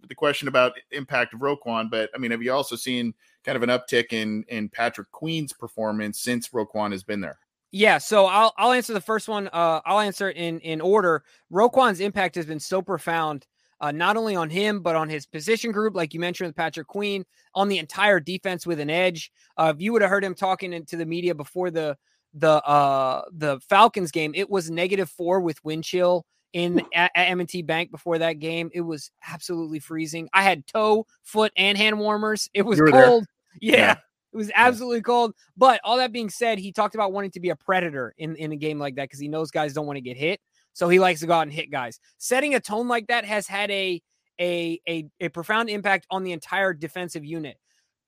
the 0.08 0.14
question 0.14 0.48
about 0.48 0.72
impact 0.90 1.34
of 1.34 1.40
Roquan, 1.40 1.90
but 1.90 2.10
I 2.14 2.18
mean, 2.18 2.30
have 2.30 2.42
you 2.42 2.52
also 2.52 2.76
seen 2.76 3.14
kind 3.44 3.56
of 3.56 3.62
an 3.62 3.70
uptick 3.70 4.12
in 4.12 4.44
in 4.48 4.68
Patrick 4.68 5.10
Queen's 5.10 5.52
performance 5.52 6.20
since 6.20 6.48
Roquan 6.48 6.92
has 6.92 7.02
been 7.02 7.20
there? 7.20 7.38
Yeah, 7.72 7.98
so 7.98 8.26
I'll 8.26 8.52
I'll 8.56 8.72
answer 8.72 8.92
the 8.92 9.00
first 9.00 9.28
one. 9.28 9.48
Uh, 9.48 9.80
I'll 9.84 10.00
answer 10.00 10.30
in 10.30 10.60
in 10.60 10.80
order. 10.80 11.24
Roquan's 11.52 12.00
impact 12.00 12.36
has 12.36 12.46
been 12.46 12.60
so 12.60 12.80
profound, 12.80 13.46
uh, 13.80 13.90
not 13.90 14.16
only 14.16 14.36
on 14.36 14.48
him 14.48 14.80
but 14.80 14.94
on 14.94 15.08
his 15.08 15.26
position 15.26 15.72
group, 15.72 15.96
like 15.96 16.14
you 16.14 16.20
mentioned 16.20 16.48
with 16.48 16.56
Patrick 16.56 16.86
Queen, 16.86 17.24
on 17.54 17.68
the 17.68 17.78
entire 17.78 18.20
defense 18.20 18.66
with 18.66 18.78
an 18.80 18.90
edge. 18.90 19.32
Uh, 19.56 19.72
if 19.74 19.82
you 19.82 19.92
would 19.92 20.02
have 20.02 20.10
heard 20.10 20.24
him 20.24 20.34
talking 20.34 20.72
into 20.72 20.96
the 20.96 21.06
media 21.06 21.34
before 21.34 21.70
the 21.70 21.96
the 22.34 22.62
uh 22.64 23.22
the 23.32 23.58
Falcons 23.68 24.10
game, 24.10 24.32
it 24.34 24.48
was 24.48 24.70
negative 24.70 25.10
four 25.10 25.40
with 25.40 25.62
wind 25.64 25.84
chill 25.84 26.26
in 26.54 26.80
at, 26.94 27.10
at 27.14 27.24
M&T 27.24 27.62
Bank 27.62 27.90
before 27.90 28.18
that 28.18 28.38
game. 28.38 28.70
It 28.72 28.80
was 28.80 29.10
absolutely 29.28 29.80
freezing. 29.80 30.30
I 30.32 30.42
had 30.42 30.66
toe, 30.66 31.06
foot, 31.22 31.52
and 31.56 31.76
hand 31.76 31.98
warmers. 31.98 32.48
It 32.54 32.62
was 32.62 32.80
cold. 32.80 33.26
Yeah. 33.60 33.76
yeah. 33.76 33.96
It 34.32 34.36
was 34.36 34.50
absolutely 34.54 35.02
cold. 35.02 35.34
But 35.56 35.80
all 35.84 35.98
that 35.98 36.12
being 36.12 36.30
said, 36.30 36.58
he 36.58 36.72
talked 36.72 36.94
about 36.94 37.12
wanting 37.12 37.32
to 37.32 37.40
be 37.40 37.50
a 37.50 37.56
predator 37.56 38.14
in, 38.18 38.34
in 38.36 38.50
a 38.52 38.56
game 38.56 38.78
like 38.78 38.96
that 38.96 39.04
because 39.04 39.20
he 39.20 39.28
knows 39.28 39.50
guys 39.50 39.74
don't 39.74 39.86
want 39.86 39.96
to 39.96 40.00
get 40.00 40.16
hit. 40.16 40.40
So 40.72 40.88
he 40.88 40.98
likes 40.98 41.20
to 41.20 41.26
go 41.26 41.34
out 41.34 41.42
and 41.42 41.52
hit 41.52 41.70
guys. 41.70 42.00
Setting 42.18 42.54
a 42.54 42.60
tone 42.60 42.88
like 42.88 43.06
that 43.08 43.24
has 43.24 43.46
had 43.46 43.70
a 43.70 44.00
a 44.40 44.80
a, 44.88 45.06
a 45.20 45.28
profound 45.28 45.70
impact 45.70 46.06
on 46.10 46.24
the 46.24 46.32
entire 46.32 46.72
defensive 46.72 47.24
unit. 47.24 47.56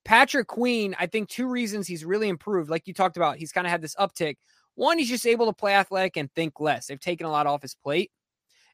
Patrick 0.04 0.48
Queen, 0.48 0.96
I 0.98 1.06
think 1.06 1.28
two 1.28 1.48
reasons 1.48 1.86
he's 1.86 2.04
really 2.04 2.28
improved. 2.28 2.70
Like 2.70 2.86
you 2.86 2.94
talked 2.94 3.16
about, 3.16 3.36
he's 3.36 3.52
kind 3.52 3.66
of 3.66 3.70
had 3.70 3.82
this 3.82 3.94
uptick. 3.96 4.36
One, 4.74 4.98
he's 4.98 5.08
just 5.08 5.26
able 5.26 5.46
to 5.46 5.52
play 5.52 5.74
athletic 5.74 6.16
and 6.16 6.30
think 6.34 6.60
less. 6.60 6.86
They've 6.86 7.00
taken 7.00 7.26
a 7.26 7.30
lot 7.30 7.46
off 7.46 7.62
his 7.62 7.74
plate. 7.74 8.10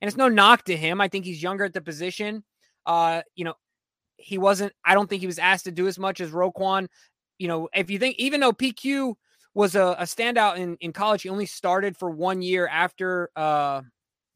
And 0.03 0.09
it's 0.09 0.17
no 0.17 0.29
knock 0.29 0.65
to 0.65 0.77
him. 0.77 1.01
I 1.01 1.07
think 1.07 1.25
he's 1.25 1.41
younger 1.43 1.65
at 1.65 1.73
the 1.73 1.81
position. 1.81 2.43
Uh, 2.85 3.23
you 3.37 3.45
know, 3.45 3.55
he 4.17 4.37
wasn't, 4.37 4.73
I 4.85 4.95
don't 4.95 5.09
think 5.09 5.21
he 5.21 5.29
was 5.29 5.39
asked 5.39 5.65
to 5.67 5.71
do 5.71 5.87
as 5.87 5.97
much 5.97 6.21
as 6.21 6.31
Roquan. 6.31 6.89
You 7.39 7.47
know, 7.47 7.69
if 7.73 7.89
you 7.89 8.01
think, 8.01 8.17
even 8.19 8.41
though 8.41 8.53
PQ 8.53 9.15
was 9.55 9.77
a, 9.77 9.97
a 9.99 10.03
standout 10.03 10.57
in, 10.57 10.77
in 10.81 10.93
college, 10.93 11.23
he 11.23 11.29
only 11.29 11.47
started 11.47 11.97
for 11.97 12.11
one 12.11 12.43
year 12.43 12.67
after 12.67 13.31
uh, 13.37 13.83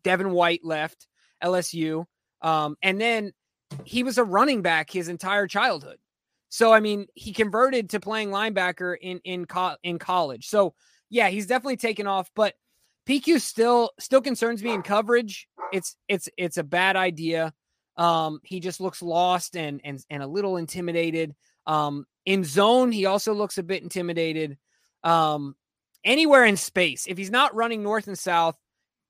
Devin 0.05 0.31
White 0.31 0.64
left 0.64 1.09
LSU. 1.42 2.05
Um, 2.42 2.76
and 2.81 3.00
then 3.00 3.33
he 3.85 4.05
was 4.05 4.18
a 4.18 4.24
running 4.24 4.62
back 4.62 4.88
his 4.88 5.09
entire 5.09 5.48
childhood. 5.48 5.98
So 6.48 6.72
I 6.72 6.79
mean, 6.79 7.07
he 7.14 7.33
converted 7.33 7.90
to 7.90 8.00
playing 8.00 8.31
linebacker 8.31 8.96
in 9.00 9.20
in 9.24 9.46
co- 9.46 9.76
in 9.83 9.98
college. 9.98 10.46
So 10.46 10.74
yeah, 11.11 11.29
he's 11.29 11.46
definitely 11.46 11.76
taken 11.76 12.07
off, 12.07 12.31
but 12.37 12.55
PQ 13.09 13.40
still 13.40 13.90
still 13.99 14.21
concerns 14.21 14.62
me 14.62 14.73
in 14.73 14.83
coverage. 14.83 15.49
It's 15.73 15.97
it's 16.09 16.29
it's 16.37 16.57
a 16.57 16.64
bad 16.64 16.97
idea. 16.97 17.53
Um, 17.97 18.40
he 18.42 18.61
just 18.61 18.81
looks 18.81 19.03
lost 19.03 19.57
and 19.57 19.81
and 19.85 20.05
and 20.11 20.23
a 20.23 20.27
little 20.27 20.57
intimidated. 20.57 21.35
Um, 21.66 22.07
in 22.25 22.45
zone, 22.45 22.92
he 22.92 23.07
also 23.07 23.33
looks 23.33 23.59
a 23.59 23.62
bit 23.62 23.83
intimidated. 23.83 24.59
Um, 25.05 25.55
anywhere 26.05 26.45
in 26.45 26.57
space, 26.57 27.07
if 27.07 27.16
he's 27.16 27.31
not 27.31 27.55
running 27.55 27.83
north 27.83 28.09
and 28.09 28.19
south, 28.19 28.57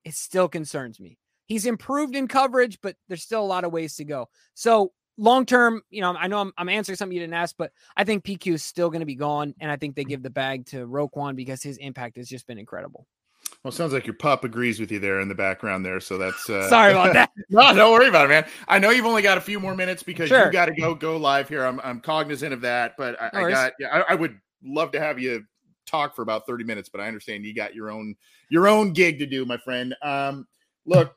it 0.04 0.14
still 0.14 0.48
concerns 0.48 1.00
me. 1.00 1.18
He's 1.46 1.66
improved 1.66 2.14
in 2.14 2.28
coverage, 2.28 2.78
but 2.82 2.96
there's 3.08 3.22
still 3.22 3.42
a 3.42 3.46
lot 3.46 3.64
of 3.64 3.72
ways 3.72 3.96
to 3.96 4.04
go. 4.04 4.28
So 4.54 4.92
long 5.16 5.46
term, 5.46 5.82
you 5.90 6.00
know, 6.00 6.14
I 6.14 6.26
know 6.26 6.40
I'm, 6.40 6.52
I'm, 6.58 6.68
answering 6.68 6.96
something 6.96 7.14
you 7.14 7.22
didn't 7.22 7.34
ask, 7.34 7.54
but 7.56 7.72
I 7.96 8.04
think 8.04 8.24
PQ 8.24 8.54
is 8.54 8.64
still 8.64 8.90
going 8.90 9.00
to 9.00 9.06
be 9.06 9.14
gone, 9.14 9.54
and 9.60 9.70
I 9.70 9.76
think 9.76 9.94
they 9.94 10.04
give 10.04 10.22
the 10.22 10.30
bag 10.30 10.66
to 10.66 10.86
Roquan 10.86 11.36
because 11.36 11.62
his 11.62 11.76
impact 11.78 12.16
has 12.16 12.28
just 12.28 12.46
been 12.46 12.58
incredible. 12.58 13.06
Well, 13.66 13.72
sounds 13.72 13.92
like 13.92 14.06
your 14.06 14.14
pup 14.14 14.44
agrees 14.44 14.78
with 14.78 14.92
you 14.92 15.00
there 15.00 15.18
in 15.18 15.26
the 15.26 15.34
background 15.34 15.84
there. 15.84 15.98
So 15.98 16.16
that's 16.16 16.48
uh... 16.48 16.68
sorry 16.68 16.92
about 16.92 17.14
that. 17.14 17.32
no, 17.50 17.74
don't 17.74 17.92
worry 17.92 18.06
about 18.06 18.26
it, 18.26 18.28
man. 18.28 18.46
I 18.68 18.78
know 18.78 18.90
you've 18.90 19.06
only 19.06 19.22
got 19.22 19.38
a 19.38 19.40
few 19.40 19.58
more 19.58 19.74
minutes 19.74 20.04
because 20.04 20.28
sure. 20.28 20.46
you 20.46 20.52
got 20.52 20.66
to 20.66 20.72
go 20.72 20.94
go 20.94 21.16
live 21.16 21.48
here. 21.48 21.64
I'm 21.64 21.80
I'm 21.80 21.98
cognizant 21.98 22.52
of 22.52 22.60
that, 22.60 22.94
but 22.96 23.20
I, 23.20 23.30
I 23.32 23.50
got 23.50 23.72
yeah, 23.80 23.88
I, 23.88 24.12
I, 24.12 24.14
would 24.14 24.38
love 24.62 24.92
to 24.92 25.00
have 25.00 25.18
you 25.18 25.44
talk 25.84 26.14
for 26.14 26.22
about 26.22 26.46
30 26.46 26.62
minutes, 26.62 26.88
but 26.88 27.00
I 27.00 27.08
understand 27.08 27.44
you 27.44 27.56
got 27.56 27.74
your 27.74 27.90
own 27.90 28.14
your 28.50 28.68
own 28.68 28.92
gig 28.92 29.18
to 29.18 29.26
do, 29.26 29.44
my 29.44 29.56
friend. 29.56 29.96
Um, 30.00 30.46
look, 30.84 31.16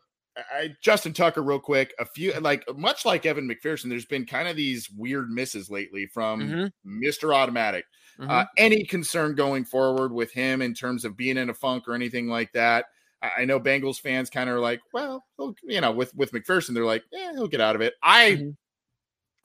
I, 0.51 0.75
Justin 0.81 1.13
Tucker, 1.13 1.41
real 1.41 1.59
quick. 1.59 1.93
A 1.99 2.05
few, 2.05 2.33
like 2.39 2.63
much 2.77 3.05
like 3.05 3.25
Evan 3.25 3.49
McPherson, 3.49 3.89
there's 3.89 4.05
been 4.05 4.25
kind 4.25 4.47
of 4.47 4.55
these 4.55 4.89
weird 4.89 5.29
misses 5.29 5.69
lately 5.69 6.07
from 6.07 6.41
mm-hmm. 6.41 7.03
Mr. 7.03 7.35
Automatic. 7.35 7.85
Mm-hmm. 8.19 8.29
Uh, 8.29 8.45
any 8.57 8.83
concern 8.83 9.35
going 9.35 9.65
forward 9.65 10.11
with 10.11 10.31
him 10.31 10.61
in 10.61 10.73
terms 10.73 11.05
of 11.05 11.15
being 11.15 11.37
in 11.37 11.49
a 11.49 11.53
funk 11.53 11.87
or 11.87 11.93
anything 11.93 12.27
like 12.27 12.51
that? 12.53 12.85
I, 13.21 13.31
I 13.39 13.45
know 13.45 13.59
Bengals 13.59 13.99
fans 13.99 14.29
kind 14.29 14.49
of 14.49 14.55
are 14.55 14.59
like, 14.59 14.81
well, 14.93 15.25
you 15.63 15.81
know, 15.81 15.91
with 15.91 16.13
with 16.15 16.31
McPherson, 16.31 16.73
they're 16.73 16.85
like, 16.85 17.03
yeah, 17.11 17.31
he'll 17.33 17.47
get 17.47 17.61
out 17.61 17.75
of 17.75 17.81
it. 17.81 17.93
I 18.03 18.31
mm-hmm. 18.31 18.49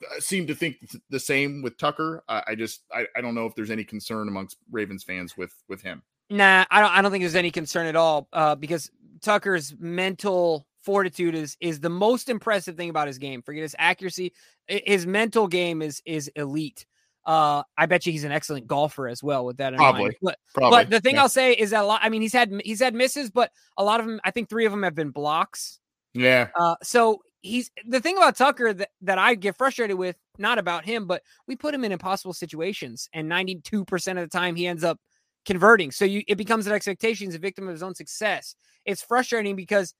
Uh, 0.03 0.19
seem 0.19 0.45
to 0.45 0.53
think 0.53 0.75
the 1.09 1.19
same 1.19 1.61
with 1.61 1.77
Tucker. 1.77 2.21
Uh, 2.27 2.41
I 2.45 2.55
just, 2.55 2.83
I, 2.93 3.05
I 3.15 3.21
don't 3.21 3.33
know 3.33 3.45
if 3.45 3.55
there's 3.55 3.71
any 3.71 3.85
concern 3.85 4.27
amongst 4.27 4.57
Ravens 4.69 5.05
fans 5.05 5.37
with 5.37 5.53
with 5.69 5.81
him. 5.81 6.03
Nah, 6.29 6.65
I 6.69 6.81
don't. 6.81 6.91
I 6.91 7.01
don't 7.01 7.11
think 7.11 7.21
there's 7.21 7.35
any 7.35 7.51
concern 7.51 7.87
at 7.87 7.95
all 7.95 8.27
uh, 8.33 8.55
because 8.55 8.91
Tucker's 9.21 9.73
mental 9.79 10.65
fortitude 10.85 11.35
is 11.35 11.57
is 11.59 11.79
the 11.79 11.89
most 11.89 12.29
impressive 12.29 12.77
thing 12.77 12.89
about 12.89 13.07
his 13.07 13.17
game. 13.17 13.41
Forget 13.41 13.63
his 13.63 13.75
accuracy, 13.79 14.31
his 14.67 15.05
mental 15.05 15.47
game 15.47 15.81
is 15.81 16.01
is 16.05 16.29
elite. 16.35 16.85
Uh, 17.25 17.63
I 17.75 17.87
bet 17.87 18.05
you 18.05 18.11
he's 18.11 18.23
an 18.23 18.31
excellent 18.31 18.67
golfer 18.67 19.07
as 19.07 19.23
well 19.23 19.45
with 19.45 19.57
that. 19.57 19.73
In 19.73 19.79
probably, 19.79 20.03
mind. 20.03 20.15
But, 20.21 20.37
probably. 20.53 20.77
But 20.77 20.89
the 20.91 20.99
thing 20.99 21.15
yeah. 21.15 21.23
I'll 21.23 21.29
say 21.29 21.53
is 21.53 21.71
that 21.71 21.83
a 21.83 21.87
lot. 21.87 22.01
I 22.03 22.09
mean, 22.09 22.21
he's 22.21 22.33
had 22.33 22.51
he's 22.63 22.79
had 22.79 22.93
misses, 22.93 23.31
but 23.31 23.51
a 23.77 23.83
lot 23.83 23.99
of 23.99 24.05
them. 24.05 24.21
I 24.23 24.31
think 24.31 24.47
three 24.47 24.65
of 24.65 24.71
them 24.71 24.83
have 24.83 24.93
been 24.93 25.09
blocks. 25.09 25.79
Yeah. 26.13 26.49
Uh, 26.55 26.75
so 26.83 27.21
he's 27.41 27.71
the 27.87 27.99
thing 27.99 28.17
about 28.17 28.37
Tucker 28.37 28.73
that 28.73 28.89
that 29.01 29.17
I 29.17 29.33
get 29.35 29.57
frustrated 29.57 29.97
with, 29.97 30.17
not 30.37 30.59
about 30.59 30.85
him, 30.85 31.07
but 31.07 31.23
we 31.47 31.55
put 31.55 31.73
him 31.73 31.83
in 31.83 31.91
impossible 31.91 32.33
situations, 32.33 33.09
and 33.11 33.27
ninety 33.27 33.55
two 33.55 33.85
percent 33.85 34.19
of 34.19 34.29
the 34.29 34.37
time 34.37 34.55
he 34.55 34.67
ends 34.67 34.83
up 34.83 34.99
converting. 35.45 35.91
So 35.91 36.05
you 36.05 36.21
it 36.27 36.35
becomes 36.35 36.67
an 36.67 36.73
expectation. 36.73 37.27
He's 37.27 37.35
a 37.35 37.39
victim 37.39 37.67
of 37.67 37.73
his 37.73 37.83
own 37.83 37.95
success. 37.95 38.55
It's 38.85 39.01
frustrating 39.01 39.55
because 39.55 39.95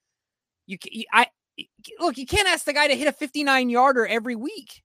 you, 0.66 0.78
I 1.12 1.26
look, 2.00 2.18
you 2.18 2.26
can't 2.26 2.48
ask 2.48 2.64
the 2.64 2.72
guy 2.72 2.88
to 2.88 2.96
hit 2.96 3.08
a 3.08 3.12
59 3.12 3.68
yarder 3.68 4.06
every 4.06 4.36
week. 4.36 4.82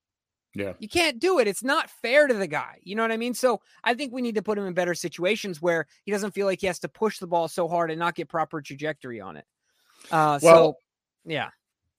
Yeah. 0.53 0.73
You 0.79 0.89
can't 0.89 1.19
do 1.19 1.39
it. 1.39 1.47
It's 1.47 1.63
not 1.63 1.89
fair 1.89 2.27
to 2.27 2.33
the 2.33 2.47
guy. 2.47 2.79
You 2.83 2.95
know 2.95 3.03
what 3.03 3.11
I 3.11 3.17
mean? 3.17 3.33
So 3.33 3.61
I 3.83 3.93
think 3.93 4.11
we 4.11 4.21
need 4.21 4.35
to 4.35 4.41
put 4.41 4.57
him 4.57 4.65
in 4.65 4.73
better 4.73 4.93
situations 4.93 5.61
where 5.61 5.87
he 6.03 6.11
doesn't 6.11 6.31
feel 6.31 6.45
like 6.45 6.59
he 6.59 6.67
has 6.67 6.79
to 6.79 6.89
push 6.89 7.19
the 7.19 7.27
ball 7.27 7.47
so 7.47 7.67
hard 7.67 7.89
and 7.89 7.99
not 7.99 8.15
get 8.15 8.27
proper 8.27 8.61
trajectory 8.61 9.21
on 9.21 9.37
it. 9.37 9.45
Uh, 10.11 10.39
well, 10.41 10.73
so 10.73 10.77
yeah. 11.25 11.49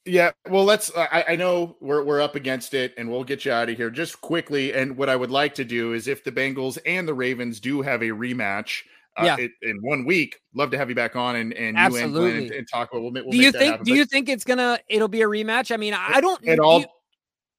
Yeah, 0.04 0.32
well, 0.48 0.64
let's. 0.64 0.90
I, 0.96 1.24
I, 1.28 1.36
know 1.36 1.76
we're 1.80 2.02
we're 2.02 2.20
up 2.20 2.34
against 2.34 2.74
it, 2.74 2.92
and 2.98 3.08
we'll 3.08 3.22
get 3.22 3.44
you 3.44 3.52
out 3.52 3.68
of 3.68 3.76
here 3.76 3.88
just 3.88 4.20
quickly. 4.20 4.74
And 4.74 4.96
what 4.96 5.08
I 5.08 5.14
would 5.14 5.30
like 5.30 5.54
to 5.54 5.64
do 5.64 5.92
is, 5.92 6.08
if 6.08 6.24
the 6.24 6.32
Bengals 6.32 6.76
and 6.84 7.06
the 7.06 7.14
Ravens 7.14 7.60
do 7.60 7.82
have 7.82 8.02
a 8.02 8.06
rematch, 8.06 8.82
uh, 9.16 9.24
yeah. 9.24 9.36
It, 9.38 9.52
in 9.62 9.78
one 9.82 10.04
week. 10.04 10.38
Love 10.54 10.70
to 10.70 10.78
have 10.78 10.88
you 10.88 10.94
back 10.94 11.16
on 11.16 11.36
and 11.36 11.52
and 11.54 11.76
Absolutely. 11.76 12.20
you 12.22 12.28
and, 12.28 12.42
and, 12.44 12.50
and 12.52 12.68
talk 12.68 12.90
about. 12.90 13.02
We'll, 13.02 13.12
we'll 13.12 13.30
do 13.30 13.36
you 13.36 13.52
think? 13.52 13.84
Do 13.84 13.94
you 13.94 14.04
think 14.04 14.28
it's 14.28 14.44
gonna? 14.44 14.78
It'll 14.88 15.08
be 15.08 15.22
a 15.22 15.26
rematch. 15.26 15.72
I 15.72 15.76
mean, 15.76 15.94
I 15.94 16.20
don't. 16.20 16.42
It 16.44 16.58
all. 16.58 16.80
You, 16.80 16.86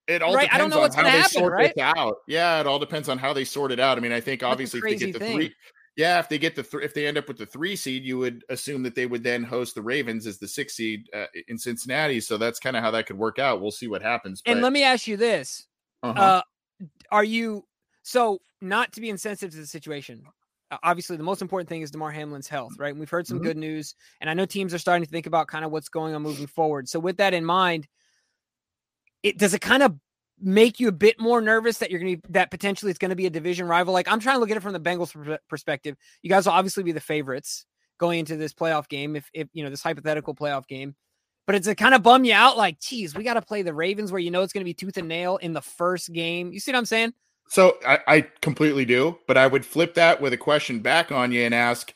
it 0.08 0.22
all 0.22 0.36
right, 0.36 0.52
depends 0.52 0.76
on 0.76 0.92
how 0.92 1.04
they 1.04 1.10
happen, 1.10 1.30
sort 1.30 1.54
right? 1.54 1.74
this 1.74 1.82
out. 1.82 2.18
Yeah, 2.28 2.60
it 2.60 2.68
all 2.68 2.80
depends 2.80 3.08
on 3.08 3.18
how 3.18 3.32
they 3.32 3.46
sort 3.46 3.72
it 3.72 3.80
out. 3.80 3.98
I 3.98 4.02
mean, 4.02 4.12
I 4.12 4.20
think 4.20 4.44
obviously 4.44 4.80
if 4.80 4.84
they 4.84 4.96
get 4.98 5.13
the 5.13 5.20
thing. 5.20 5.36
three, 5.36 5.56
yeah, 5.96 6.20
if 6.20 6.28
they 6.28 6.38
get 6.38 6.56
the 6.56 6.63
th- 6.63 6.84
if 6.84 6.94
they 6.94 7.08
end 7.08 7.18
up 7.18 7.28
with 7.28 7.38
the 7.38 7.46
three 7.46 7.76
seed, 7.76 8.04
you 8.04 8.18
would 8.18 8.44
assume 8.50 8.84
that 8.84 8.96
they 8.96 9.06
would 9.06 9.24
then 9.24 9.44
host 9.44 9.76
the 9.76 9.82
Ravens 9.82 10.28
as 10.28 10.39
the 10.39 10.48
six 10.48 10.74
seed 10.76 11.08
uh, 11.13 11.28
in 11.48 11.58
Cincinnati. 11.58 12.20
So 12.20 12.38
that's 12.38 12.60
kind 12.60 12.76
of 12.76 12.84
how 12.84 12.92
that 12.92 13.06
could 13.06 13.18
work 13.18 13.39
out. 13.39 13.62
We'll 13.62 13.72
see 13.72 13.88
what 13.88 14.02
happens. 14.02 14.42
But, 14.42 14.54
and 14.54 14.62
let 14.62 14.74
me 14.74 14.84
ask 14.84 15.08
you 15.08 15.16
this: 15.16 15.68
uh-huh. 16.02 16.20
uh, 16.20 16.42
Are 17.12 17.24
you 17.24 17.66
so 18.02 18.42
not 18.60 18.92
to 18.94 19.02
be 19.02 19.10
insensitive 19.10 19.52
to 19.52 19.58
the 19.58 19.68
situation? 19.68 20.24
Obviously 20.82 21.18
the 21.18 21.24
most 21.24 21.42
important 21.42 21.70
thing 21.70 21.82
is 21.82 21.92
Damar 21.92 22.12
Hamlin's 22.12 22.48
health, 22.48 22.74
right? 22.78 22.92
And 22.92 23.00
we've 23.00 23.10
heard 23.10 23.28
some 23.28 23.38
mm-hmm. 23.38 23.48
good 23.48 23.58
news, 23.58 23.96
and 24.22 24.30
I 24.30 24.34
know 24.34 24.46
teams 24.46 24.74
are 24.74 24.80
starting 24.80 25.04
to 25.06 25.10
think 25.10 25.26
about 25.26 25.48
kind 25.48 25.66
of 25.66 25.72
what's 25.72 25.89
going 25.89 26.16
on 26.16 26.22
moving 26.22 26.47
forward. 26.47 26.88
So 26.89 27.00
with 27.00 27.18
that 27.18 27.34
in 27.34 27.45
mind, 27.45 27.88
it 29.22 29.38
does 29.38 29.54
it 29.54 29.62
kind 29.62 29.84
of 29.84 29.95
make 30.39 30.80
you 30.80 30.88
a 30.88 30.93
bit 30.93 31.20
more 31.20 31.39
nervous 31.41 31.78
that 31.78 31.89
you're 31.91 32.00
going 32.00 32.20
to 32.20 32.32
that 32.32 32.52
potentially 32.52 32.89
it's 32.89 33.00
going 33.00 33.10
to 33.10 33.16
be 33.16 33.26
a 33.26 33.30
division 33.30 33.68
rival. 33.68 33.93
Like 33.93 34.12
I'm 34.12 34.20
trying 34.20 34.36
to 34.36 34.39
look 34.39 34.52
at 34.52 34.58
it 34.58 34.64
from 34.64 34.74
the 34.74 34.80
Bengals 34.80 35.38
perspective. 35.50 35.95
You 36.22 36.30
guys 36.30 36.45
will 36.45 36.54
obviously 36.54 36.84
be 36.84 36.91
the 36.91 37.00
favorites 37.00 37.66
going 38.00 38.20
into 38.20 38.36
this 38.36 38.54
playoff 38.54 38.89
game, 38.89 39.16
if 39.16 39.30
if 39.34 39.47
you 39.54 39.64
know 39.64 39.70
this 39.70 39.84
hypothetical 39.84 40.36
playoff 40.36 40.68
game. 40.68 40.95
But 41.45 41.56
it's 41.56 41.68
a 41.68 41.76
kind 41.76 41.93
of 41.93 42.02
bum 42.04 42.24
you 42.24 42.34
out, 42.34 42.58
like, 42.58 42.80
geez, 42.80 43.14
we 43.16 43.24
got 43.26 43.34
to 43.34 43.41
play 43.41 43.64
the 43.64 43.74
Ravens 43.74 44.14
where 44.14 44.20
you 44.20 44.32
know 44.32 44.43
it's 44.43 44.54
going 44.54 44.62
to 44.62 44.66
be 44.66 44.74
tooth 44.74 44.95
and 44.95 45.10
nail 45.10 45.36
in 45.38 45.52
the 45.52 45.62
first 45.62 46.14
game. 46.14 46.54
You 46.54 46.60
see 46.62 46.72
what 46.72 46.78
I'm 46.78 46.86
saying? 46.86 47.14
So 47.54 47.78
I, 47.86 47.99
I 48.08 48.22
completely 48.41 48.84
do, 48.84 49.20
but 49.28 49.38
I 49.38 49.45
would 49.45 49.64
flip 49.64 49.93
that 49.93 50.20
with 50.20 50.34
a 50.34 50.38
question 50.38 50.80
back 50.80 51.12
on 51.12 51.32
you 51.32 51.41
and 51.43 51.54
ask, 51.54 51.93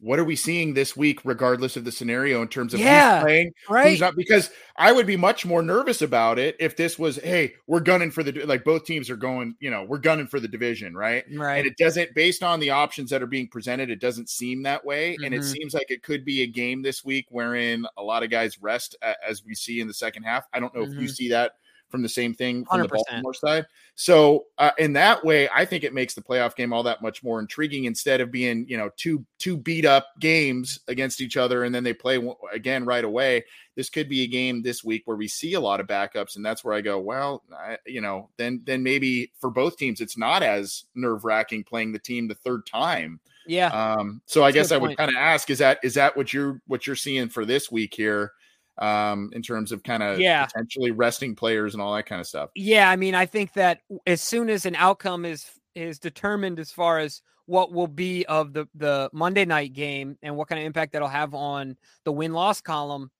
what 0.00 0.18
are 0.18 0.24
we 0.24 0.36
seeing 0.36 0.74
this 0.74 0.94
week, 0.94 1.20
regardless 1.24 1.78
of 1.78 1.86
the 1.86 1.90
scenario, 1.90 2.42
in 2.42 2.48
terms 2.48 2.74
of 2.74 2.80
Yeah, 2.80 3.20
who's 3.20 3.26
playing, 3.26 3.52
right? 3.70 3.88
who's 3.88 4.00
not? 4.00 4.14
Because 4.16 4.50
I 4.76 4.92
would 4.92 5.06
be 5.06 5.16
much 5.16 5.46
more 5.46 5.62
nervous 5.62 6.02
about 6.02 6.38
it 6.38 6.56
if 6.60 6.76
this 6.76 6.98
was, 6.98 7.16
hey, 7.16 7.54
we're 7.66 7.80
gunning 7.80 8.10
for 8.10 8.22
the 8.22 8.44
like 8.44 8.64
both 8.64 8.84
teams 8.84 9.08
are 9.08 9.16
going, 9.16 9.56
you 9.60 9.70
know, 9.70 9.82
we're 9.82 9.96
gunning 9.96 10.26
for 10.26 10.40
the 10.40 10.46
division, 10.46 10.94
right? 10.94 11.24
Right. 11.30 11.58
And 11.60 11.66
it 11.66 11.78
doesn't, 11.78 12.14
based 12.14 12.42
on 12.42 12.60
the 12.60 12.68
options 12.70 13.08
that 13.08 13.22
are 13.22 13.26
being 13.26 13.48
presented, 13.48 13.88
it 13.88 14.00
doesn't 14.00 14.28
seem 14.28 14.62
that 14.64 14.84
way. 14.84 15.18
And 15.22 15.32
it 15.32 15.42
Mhm. 15.42 15.44
seems 15.44 15.72
like 15.72 15.90
it 15.90 16.02
could 16.02 16.22
be 16.22 16.42
a 16.42 16.46
game 16.46 16.82
this 16.82 17.02
week 17.02 17.24
wherein 17.30 17.86
a 17.96 18.02
lot 18.02 18.22
of 18.22 18.28
guys 18.30 18.60
rest, 18.60 18.94
a- 19.02 19.16
as 19.26 19.42
we 19.42 19.54
see 19.54 19.80
in 19.80 19.88
the 19.88 19.94
second 19.94 20.24
half. 20.24 20.44
I 20.52 20.60
don't 20.60 20.74
know 20.74 20.82
if 20.82 20.90
you 20.98 21.08
Mhm. 21.08 21.08
see 21.08 21.30
that 21.30 21.52
from 21.88 22.02
the 22.02 22.08
same 22.08 22.34
thing 22.34 22.64
from 22.64 22.82
the 22.82 22.88
100%. 22.88 22.90
Baltimore 22.90 23.34
side. 23.34 23.66
So 23.94 24.46
uh, 24.58 24.70
in 24.78 24.92
that 24.92 25.24
way, 25.24 25.48
I 25.48 25.64
think 25.64 25.82
it 25.82 25.92
makes 25.92 26.14
the 26.14 26.22
playoff 26.22 26.54
game 26.54 26.72
all 26.72 26.84
that 26.84 27.02
much 27.02 27.24
more 27.24 27.40
intriguing 27.40 27.84
instead 27.84 28.20
of 28.20 28.30
being, 28.30 28.64
you 28.68 28.76
know, 28.76 28.90
two 28.96 29.24
two 29.38 29.56
beat 29.56 29.84
up 29.84 30.06
games 30.20 30.80
against 30.86 31.20
each 31.20 31.36
other 31.36 31.64
and 31.64 31.74
then 31.74 31.82
they 31.82 31.92
play 31.94 32.20
again 32.52 32.84
right 32.84 33.04
away. 33.04 33.44
This 33.74 33.90
could 33.90 34.08
be 34.08 34.22
a 34.22 34.26
game 34.26 34.62
this 34.62 34.84
week 34.84 35.02
where 35.04 35.16
we 35.16 35.28
see 35.28 35.54
a 35.54 35.60
lot 35.60 35.80
of 35.80 35.86
backups, 35.86 36.36
and 36.36 36.44
that's 36.44 36.64
where 36.64 36.74
I 36.74 36.80
go, 36.80 36.98
well, 36.98 37.42
I, 37.52 37.78
you 37.86 38.00
know, 38.00 38.28
then 38.36 38.62
then 38.64 38.82
maybe 38.82 39.32
for 39.40 39.50
both 39.50 39.76
teams 39.76 40.00
it's 40.00 40.16
not 40.18 40.42
as 40.42 40.84
nerve 40.94 41.24
wracking 41.24 41.64
playing 41.64 41.92
the 41.92 41.98
team 41.98 42.28
the 42.28 42.34
third 42.34 42.66
time. 42.66 43.20
yeah. 43.46 43.68
Um, 43.68 44.20
so 44.26 44.44
I 44.44 44.52
That's 44.52 44.54
a 44.54 44.58
guess 44.58 44.72
I 44.72 44.76
would 44.78 44.96
kind 44.96 45.10
of 45.10 45.16
ask: 45.16 45.50
is 45.50 45.58
that 45.58 45.78
is 45.82 45.94
that 45.94 46.16
what 46.16 46.32
you're 46.32 46.60
what 46.66 46.86
you're 46.86 46.96
seeing 46.96 47.28
for 47.28 47.44
this 47.44 47.70
week 47.70 47.94
here? 47.94 48.32
Um, 48.80 49.30
in 49.32 49.42
terms 49.42 49.72
of 49.72 49.82
kind 49.82 50.02
of 50.04 50.20
Yeah. 50.20 50.46
potentially 50.46 50.92
resting 50.92 51.34
players 51.34 51.74
and 51.74 51.82
all 51.82 51.92
that 51.94 52.06
kind 52.06 52.20
of 52.20 52.26
stuff. 52.26 52.50
Yeah, 52.54 52.88
I 52.88 52.94
mean, 52.96 53.14
I 53.14 53.26
think 53.26 53.52
that 53.54 53.80
as 54.06 54.20
soon 54.22 54.48
as 54.50 54.66
an 54.66 54.76
outcome 54.76 55.24
is 55.24 55.46
is 55.74 55.98
determined 55.98 56.58
as 56.58 56.70
far 56.72 56.98
as 56.98 57.22
what 57.46 57.72
will 57.72 57.88
be 57.88 58.24
of 58.26 58.52
the 58.52 58.66
the 58.74 59.10
Monday 59.12 59.44
night 59.44 59.72
game 59.72 60.16
and 60.22 60.36
what 60.36 60.48
kind 60.48 60.60
of 60.60 60.66
impact 60.66 60.92
that'll 60.92 61.08
have 61.08 61.34
on 61.34 61.76
the 62.04 62.12
win 62.12 62.32
loss 62.32 62.60
column, 62.60 63.10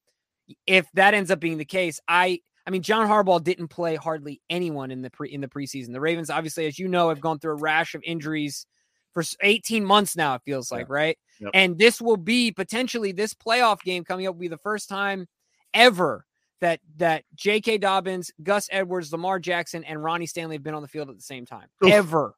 if 0.67 0.87
that 0.95 1.15
ends 1.15 1.31
up 1.31 1.41
being 1.41 1.59
the 1.59 1.65
case, 1.65 1.99
I 2.07 2.41
I 2.67 2.71
mean, 2.71 2.83
John 2.83 3.09
Harbaugh 3.09 3.43
didn't 3.43 3.69
play 3.69 3.97
hardly 3.97 4.43
anyone 4.51 4.91
in 4.91 5.01
the 5.01 5.11
pre 5.11 5.31
in 5.33 5.41
the 5.41 5.49
preseason. 5.49 5.93
The 5.93 6.01
Ravens, 6.01 6.29
obviously, 6.31 6.67
as 6.67 6.79
you 6.79 6.87
know, 6.87 7.09
have 7.09 7.21
gone 7.21 7.39
through 7.39 7.53
a 7.53 7.61
rash 7.61 7.95
of 7.95 8.03
injuries 8.05 8.67
for 9.15 9.23
18 9.41 9.85
months 9.85 10.15
now. 10.17 10.35
It 10.35 10.43
feels 10.45 10.71
like, 10.71 10.91
right? 10.91 11.17
Yep. 11.41 11.51
And 11.55 11.79
this 11.79 12.01
will 12.01 12.19
be 12.19 12.53
potentially 12.53 13.11
this 13.13 13.33
playoff 13.33 13.81
game 13.83 14.05
coming 14.05 14.27
up 14.27 14.35
will 14.35 14.41
be 14.41 14.49
the 14.49 14.59
first 14.59 14.89
time 14.91 15.27
ever 15.75 16.25
that 16.61 16.81
that 16.97 17.25
J.K. 17.35 17.79
Dobbins, 17.79 18.33
Gus 18.43 18.69
Edwards, 18.71 19.13
Lamar 19.13 19.39
Jackson, 19.39 19.85
and 19.85 20.03
Ronnie 20.03 20.27
Stanley 20.27 20.57
have 20.57 20.63
been 20.63 20.75
on 20.75 20.83
the 20.83 20.89
field 20.89 21.09
at 21.09 21.17
the 21.17 21.23
same 21.23 21.47
time. 21.47 21.67
Oof. 21.85 21.93
Ever, 21.93 22.35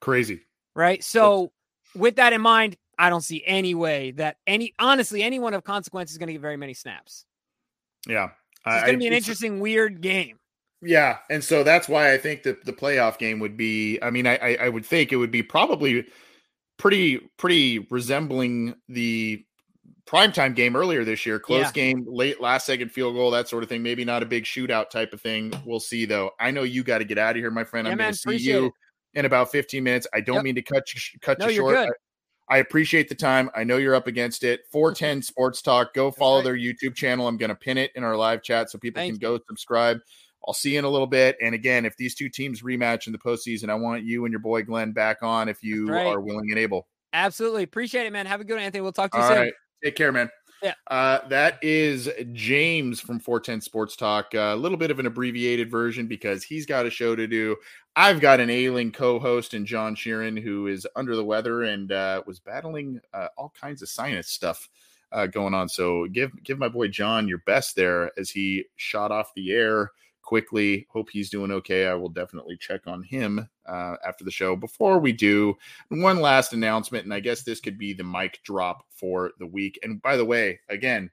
Crazy. 0.00 0.42
right? 0.74 1.02
So, 1.02 1.52
with 1.94 2.16
that 2.16 2.32
in 2.32 2.40
mind, 2.40 2.76
I 2.98 3.10
don't 3.10 3.22
see 3.22 3.42
any 3.46 3.74
way 3.74 4.12
that 4.12 4.36
any 4.46 4.74
honestly 4.78 5.22
anyone 5.22 5.54
of 5.54 5.64
consequence 5.64 6.12
is 6.12 6.18
going 6.18 6.28
to 6.28 6.32
get 6.34 6.42
very 6.42 6.56
many 6.56 6.74
snaps. 6.74 7.24
Yeah. 8.06 8.30
So 8.64 8.74
it's 8.74 8.82
going 8.82 8.94
to 8.94 8.98
be 8.98 9.06
an 9.08 9.12
interesting, 9.12 9.58
weird 9.60 10.00
game. 10.00 10.38
Yeah, 10.82 11.18
and 11.30 11.42
so 11.42 11.62
that's 11.62 11.88
why 11.88 12.12
I 12.12 12.18
think 12.18 12.42
that 12.42 12.64
the 12.64 12.72
playoff 12.72 13.18
game 13.18 13.38
would 13.38 13.56
be. 13.56 14.00
I 14.02 14.10
mean, 14.10 14.26
I 14.26 14.56
I 14.60 14.68
would 14.68 14.84
think 14.84 15.12
it 15.12 15.16
would 15.16 15.30
be 15.30 15.42
probably 15.42 16.04
pretty 16.76 17.18
pretty 17.38 17.80
resembling 17.90 18.74
the 18.88 19.44
primetime 20.12 20.54
game 20.54 20.76
earlier 20.76 21.04
this 21.04 21.24
year. 21.24 21.38
Close 21.38 21.62
Yeah. 21.66 21.72
game, 21.72 22.04
late 22.06 22.40
last 22.40 22.66
second 22.66 22.90
field 22.90 23.14
goal, 23.14 23.30
that 23.30 23.48
sort 23.48 23.62
of 23.62 23.68
thing. 23.68 23.82
Maybe 23.82 24.04
not 24.04 24.22
a 24.22 24.26
big 24.26 24.44
shootout 24.44 24.90
type 24.90 25.12
of 25.12 25.20
thing. 25.20 25.52
We'll 25.64 25.80
see 25.80 26.04
though. 26.04 26.32
I 26.38 26.50
know 26.50 26.62
you 26.64 26.82
got 26.82 26.98
to 26.98 27.04
get 27.04 27.18
out 27.18 27.30
of 27.30 27.36
here, 27.36 27.50
my 27.50 27.64
friend. 27.64 27.86
Yeah, 27.86 27.92
I'm 27.92 27.98
going 27.98 28.12
to 28.12 28.18
see 28.18 28.36
you 28.36 28.66
it. 28.66 28.72
in 29.14 29.24
about 29.24 29.50
15 29.50 29.82
minutes. 29.82 30.06
I 30.12 30.20
don't 30.20 30.36
Yep. 30.36 30.44
mean 30.44 30.54
to 30.56 30.62
cut 30.62 30.94
you 30.94 31.00
cut 31.20 31.38
No, 31.38 31.48
you 31.48 31.56
short. 31.56 31.76
I, 31.76 31.88
I 32.48 32.58
appreciate 32.58 33.08
the 33.08 33.14
time. 33.14 33.50
I 33.54 33.64
know 33.64 33.78
you're 33.78 33.94
up 33.94 34.06
against 34.06 34.44
it. 34.44 34.60
410 34.70 35.22
Sports 35.22 35.62
Talk. 35.62 35.94
Go 35.94 36.10
follow 36.10 36.36
right. 36.38 36.44
their 36.44 36.56
YouTube 36.56 36.94
channel. 36.94 37.26
I'm 37.26 37.38
going 37.38 37.48
to 37.48 37.54
pin 37.54 37.78
it 37.78 37.92
in 37.94 38.04
our 38.04 38.16
live 38.16 38.42
chat 38.42 38.70
so 38.70 38.78
people 38.78 39.00
Thank 39.00 39.14
can 39.14 39.18
go 39.18 39.38
subscribe. 39.48 39.98
I'll 40.46 40.52
see 40.52 40.72
you 40.72 40.78
in 40.80 40.84
a 40.84 40.88
little 40.90 41.06
bit. 41.06 41.36
And 41.40 41.54
again, 41.54 41.86
if 41.86 41.96
these 41.96 42.14
two 42.16 42.28
teams 42.28 42.62
rematch 42.62 43.06
in 43.06 43.12
the 43.12 43.18
postseason, 43.18 43.70
I 43.70 43.74
want 43.76 44.02
you 44.02 44.24
and 44.24 44.32
your 44.32 44.40
boy 44.40 44.64
Glenn 44.64 44.90
back 44.92 45.22
on 45.22 45.48
if 45.48 45.62
you 45.62 45.86
right. 45.86 46.04
are 46.06 46.20
willing 46.20 46.50
and 46.50 46.58
able. 46.58 46.88
Absolutely 47.12 47.62
appreciate 47.62 48.06
it, 48.06 48.12
man. 48.12 48.26
Have 48.26 48.40
a 48.40 48.44
good 48.44 48.54
one, 48.54 48.62
Anthony. 48.64 48.80
We'll 48.82 48.90
talk 48.92 49.12
to 49.12 49.18
you 49.18 49.22
All 49.22 49.28
soon. 49.30 49.38
right. 49.38 49.52
Take 49.82 49.96
care, 49.96 50.12
man. 50.12 50.30
Yeah. 50.62 50.74
Uh, 50.86 51.26
that 51.28 51.58
is 51.60 52.08
James 52.32 53.00
from 53.00 53.18
410 53.18 53.60
Sports 53.62 53.96
Talk. 53.96 54.32
A 54.34 54.54
little 54.54 54.78
bit 54.78 54.92
of 54.92 55.00
an 55.00 55.06
abbreviated 55.06 55.68
version 55.68 56.06
because 56.06 56.44
he's 56.44 56.66
got 56.66 56.86
a 56.86 56.90
show 56.90 57.16
to 57.16 57.26
do. 57.26 57.56
I've 57.96 58.20
got 58.20 58.38
an 58.38 58.48
ailing 58.48 58.92
co 58.92 59.18
host 59.18 59.54
and 59.54 59.66
John 59.66 59.96
Sheeran 59.96 60.40
who 60.40 60.68
is 60.68 60.86
under 60.94 61.16
the 61.16 61.24
weather 61.24 61.64
and 61.64 61.90
uh, 61.90 62.22
was 62.26 62.38
battling 62.38 63.00
uh, 63.12 63.28
all 63.36 63.52
kinds 63.60 63.82
of 63.82 63.88
sinus 63.88 64.28
stuff 64.28 64.68
uh, 65.10 65.26
going 65.26 65.52
on. 65.52 65.68
So 65.68 66.06
give 66.06 66.30
give 66.44 66.58
my 66.58 66.68
boy 66.68 66.88
John 66.88 67.28
your 67.28 67.38
best 67.38 67.74
there 67.74 68.12
as 68.18 68.30
he 68.30 68.64
shot 68.76 69.10
off 69.10 69.34
the 69.34 69.52
air 69.52 69.90
quickly. 70.22 70.86
Hope 70.90 71.10
he's 71.10 71.30
doing 71.30 71.50
okay. 71.50 71.86
I 71.86 71.94
will 71.94 72.08
definitely 72.08 72.56
check 72.56 72.86
on 72.86 73.02
him 73.02 73.48
uh, 73.66 73.96
after 74.06 74.24
the 74.24 74.30
show. 74.30 74.56
Before 74.56 74.98
we 74.98 75.12
do, 75.12 75.54
one 75.88 76.20
last 76.20 76.52
announcement, 76.52 77.04
and 77.04 77.12
I 77.12 77.20
guess 77.20 77.42
this 77.42 77.60
could 77.60 77.78
be 77.78 77.92
the 77.92 78.04
mic 78.04 78.40
drop 78.44 78.84
for 78.90 79.32
the 79.38 79.46
week. 79.46 79.78
And 79.82 80.00
by 80.02 80.16
the 80.16 80.24
way, 80.24 80.60
again, 80.68 81.10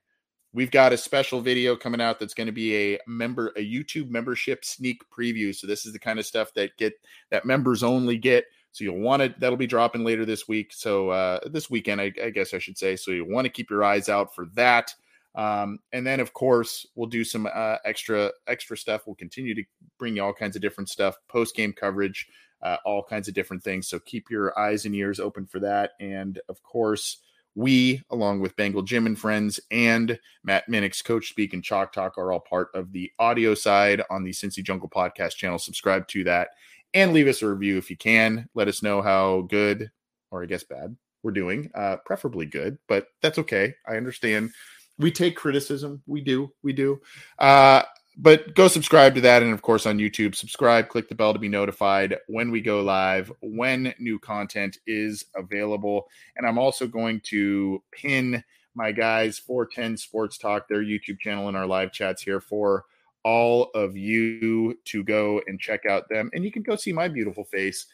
we've 0.53 0.71
got 0.71 0.93
a 0.93 0.97
special 0.97 1.41
video 1.41 1.75
coming 1.75 2.01
out 2.01 2.19
that's 2.19 2.33
going 2.33 2.47
to 2.47 2.53
be 2.53 2.75
a 2.75 2.99
member, 3.07 3.47
a 3.55 3.65
YouTube 3.65 4.09
membership 4.09 4.65
sneak 4.65 5.01
preview. 5.09 5.53
So 5.53 5.67
this 5.67 5.85
is 5.85 5.93
the 5.93 5.99
kind 5.99 6.19
of 6.19 6.25
stuff 6.25 6.53
that 6.55 6.77
get 6.77 6.93
that 7.31 7.45
members 7.45 7.83
only 7.83 8.17
get. 8.17 8.45
So 8.71 8.83
you'll 8.83 8.99
want 8.99 9.21
to 9.21 9.33
that'll 9.39 9.57
be 9.57 9.67
dropping 9.67 10.03
later 10.03 10.25
this 10.25 10.47
week. 10.47 10.71
So 10.73 11.09
uh, 11.09 11.39
this 11.49 11.69
weekend, 11.69 12.01
I, 12.01 12.11
I 12.23 12.29
guess 12.29 12.53
I 12.53 12.59
should 12.59 12.77
say. 12.77 12.95
So 12.95 13.11
you 13.11 13.25
want 13.25 13.45
to 13.45 13.51
keep 13.51 13.69
your 13.69 13.83
eyes 13.83 14.09
out 14.09 14.33
for 14.33 14.45
that. 14.53 14.93
Um, 15.35 15.79
and 15.93 16.05
then 16.05 16.19
of 16.19 16.33
course 16.33 16.85
we'll 16.95 17.07
do 17.07 17.23
some 17.23 17.47
uh, 17.53 17.77
extra 17.85 18.31
extra 18.47 18.77
stuff. 18.77 19.03
We'll 19.05 19.15
continue 19.15 19.55
to 19.55 19.63
bring 19.97 20.15
you 20.15 20.23
all 20.23 20.33
kinds 20.33 20.55
of 20.55 20.61
different 20.61 20.89
stuff, 20.89 21.15
post 21.27 21.55
game 21.55 21.73
coverage, 21.73 22.27
uh, 22.61 22.77
all 22.85 23.03
kinds 23.03 23.27
of 23.27 23.33
different 23.33 23.63
things. 23.63 23.87
So 23.87 23.99
keep 23.99 24.29
your 24.29 24.57
eyes 24.57 24.85
and 24.85 24.95
ears 24.95 25.19
open 25.19 25.45
for 25.45 25.59
that. 25.59 25.91
And 25.99 26.39
of 26.49 26.61
course, 26.63 27.17
we, 27.55 28.01
along 28.09 28.39
with 28.39 28.55
Bengal 28.55 28.83
Jim 28.83 29.05
and 29.05 29.17
friends 29.17 29.59
and 29.71 30.17
Matt 30.43 30.69
Minich's 30.69 31.01
Coach 31.01 31.29
Speak 31.29 31.53
and 31.53 31.63
Chalk 31.63 31.91
Talk, 31.91 32.17
are 32.17 32.31
all 32.31 32.39
part 32.39 32.69
of 32.73 32.91
the 32.91 33.11
audio 33.19 33.53
side 33.53 34.01
on 34.09 34.23
the 34.23 34.31
Cincy 34.31 34.63
Jungle 34.63 34.89
podcast 34.89 35.35
channel. 35.35 35.59
Subscribe 35.59 36.07
to 36.09 36.23
that 36.25 36.49
and 36.93 37.13
leave 37.13 37.27
us 37.27 37.41
a 37.41 37.49
review 37.49 37.77
if 37.77 37.89
you 37.89 37.97
can. 37.97 38.47
Let 38.53 38.67
us 38.67 38.83
know 38.83 39.01
how 39.01 39.41
good, 39.41 39.91
or 40.31 40.43
I 40.43 40.45
guess 40.45 40.63
bad, 40.63 40.95
we're 41.23 41.31
doing. 41.31 41.69
Uh, 41.75 41.97
preferably 42.05 42.45
good, 42.45 42.77
but 42.87 43.07
that's 43.21 43.39
okay. 43.39 43.73
I 43.87 43.97
understand. 43.97 44.51
We 44.99 45.11
take 45.11 45.35
criticism. 45.35 46.03
We 46.05 46.21
do. 46.21 46.51
We 46.61 46.73
do. 46.73 47.01
Uh, 47.39 47.83
but 48.17 48.53
go 48.53 48.67
subscribe 48.67 49.15
to 49.15 49.21
that 49.21 49.41
and 49.41 49.53
of 49.53 49.61
course 49.61 49.85
on 49.85 49.97
youtube 49.97 50.35
subscribe 50.35 50.89
click 50.89 51.07
the 51.07 51.15
bell 51.15 51.31
to 51.31 51.39
be 51.39 51.47
notified 51.47 52.17
when 52.27 52.51
we 52.51 52.59
go 52.59 52.81
live 52.81 53.31
when 53.41 53.93
new 53.97 54.19
content 54.19 54.77
is 54.85 55.25
available 55.35 56.07
and 56.35 56.45
i'm 56.45 56.57
also 56.57 56.85
going 56.85 57.21
to 57.21 57.81
pin 57.91 58.43
my 58.75 58.91
guys 58.91 59.39
410 59.39 59.97
sports 59.97 60.37
talk 60.37 60.67
their 60.67 60.83
youtube 60.83 61.19
channel 61.19 61.49
in 61.49 61.55
our 61.55 61.67
live 61.67 61.91
chats 61.91 62.21
here 62.21 62.41
for 62.41 62.85
all 63.23 63.69
of 63.73 63.95
you 63.95 64.77
to 64.85 65.03
go 65.03 65.41
and 65.47 65.59
check 65.59 65.85
out 65.85 66.09
them 66.09 66.29
and 66.33 66.43
you 66.43 66.51
can 66.51 66.63
go 66.63 66.75
see 66.75 66.91
my 66.91 67.07
beautiful 67.07 67.45
face 67.45 67.87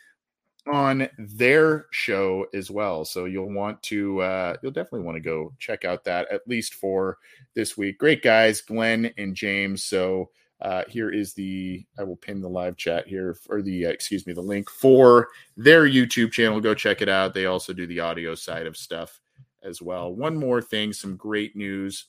on 0.71 1.07
their 1.17 1.85
show 1.91 2.47
as 2.53 2.71
well. 2.71 3.05
So 3.05 3.25
you'll 3.25 3.53
want 3.53 3.81
to 3.83 4.21
uh 4.21 4.55
you'll 4.61 4.71
definitely 4.71 5.01
want 5.01 5.15
to 5.15 5.21
go 5.21 5.53
check 5.59 5.85
out 5.85 6.03
that 6.05 6.31
at 6.31 6.47
least 6.47 6.75
for 6.75 7.17
this 7.53 7.77
week. 7.77 7.99
Great 7.99 8.23
guys 8.23 8.61
glenn 8.61 9.11
and 9.17 9.35
james. 9.35 9.83
So 9.83 10.29
uh 10.61 10.83
here 10.87 11.11
is 11.11 11.33
the 11.33 11.85
i 11.99 12.03
will 12.03 12.15
pin 12.15 12.41
the 12.41 12.49
live 12.49 12.77
chat 12.77 13.07
here 13.07 13.37
or 13.49 13.61
the 13.61 13.87
uh, 13.87 13.89
excuse 13.89 14.25
me 14.25 14.31
the 14.31 14.41
link 14.41 14.69
for 14.69 15.29
their 15.57 15.83
youtube 15.83 16.31
channel. 16.31 16.59
Go 16.59 16.73
check 16.73 17.01
it 17.01 17.09
out. 17.09 17.33
They 17.33 17.45
also 17.45 17.73
do 17.73 17.85
the 17.85 17.99
audio 17.99 18.35
side 18.35 18.65
of 18.65 18.77
stuff 18.77 19.19
as 19.63 19.81
well. 19.81 20.13
One 20.13 20.35
more 20.35 20.61
thing 20.61 20.93
some 20.93 21.15
great 21.15 21.55
news. 21.55 22.05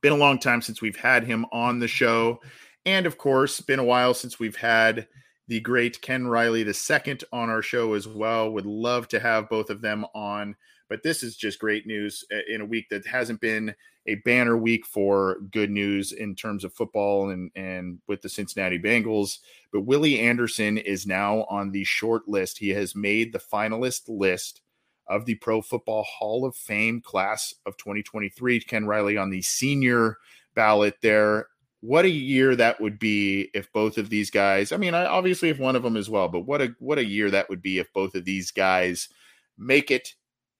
Been 0.00 0.12
a 0.12 0.16
long 0.16 0.38
time 0.38 0.62
since 0.62 0.80
we've 0.80 0.96
had 0.96 1.24
him 1.24 1.44
on 1.52 1.78
the 1.78 1.88
show. 1.88 2.40
And 2.86 3.04
of 3.04 3.18
course 3.18 3.60
been 3.60 3.78
a 3.78 3.84
while 3.84 4.14
since 4.14 4.38
we've 4.38 4.56
had 4.56 5.06
the 5.50 5.58
great 5.58 6.00
Ken 6.00 6.28
Riley 6.28 6.72
second 6.72 7.24
on 7.32 7.50
our 7.50 7.60
show 7.60 7.94
as 7.94 8.06
well. 8.06 8.52
Would 8.52 8.66
love 8.66 9.08
to 9.08 9.18
have 9.18 9.48
both 9.48 9.68
of 9.68 9.80
them 9.80 10.06
on, 10.14 10.54
but 10.88 11.02
this 11.02 11.24
is 11.24 11.36
just 11.36 11.58
great 11.58 11.88
news 11.88 12.24
uh, 12.32 12.38
in 12.48 12.60
a 12.60 12.64
week 12.64 12.88
that 12.90 13.04
hasn't 13.04 13.40
been 13.40 13.74
a 14.06 14.14
banner 14.24 14.56
week 14.56 14.86
for 14.86 15.40
good 15.50 15.68
news 15.68 16.12
in 16.12 16.36
terms 16.36 16.62
of 16.62 16.72
football 16.72 17.30
and 17.30 17.50
and 17.56 17.98
with 18.06 18.22
the 18.22 18.28
Cincinnati 18.28 18.78
Bengals. 18.78 19.38
But 19.72 19.80
Willie 19.80 20.20
Anderson 20.20 20.78
is 20.78 21.04
now 21.04 21.42
on 21.50 21.72
the 21.72 21.82
short 21.82 22.28
list. 22.28 22.58
He 22.58 22.68
has 22.68 22.94
made 22.94 23.32
the 23.32 23.40
finalist 23.40 24.02
list 24.06 24.60
of 25.08 25.26
the 25.26 25.34
Pro 25.34 25.62
Football 25.62 26.04
Hall 26.04 26.44
of 26.44 26.54
Fame 26.54 27.00
class 27.00 27.52
of 27.66 27.76
2023. 27.76 28.60
Ken 28.60 28.86
Riley 28.86 29.16
on 29.16 29.30
the 29.30 29.42
senior 29.42 30.16
ballot 30.54 30.94
there 31.02 31.48
what 31.80 32.04
a 32.04 32.10
year 32.10 32.54
that 32.54 32.80
would 32.80 32.98
be 32.98 33.50
if 33.54 33.72
both 33.72 33.98
of 33.98 34.10
these 34.10 34.30
guys 34.30 34.72
i 34.72 34.76
mean 34.76 34.94
obviously 34.94 35.48
if 35.48 35.58
one 35.58 35.76
of 35.76 35.82
them 35.82 35.96
as 35.96 36.10
well 36.10 36.28
but 36.28 36.40
what 36.40 36.60
a 36.60 36.74
what 36.78 36.98
a 36.98 37.04
year 37.04 37.30
that 37.30 37.48
would 37.48 37.62
be 37.62 37.78
if 37.78 37.92
both 37.92 38.14
of 38.14 38.24
these 38.24 38.50
guys 38.50 39.08
make 39.56 39.90
it 39.90 40.14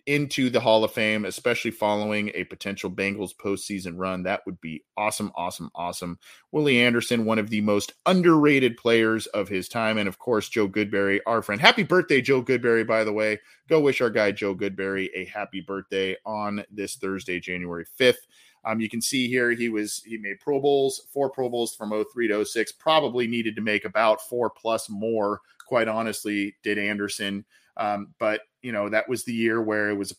into 0.07 0.51
the 0.51 0.61
Hall 0.61 0.83
of 0.83 0.93
Fame, 0.93 1.25
especially 1.25 1.71
following 1.71 2.31
a 2.35 2.45
potential 2.45 2.91
Bengals 2.91 3.31
postseason 3.35 3.95
run. 3.97 4.25
That 4.25 4.45
would 4.47 4.61
be 4.61 4.83
awesome, 4.97 5.31
awesome, 5.37 5.71
awesome. 5.75 6.19
Willie 6.53 6.81
Anderson, 6.81 7.25
one 7.25 7.39
of 7.39 7.51
the 7.51 7.61
most 7.61 7.93
underrated 8.07 8.77
players 8.77 9.27
of 9.29 9.49
his 9.49 9.69
time. 9.69 9.99
And 9.99 10.09
of 10.09 10.19
course, 10.19 10.49
Joe 10.49 10.69
Goodberry, 10.69 11.21
our 11.27 11.43
friend. 11.43 11.61
Happy 11.61 11.83
birthday, 11.83 12.21
Joe 12.21 12.43
Goodberry, 12.43 12.87
by 12.87 13.05
the 13.05 13.13
way. 13.13 13.39
Go 13.69 13.81
wish 13.81 14.01
our 14.01 14.11
guy 14.11 14.33
Joe 14.33 14.55
Goodberry 14.55 15.11
a 15.15 15.27
happy 15.27 15.61
birthday 15.61 16.17
on 16.27 16.65
this 16.71 16.97
Thursday, 16.97 17.39
January 17.39 17.85
5th. 18.01 18.27
Um, 18.65 18.81
you 18.81 18.89
can 18.89 19.01
see 19.01 19.29
here 19.29 19.51
he 19.53 19.69
was 19.69 20.03
he 20.05 20.19
made 20.19 20.41
Pro 20.41 20.61
Bowls, 20.61 21.07
four 21.13 21.31
Pro 21.31 21.49
Bowls 21.49 21.75
from 21.75 21.91
03 21.91 22.29
to 22.29 22.45
06. 22.45 22.73
Probably 22.73 23.27
needed 23.27 23.57
to 23.57 23.63
make 23.63 23.85
about 23.85 24.21
four 24.21 24.51
plus 24.51 24.89
more. 24.91 25.41
Quite 25.67 25.89
honestly, 25.89 26.57
did 26.63 26.79
Anderson. 26.79 27.45
Um, 27.77 28.15
but 28.19 28.43
you 28.63 28.73
know 28.73 28.89
that 28.89 29.09
was 29.09 29.25
the 29.25 29.33
year 29.33 29.63
where 29.63 29.89
it 29.91 29.95
was 29.95 30.15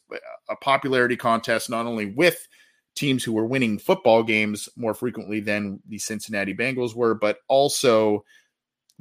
a 0.49 0.55
popularity 0.55 1.15
contest, 1.15 1.69
not 1.69 1.85
only 1.85 2.07
with 2.07 2.47
teams 2.95 3.23
who 3.23 3.33
were 3.33 3.45
winning 3.45 3.79
football 3.79 4.23
games 4.23 4.67
more 4.75 4.93
frequently 4.93 5.39
than 5.39 5.79
the 5.87 5.97
Cincinnati 5.97 6.53
Bengals 6.53 6.95
were, 6.95 7.13
but 7.13 7.37
also 7.47 8.25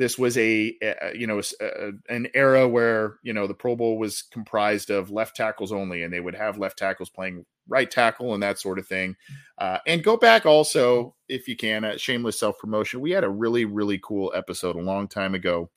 this 0.00 0.18
was 0.18 0.38
a, 0.38 0.74
a 0.80 1.12
you 1.14 1.26
know 1.26 1.42
a, 1.60 1.92
an 2.08 2.26
era 2.32 2.66
where 2.66 3.18
you 3.22 3.34
know 3.34 3.46
the 3.46 3.52
Pro 3.52 3.76
Bowl 3.76 3.98
was 3.98 4.22
comprised 4.22 4.88
of 4.88 5.10
left 5.10 5.36
tackles 5.36 5.72
only, 5.72 6.02
and 6.02 6.12
they 6.12 6.20
would 6.20 6.34
have 6.34 6.56
left 6.56 6.78
tackles 6.78 7.10
playing 7.10 7.44
right 7.68 7.90
tackle 7.90 8.32
and 8.32 8.42
that 8.42 8.58
sort 8.58 8.78
of 8.78 8.86
thing. 8.86 9.14
Uh, 9.58 9.76
and 9.86 10.02
go 10.02 10.16
back 10.16 10.46
also 10.46 11.14
if 11.28 11.46
you 11.46 11.54
can, 11.54 11.84
uh, 11.84 11.98
shameless 11.98 12.40
self 12.40 12.58
promotion. 12.58 13.02
We 13.02 13.10
had 13.10 13.24
a 13.24 13.28
really 13.28 13.66
really 13.66 14.00
cool 14.02 14.32
episode 14.34 14.74
a 14.74 14.80
long 14.80 15.06
time 15.06 15.34
ago 15.34 15.70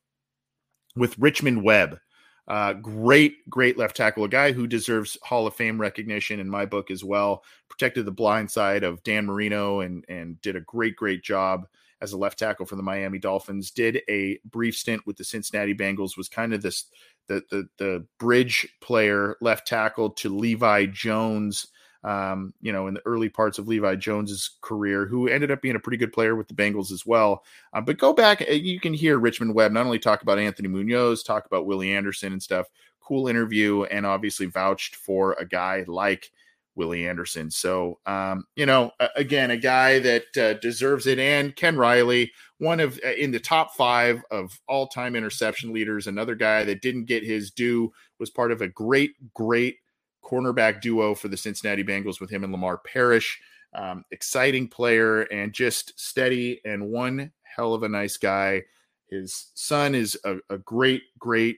with 0.96 1.20
Richmond 1.20 1.62
Webb 1.62 2.00
uh, 2.48 2.74
great, 2.74 3.50
great 3.50 3.78
left 3.78 3.96
tackle, 3.96 4.26
a 4.26 4.30
guy 4.30 4.52
who 4.52 4.68
deserves 4.68 5.18
Hall 5.24 5.48
of 5.48 5.56
Fame 5.56 5.80
recognition 5.80 6.40
in 6.40 6.50
my 6.50 6.66
book 6.66 6.92
as 6.92 7.04
well. 7.04 7.44
Protected 7.70 8.06
the 8.06 8.12
blind 8.12 8.52
side 8.52 8.84
of 8.84 9.02
Dan 9.04 9.26
Marino 9.26 9.80
and 9.80 10.06
and 10.10 10.40
did 10.42 10.56
a 10.56 10.62
great, 10.62 10.96
great 10.96 11.24
job 11.24 11.68
as 12.04 12.14
a 12.14 12.18
left 12.18 12.38
tackle 12.38 12.66
for 12.66 12.76
the 12.76 12.84
Miami 12.84 13.18
Dolphins. 13.18 13.72
Did 13.72 14.02
a 14.10 14.40
brief 14.46 14.76
stint 14.76 15.08
with 15.08 15.18
the 15.18 15.24
Cincinnati 15.24 15.74
Bengals. 15.74 16.18
Was 16.18 16.30
kind 16.30 16.54
of 16.54 16.62
this 16.62 16.86
the 17.28 17.42
the 17.50 17.68
the 17.78 18.06
bridge 18.20 18.68
player 18.82 19.38
left 19.42 19.66
tackle 19.66 20.12
to 20.12 20.36
Levi 20.38 20.88
Jones 20.88 21.68
um, 22.04 22.54
you 22.62 22.74
know, 22.74 22.88
in 22.88 22.94
the 22.94 23.06
early 23.06 23.30
parts 23.30 23.58
of 23.58 23.68
Levi 23.68 23.96
Jones's 23.96 24.58
career, 24.62 25.06
who 25.06 25.30
ended 25.30 25.52
up 25.52 25.62
being 25.62 25.76
a 25.76 25.80
pretty 25.80 25.98
good 25.98 26.12
player 26.12 26.36
with 26.36 26.48
the 26.48 26.54
Bengals 26.54 26.92
as 26.92 27.06
well. 27.06 27.44
Uh, 27.72 27.80
but 27.80 27.98
go 27.98 28.14
back, 28.14 28.42
uh, 28.42 28.52
you 28.52 28.80
can 28.80 28.94
hear 28.94 29.18
Richmond 29.18 29.56
Webb 29.56 29.72
not 29.72 29.86
only 29.86 30.00
talk 30.00 30.22
about 30.22 30.40
Anthony 30.40 30.68
Munoz, 30.68 31.24
talk 31.24 31.46
about 31.46 31.66
Willie 31.66 31.96
Anderson 31.96 32.34
and 32.34 32.44
stuff. 32.44 32.68
Cool 33.00 33.28
interview, 33.28 33.84
and 33.84 34.06
obviously 34.06 34.48
vouched 34.48 34.96
for 34.96 35.34
a 35.34 35.46
guy 35.46 35.86
like 35.88 36.32
Willie 36.76 37.08
Anderson. 37.08 37.52
So, 37.52 38.00
um, 38.06 38.46
you 38.56 38.66
know, 38.66 38.92
again, 39.16 39.52
a 39.52 39.58
guy 39.58 40.00
that 40.00 40.38
uh, 40.38 40.54
deserves 40.56 41.08
it. 41.08 41.20
And 41.20 41.56
Ken 41.56 41.78
Riley, 41.78 42.32
one 42.58 42.80
of 42.80 43.00
uh, 43.06 43.12
in 43.12 43.32
the 43.32 43.40
top 43.40 43.76
five 43.76 44.24
of 44.32 44.60
all 44.68 44.88
time 44.88 45.16
interception 45.16 45.74
leaders, 45.74 46.08
another 46.08 46.36
guy 46.36 46.64
that 46.64 46.82
didn't 46.82 47.06
get 47.06 47.24
his 47.24 47.52
due, 47.52 47.92
was 48.20 48.30
part 48.30 48.52
of 48.52 48.62
a 48.62 48.68
great, 48.68 49.12
great 49.34 49.78
cornerback 50.24 50.82
duo 50.82 51.14
for 51.14 51.28
the 51.28 51.38
Cincinnati 51.38 51.84
Bengals 51.84 52.20
with 52.20 52.30
him 52.30 52.44
and 52.44 52.52
Lamar 52.52 52.80
Parrish. 52.80 53.40
Um, 53.76 54.06
exciting 54.12 54.68
player 54.68 55.22
and 55.24 55.52
just 55.52 56.00
steady 56.00 56.62
and 56.64 56.92
one 56.92 57.32
hell 57.44 57.74
of 57.74 57.84
a 57.84 57.90
nice 57.90 58.18
guy. 58.18 58.64
His 59.10 59.52
son 59.56 59.96
is 59.96 60.18
a, 60.24 60.38
a 60.50 60.58
great, 60.58 61.04
great 61.20 61.58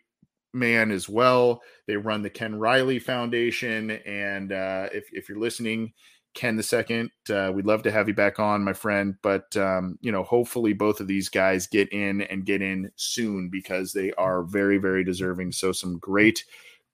man 0.56 0.90
as 0.92 1.08
well. 1.08 1.62
They 1.86 1.98
run 1.98 2.22
the 2.24 2.30
Ken 2.30 2.56
Riley 2.56 2.98
Foundation. 3.00 3.92
And 3.92 4.52
uh, 4.52 4.90
if, 4.92 5.06
if 5.12 5.30
you're 5.30 5.40
listening, 5.40 5.94
Ken 6.34 6.56
the 6.56 6.64
second, 6.64 7.12
uh, 7.30 7.52
we'd 7.54 7.66
love 7.66 7.84
to 7.84 7.92
have 7.92 8.08
you 8.08 8.14
back 8.14 8.40
on, 8.40 8.64
my 8.64 8.74
friend. 8.74 9.16
But 9.22 9.56
um, 9.56 9.98
you 10.02 10.12
know, 10.12 10.24
hopefully 10.24 10.74
both 10.74 11.00
of 11.00 11.08
these 11.08 11.30
guys 11.30 11.68
get 11.68 11.90
in 11.94 12.22
and 12.22 12.46
get 12.46 12.62
in 12.62 12.92
soon 12.96 13.50
because 13.50 13.94
they 13.94 14.12
are 14.14 14.44
very, 14.44 14.78
very 14.78 15.04
deserving. 15.04 15.52
So 15.52 15.72
some 15.72 15.98
great 16.00 16.44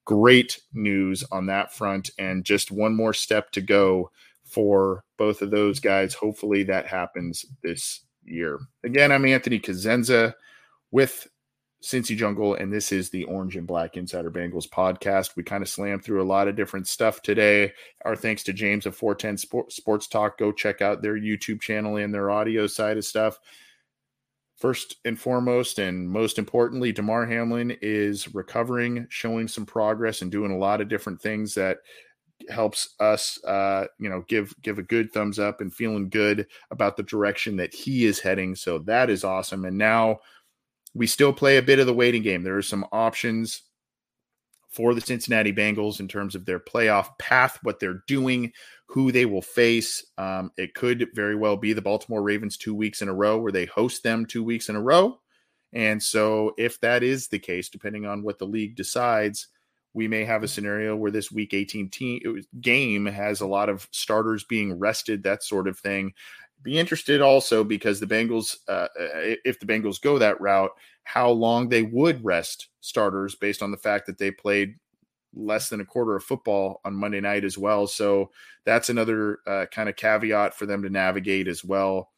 great 0.05 0.59
news 0.74 1.24
on 1.32 1.45
that 1.47 1.74
front. 1.74 2.09
And 2.18 2.43
just 2.43 2.72
one 2.72 2.95
more 2.95 3.14
step 3.14 3.51
to 3.51 3.62
go 3.62 4.12
for 4.45 5.03
both 5.18 5.41
of 5.41 5.51
those 5.51 5.80
guys. 5.80 6.14
Hopefully 6.14 6.64
that 6.64 6.88
happens 6.88 7.45
this 7.64 8.01
year. 8.24 8.59
Again, 8.84 9.12
I'm 9.12 9.26
Anthony 9.26 9.59
Cosenza 9.59 10.34
with 10.91 11.28
Cincy 11.82 12.15
Jungle, 12.15 12.53
and 12.53 12.71
this 12.71 12.91
is 12.91 13.09
the 13.09 13.23
Orange 13.23 13.55
and 13.55 13.65
Black 13.65 13.97
Insider 13.97 14.29
Bengals 14.29 14.69
podcast. 14.69 15.36
We 15.36 15.43
kind 15.43 15.63
of 15.63 15.69
slammed 15.69 16.03
through 16.03 16.21
a 16.21 16.23
lot 16.23 16.47
of 16.47 16.55
different 16.55 16.88
stuff 16.88 17.21
today. 17.21 17.73
Our 18.05 18.15
thanks 18.15 18.43
to 18.43 18.53
James 18.53 18.86
of 18.86 18.95
410 18.95 19.69
Sports 19.69 20.07
Talk. 20.07 20.38
Go 20.38 20.51
check 20.51 20.82
out 20.82 21.01
their 21.01 21.17
YouTube 21.17 21.59
channel 21.59 21.97
and 21.97 22.13
their 22.13 22.29
audio 22.29 22.67
side 22.67 22.97
of 22.97 23.05
stuff 23.05 23.39
first 24.61 24.97
and 25.05 25.19
foremost, 25.19 25.79
and 25.79 26.07
most 26.07 26.38
importantly, 26.38 26.91
Damar 26.91 27.25
Hamlin 27.25 27.75
is 27.82 28.34
recovering, 28.36 29.07
showing 29.09 29.47
some 29.47 29.65
progress, 29.65 30.21
and 30.21 30.32
doing 30.32 30.51
a 30.51 30.57
lot 30.57 30.82
of 30.82 30.88
different 30.88 31.19
things 31.19 31.55
that 31.55 31.79
helps 32.47 32.93
us, 32.99 33.43
uh, 33.43 33.88
you 33.99 34.07
know, 34.07 34.23
give 34.27 34.53
give 34.61 34.77
a 34.77 34.84
good 34.84 35.11
thumbs 35.11 35.39
up 35.39 35.61
and 35.61 35.73
feeling 35.73 36.09
good 36.09 36.45
about 36.69 36.95
the 36.95 37.03
direction 37.03 37.57
that 37.57 37.73
he 37.73 38.05
is 38.05 38.19
heading. 38.19 38.55
So 38.55 38.79
that 38.79 39.09
is 39.09 39.23
awesome. 39.23 39.65
And 39.65 39.77
now 39.77 40.19
we 40.93 41.07
still 41.07 41.33
play 41.33 41.57
a 41.57 41.61
bit 41.61 41.79
of 41.79 41.87
the 41.87 41.93
waiting 41.93 42.21
game. 42.21 42.43
There 42.43 42.57
are 42.57 42.61
some 42.61 42.85
options 42.91 43.63
for 44.71 44.93
the 44.93 45.01
Cincinnati 45.01 45.51
Bengals 45.51 45.99
in 45.99 46.07
terms 46.07 46.33
of 46.33 46.45
their 46.45 46.59
playoff 46.59 47.17
path, 47.19 47.59
what 47.63 47.79
they're 47.79 48.03
doing, 48.07 48.51
who 48.85 49.11
they 49.11 49.25
will 49.25 49.41
face. 49.41 50.05
Um, 50.17 50.51
it 50.57 50.73
could 50.73 51.09
very 51.13 51.35
well 51.35 51.57
be 51.57 51.73
the 51.73 51.81
Baltimore 51.81 52.21
Ravens 52.21 52.57
two 52.57 52.73
weeks 52.73 53.01
in 53.01 53.09
a 53.09 53.13
row 53.13 53.37
where 53.37 53.51
they 53.51 53.65
host 53.65 54.03
them 54.03 54.25
two 54.25 54.43
weeks 54.43 54.69
in 54.69 54.75
a 54.75 54.81
row. 54.81 55.19
And 55.73 56.01
so, 56.01 56.53
if 56.57 56.79
that 56.81 57.03
is 57.03 57.27
the 57.27 57.39
case, 57.39 57.69
depending 57.69 58.05
on 58.05 58.23
what 58.23 58.39
the 58.39 58.45
league 58.45 58.75
decides, 58.75 59.47
we 59.93 60.07
may 60.07 60.25
have 60.25 60.43
a 60.43 60.47
scenario 60.47 60.95
where 60.95 61.11
this 61.11 61.31
week 61.31 61.53
18 61.53 61.89
team, 61.89 62.41
game 62.59 63.05
has 63.05 63.41
a 63.41 63.47
lot 63.47 63.69
of 63.69 63.87
starters 63.91 64.43
being 64.45 64.77
rested, 64.79 65.23
that 65.23 65.43
sort 65.43 65.67
of 65.67 65.77
thing. 65.79 66.13
Be 66.64 66.78
interested 66.78 67.22
also 67.22 67.64
because 67.64 67.99
the 67.99 68.07
Bengals, 68.07 68.57
uh, 68.68 68.88
if 68.95 69.59
the 69.59 69.66
Bengals 69.66 70.01
go 70.01 70.20
that 70.20 70.39
route, 70.39 70.72
how 71.03 71.30
long 71.30 71.70
they 71.70 71.82
would 71.82 72.24
rest 72.24 72.68
starters 72.82 73.36
based 73.36 73.64
on 73.64 73.72
the 73.72 73.78
fact 73.78 74.05
that 74.05 74.18
they 74.18 74.32
played 74.32 74.76
less 75.34 75.70
than 75.70 75.82
a 75.82 75.86
quarter 75.86 76.16
of 76.16 76.24
football 76.24 76.82
on 76.84 76.93
Monday 76.93 77.22
night 77.22 77.43
as 77.43 77.57
well. 77.57 77.88
So 77.88 78.32
that's 78.66 78.89
another 78.89 79.39
uh, 79.47 79.66
kind 79.72 79.89
of 79.89 79.95
caveat 79.95 80.53
for 80.53 80.66
them 80.66 80.84
to 80.84 80.89
navigate 80.89 81.47
as 81.47 81.64
well. 81.64 82.09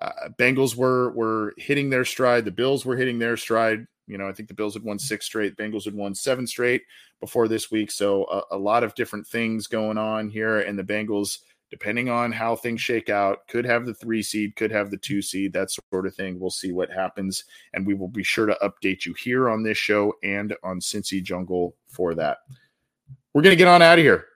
Uh, 0.00 0.28
Bengals 0.38 0.76
were 0.76 1.10
were 1.12 1.54
hitting 1.58 1.90
their 1.90 2.04
stride. 2.04 2.44
The 2.44 2.50
Bills 2.50 2.84
were 2.86 2.96
hitting 2.96 3.18
their 3.18 3.36
stride. 3.36 3.86
You 4.06 4.18
know, 4.18 4.28
I 4.28 4.32
think 4.32 4.48
the 4.48 4.54
Bills 4.54 4.74
had 4.74 4.82
won 4.82 4.98
six 4.98 5.26
straight. 5.26 5.56
Bengals 5.56 5.84
had 5.84 5.94
won 5.94 6.14
seven 6.14 6.46
straight 6.46 6.82
before 7.20 7.48
this 7.48 7.70
week. 7.70 7.90
So 7.90 8.24
a, 8.24 8.56
a 8.56 8.58
lot 8.58 8.82
of 8.82 8.94
different 8.94 9.26
things 9.26 9.66
going 9.66 9.98
on 9.98 10.30
here, 10.30 10.60
and 10.60 10.78
the 10.78 10.84
Bengals 10.84 11.38
depending 11.70 12.08
on 12.08 12.32
how 12.32 12.56
things 12.56 12.80
shake 12.80 13.08
out, 13.08 13.46
could 13.48 13.64
have 13.64 13.86
the 13.86 13.94
three 13.94 14.22
seed, 14.22 14.56
could 14.56 14.72
have 14.72 14.90
the 14.90 14.96
two 14.96 15.22
seed, 15.22 15.52
that 15.52 15.70
sort 15.70 16.06
of 16.06 16.14
thing. 16.14 16.38
We'll 16.38 16.50
see 16.50 16.72
what 16.72 16.90
happens. 16.90 17.44
And 17.72 17.86
we 17.86 17.94
will 17.94 18.08
be 18.08 18.24
sure 18.24 18.46
to 18.46 18.58
update 18.62 19.06
you 19.06 19.14
here 19.14 19.48
on 19.48 19.62
this 19.62 19.78
show 19.78 20.14
and 20.22 20.54
on 20.64 20.80
Cincy 20.80 21.22
Jungle 21.22 21.76
for 21.88 22.14
that. 22.16 22.38
We're 23.32 23.42
going 23.42 23.52
to 23.52 23.56
get 23.56 23.68
on 23.68 23.82
out 23.82 23.98
of 23.98 24.04
here. 24.04 24.26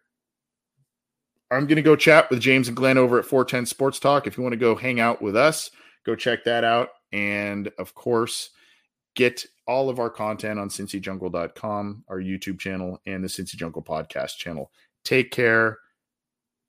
I'm 1.50 1.66
going 1.66 1.76
to 1.76 1.82
go 1.82 1.96
chat 1.96 2.30
with 2.30 2.40
James 2.40 2.68
and 2.68 2.76
Glenn 2.76 2.98
over 2.98 3.18
at 3.18 3.26
410 3.26 3.66
Sports 3.66 3.98
Talk. 3.98 4.26
If 4.26 4.36
you 4.36 4.42
want 4.42 4.54
to 4.54 4.58
go 4.58 4.74
hang 4.74 5.00
out 5.00 5.20
with 5.20 5.36
us, 5.36 5.70
go 6.06 6.14
check 6.14 6.44
that 6.44 6.64
out. 6.64 6.90
And 7.12 7.70
of 7.78 7.94
course, 7.94 8.50
get 9.14 9.44
all 9.66 9.88
of 9.88 9.98
our 9.98 10.10
content 10.10 10.58
on 10.58 10.68
cincyjungle.com, 10.68 12.04
our 12.08 12.18
YouTube 12.18 12.58
channel, 12.58 13.00
and 13.06 13.22
the 13.22 13.28
Cincy 13.28 13.56
Jungle 13.56 13.82
podcast 13.82 14.36
channel. 14.36 14.70
Take 15.04 15.30
care 15.30 15.78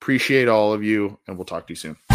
Appreciate 0.02 0.48
all 0.48 0.74
of 0.74 0.84
you, 0.84 1.20
and 1.28 1.38
we'll 1.38 1.46
talk 1.46 1.68
to 1.68 1.72
you 1.72 1.76
soon. 1.76 2.14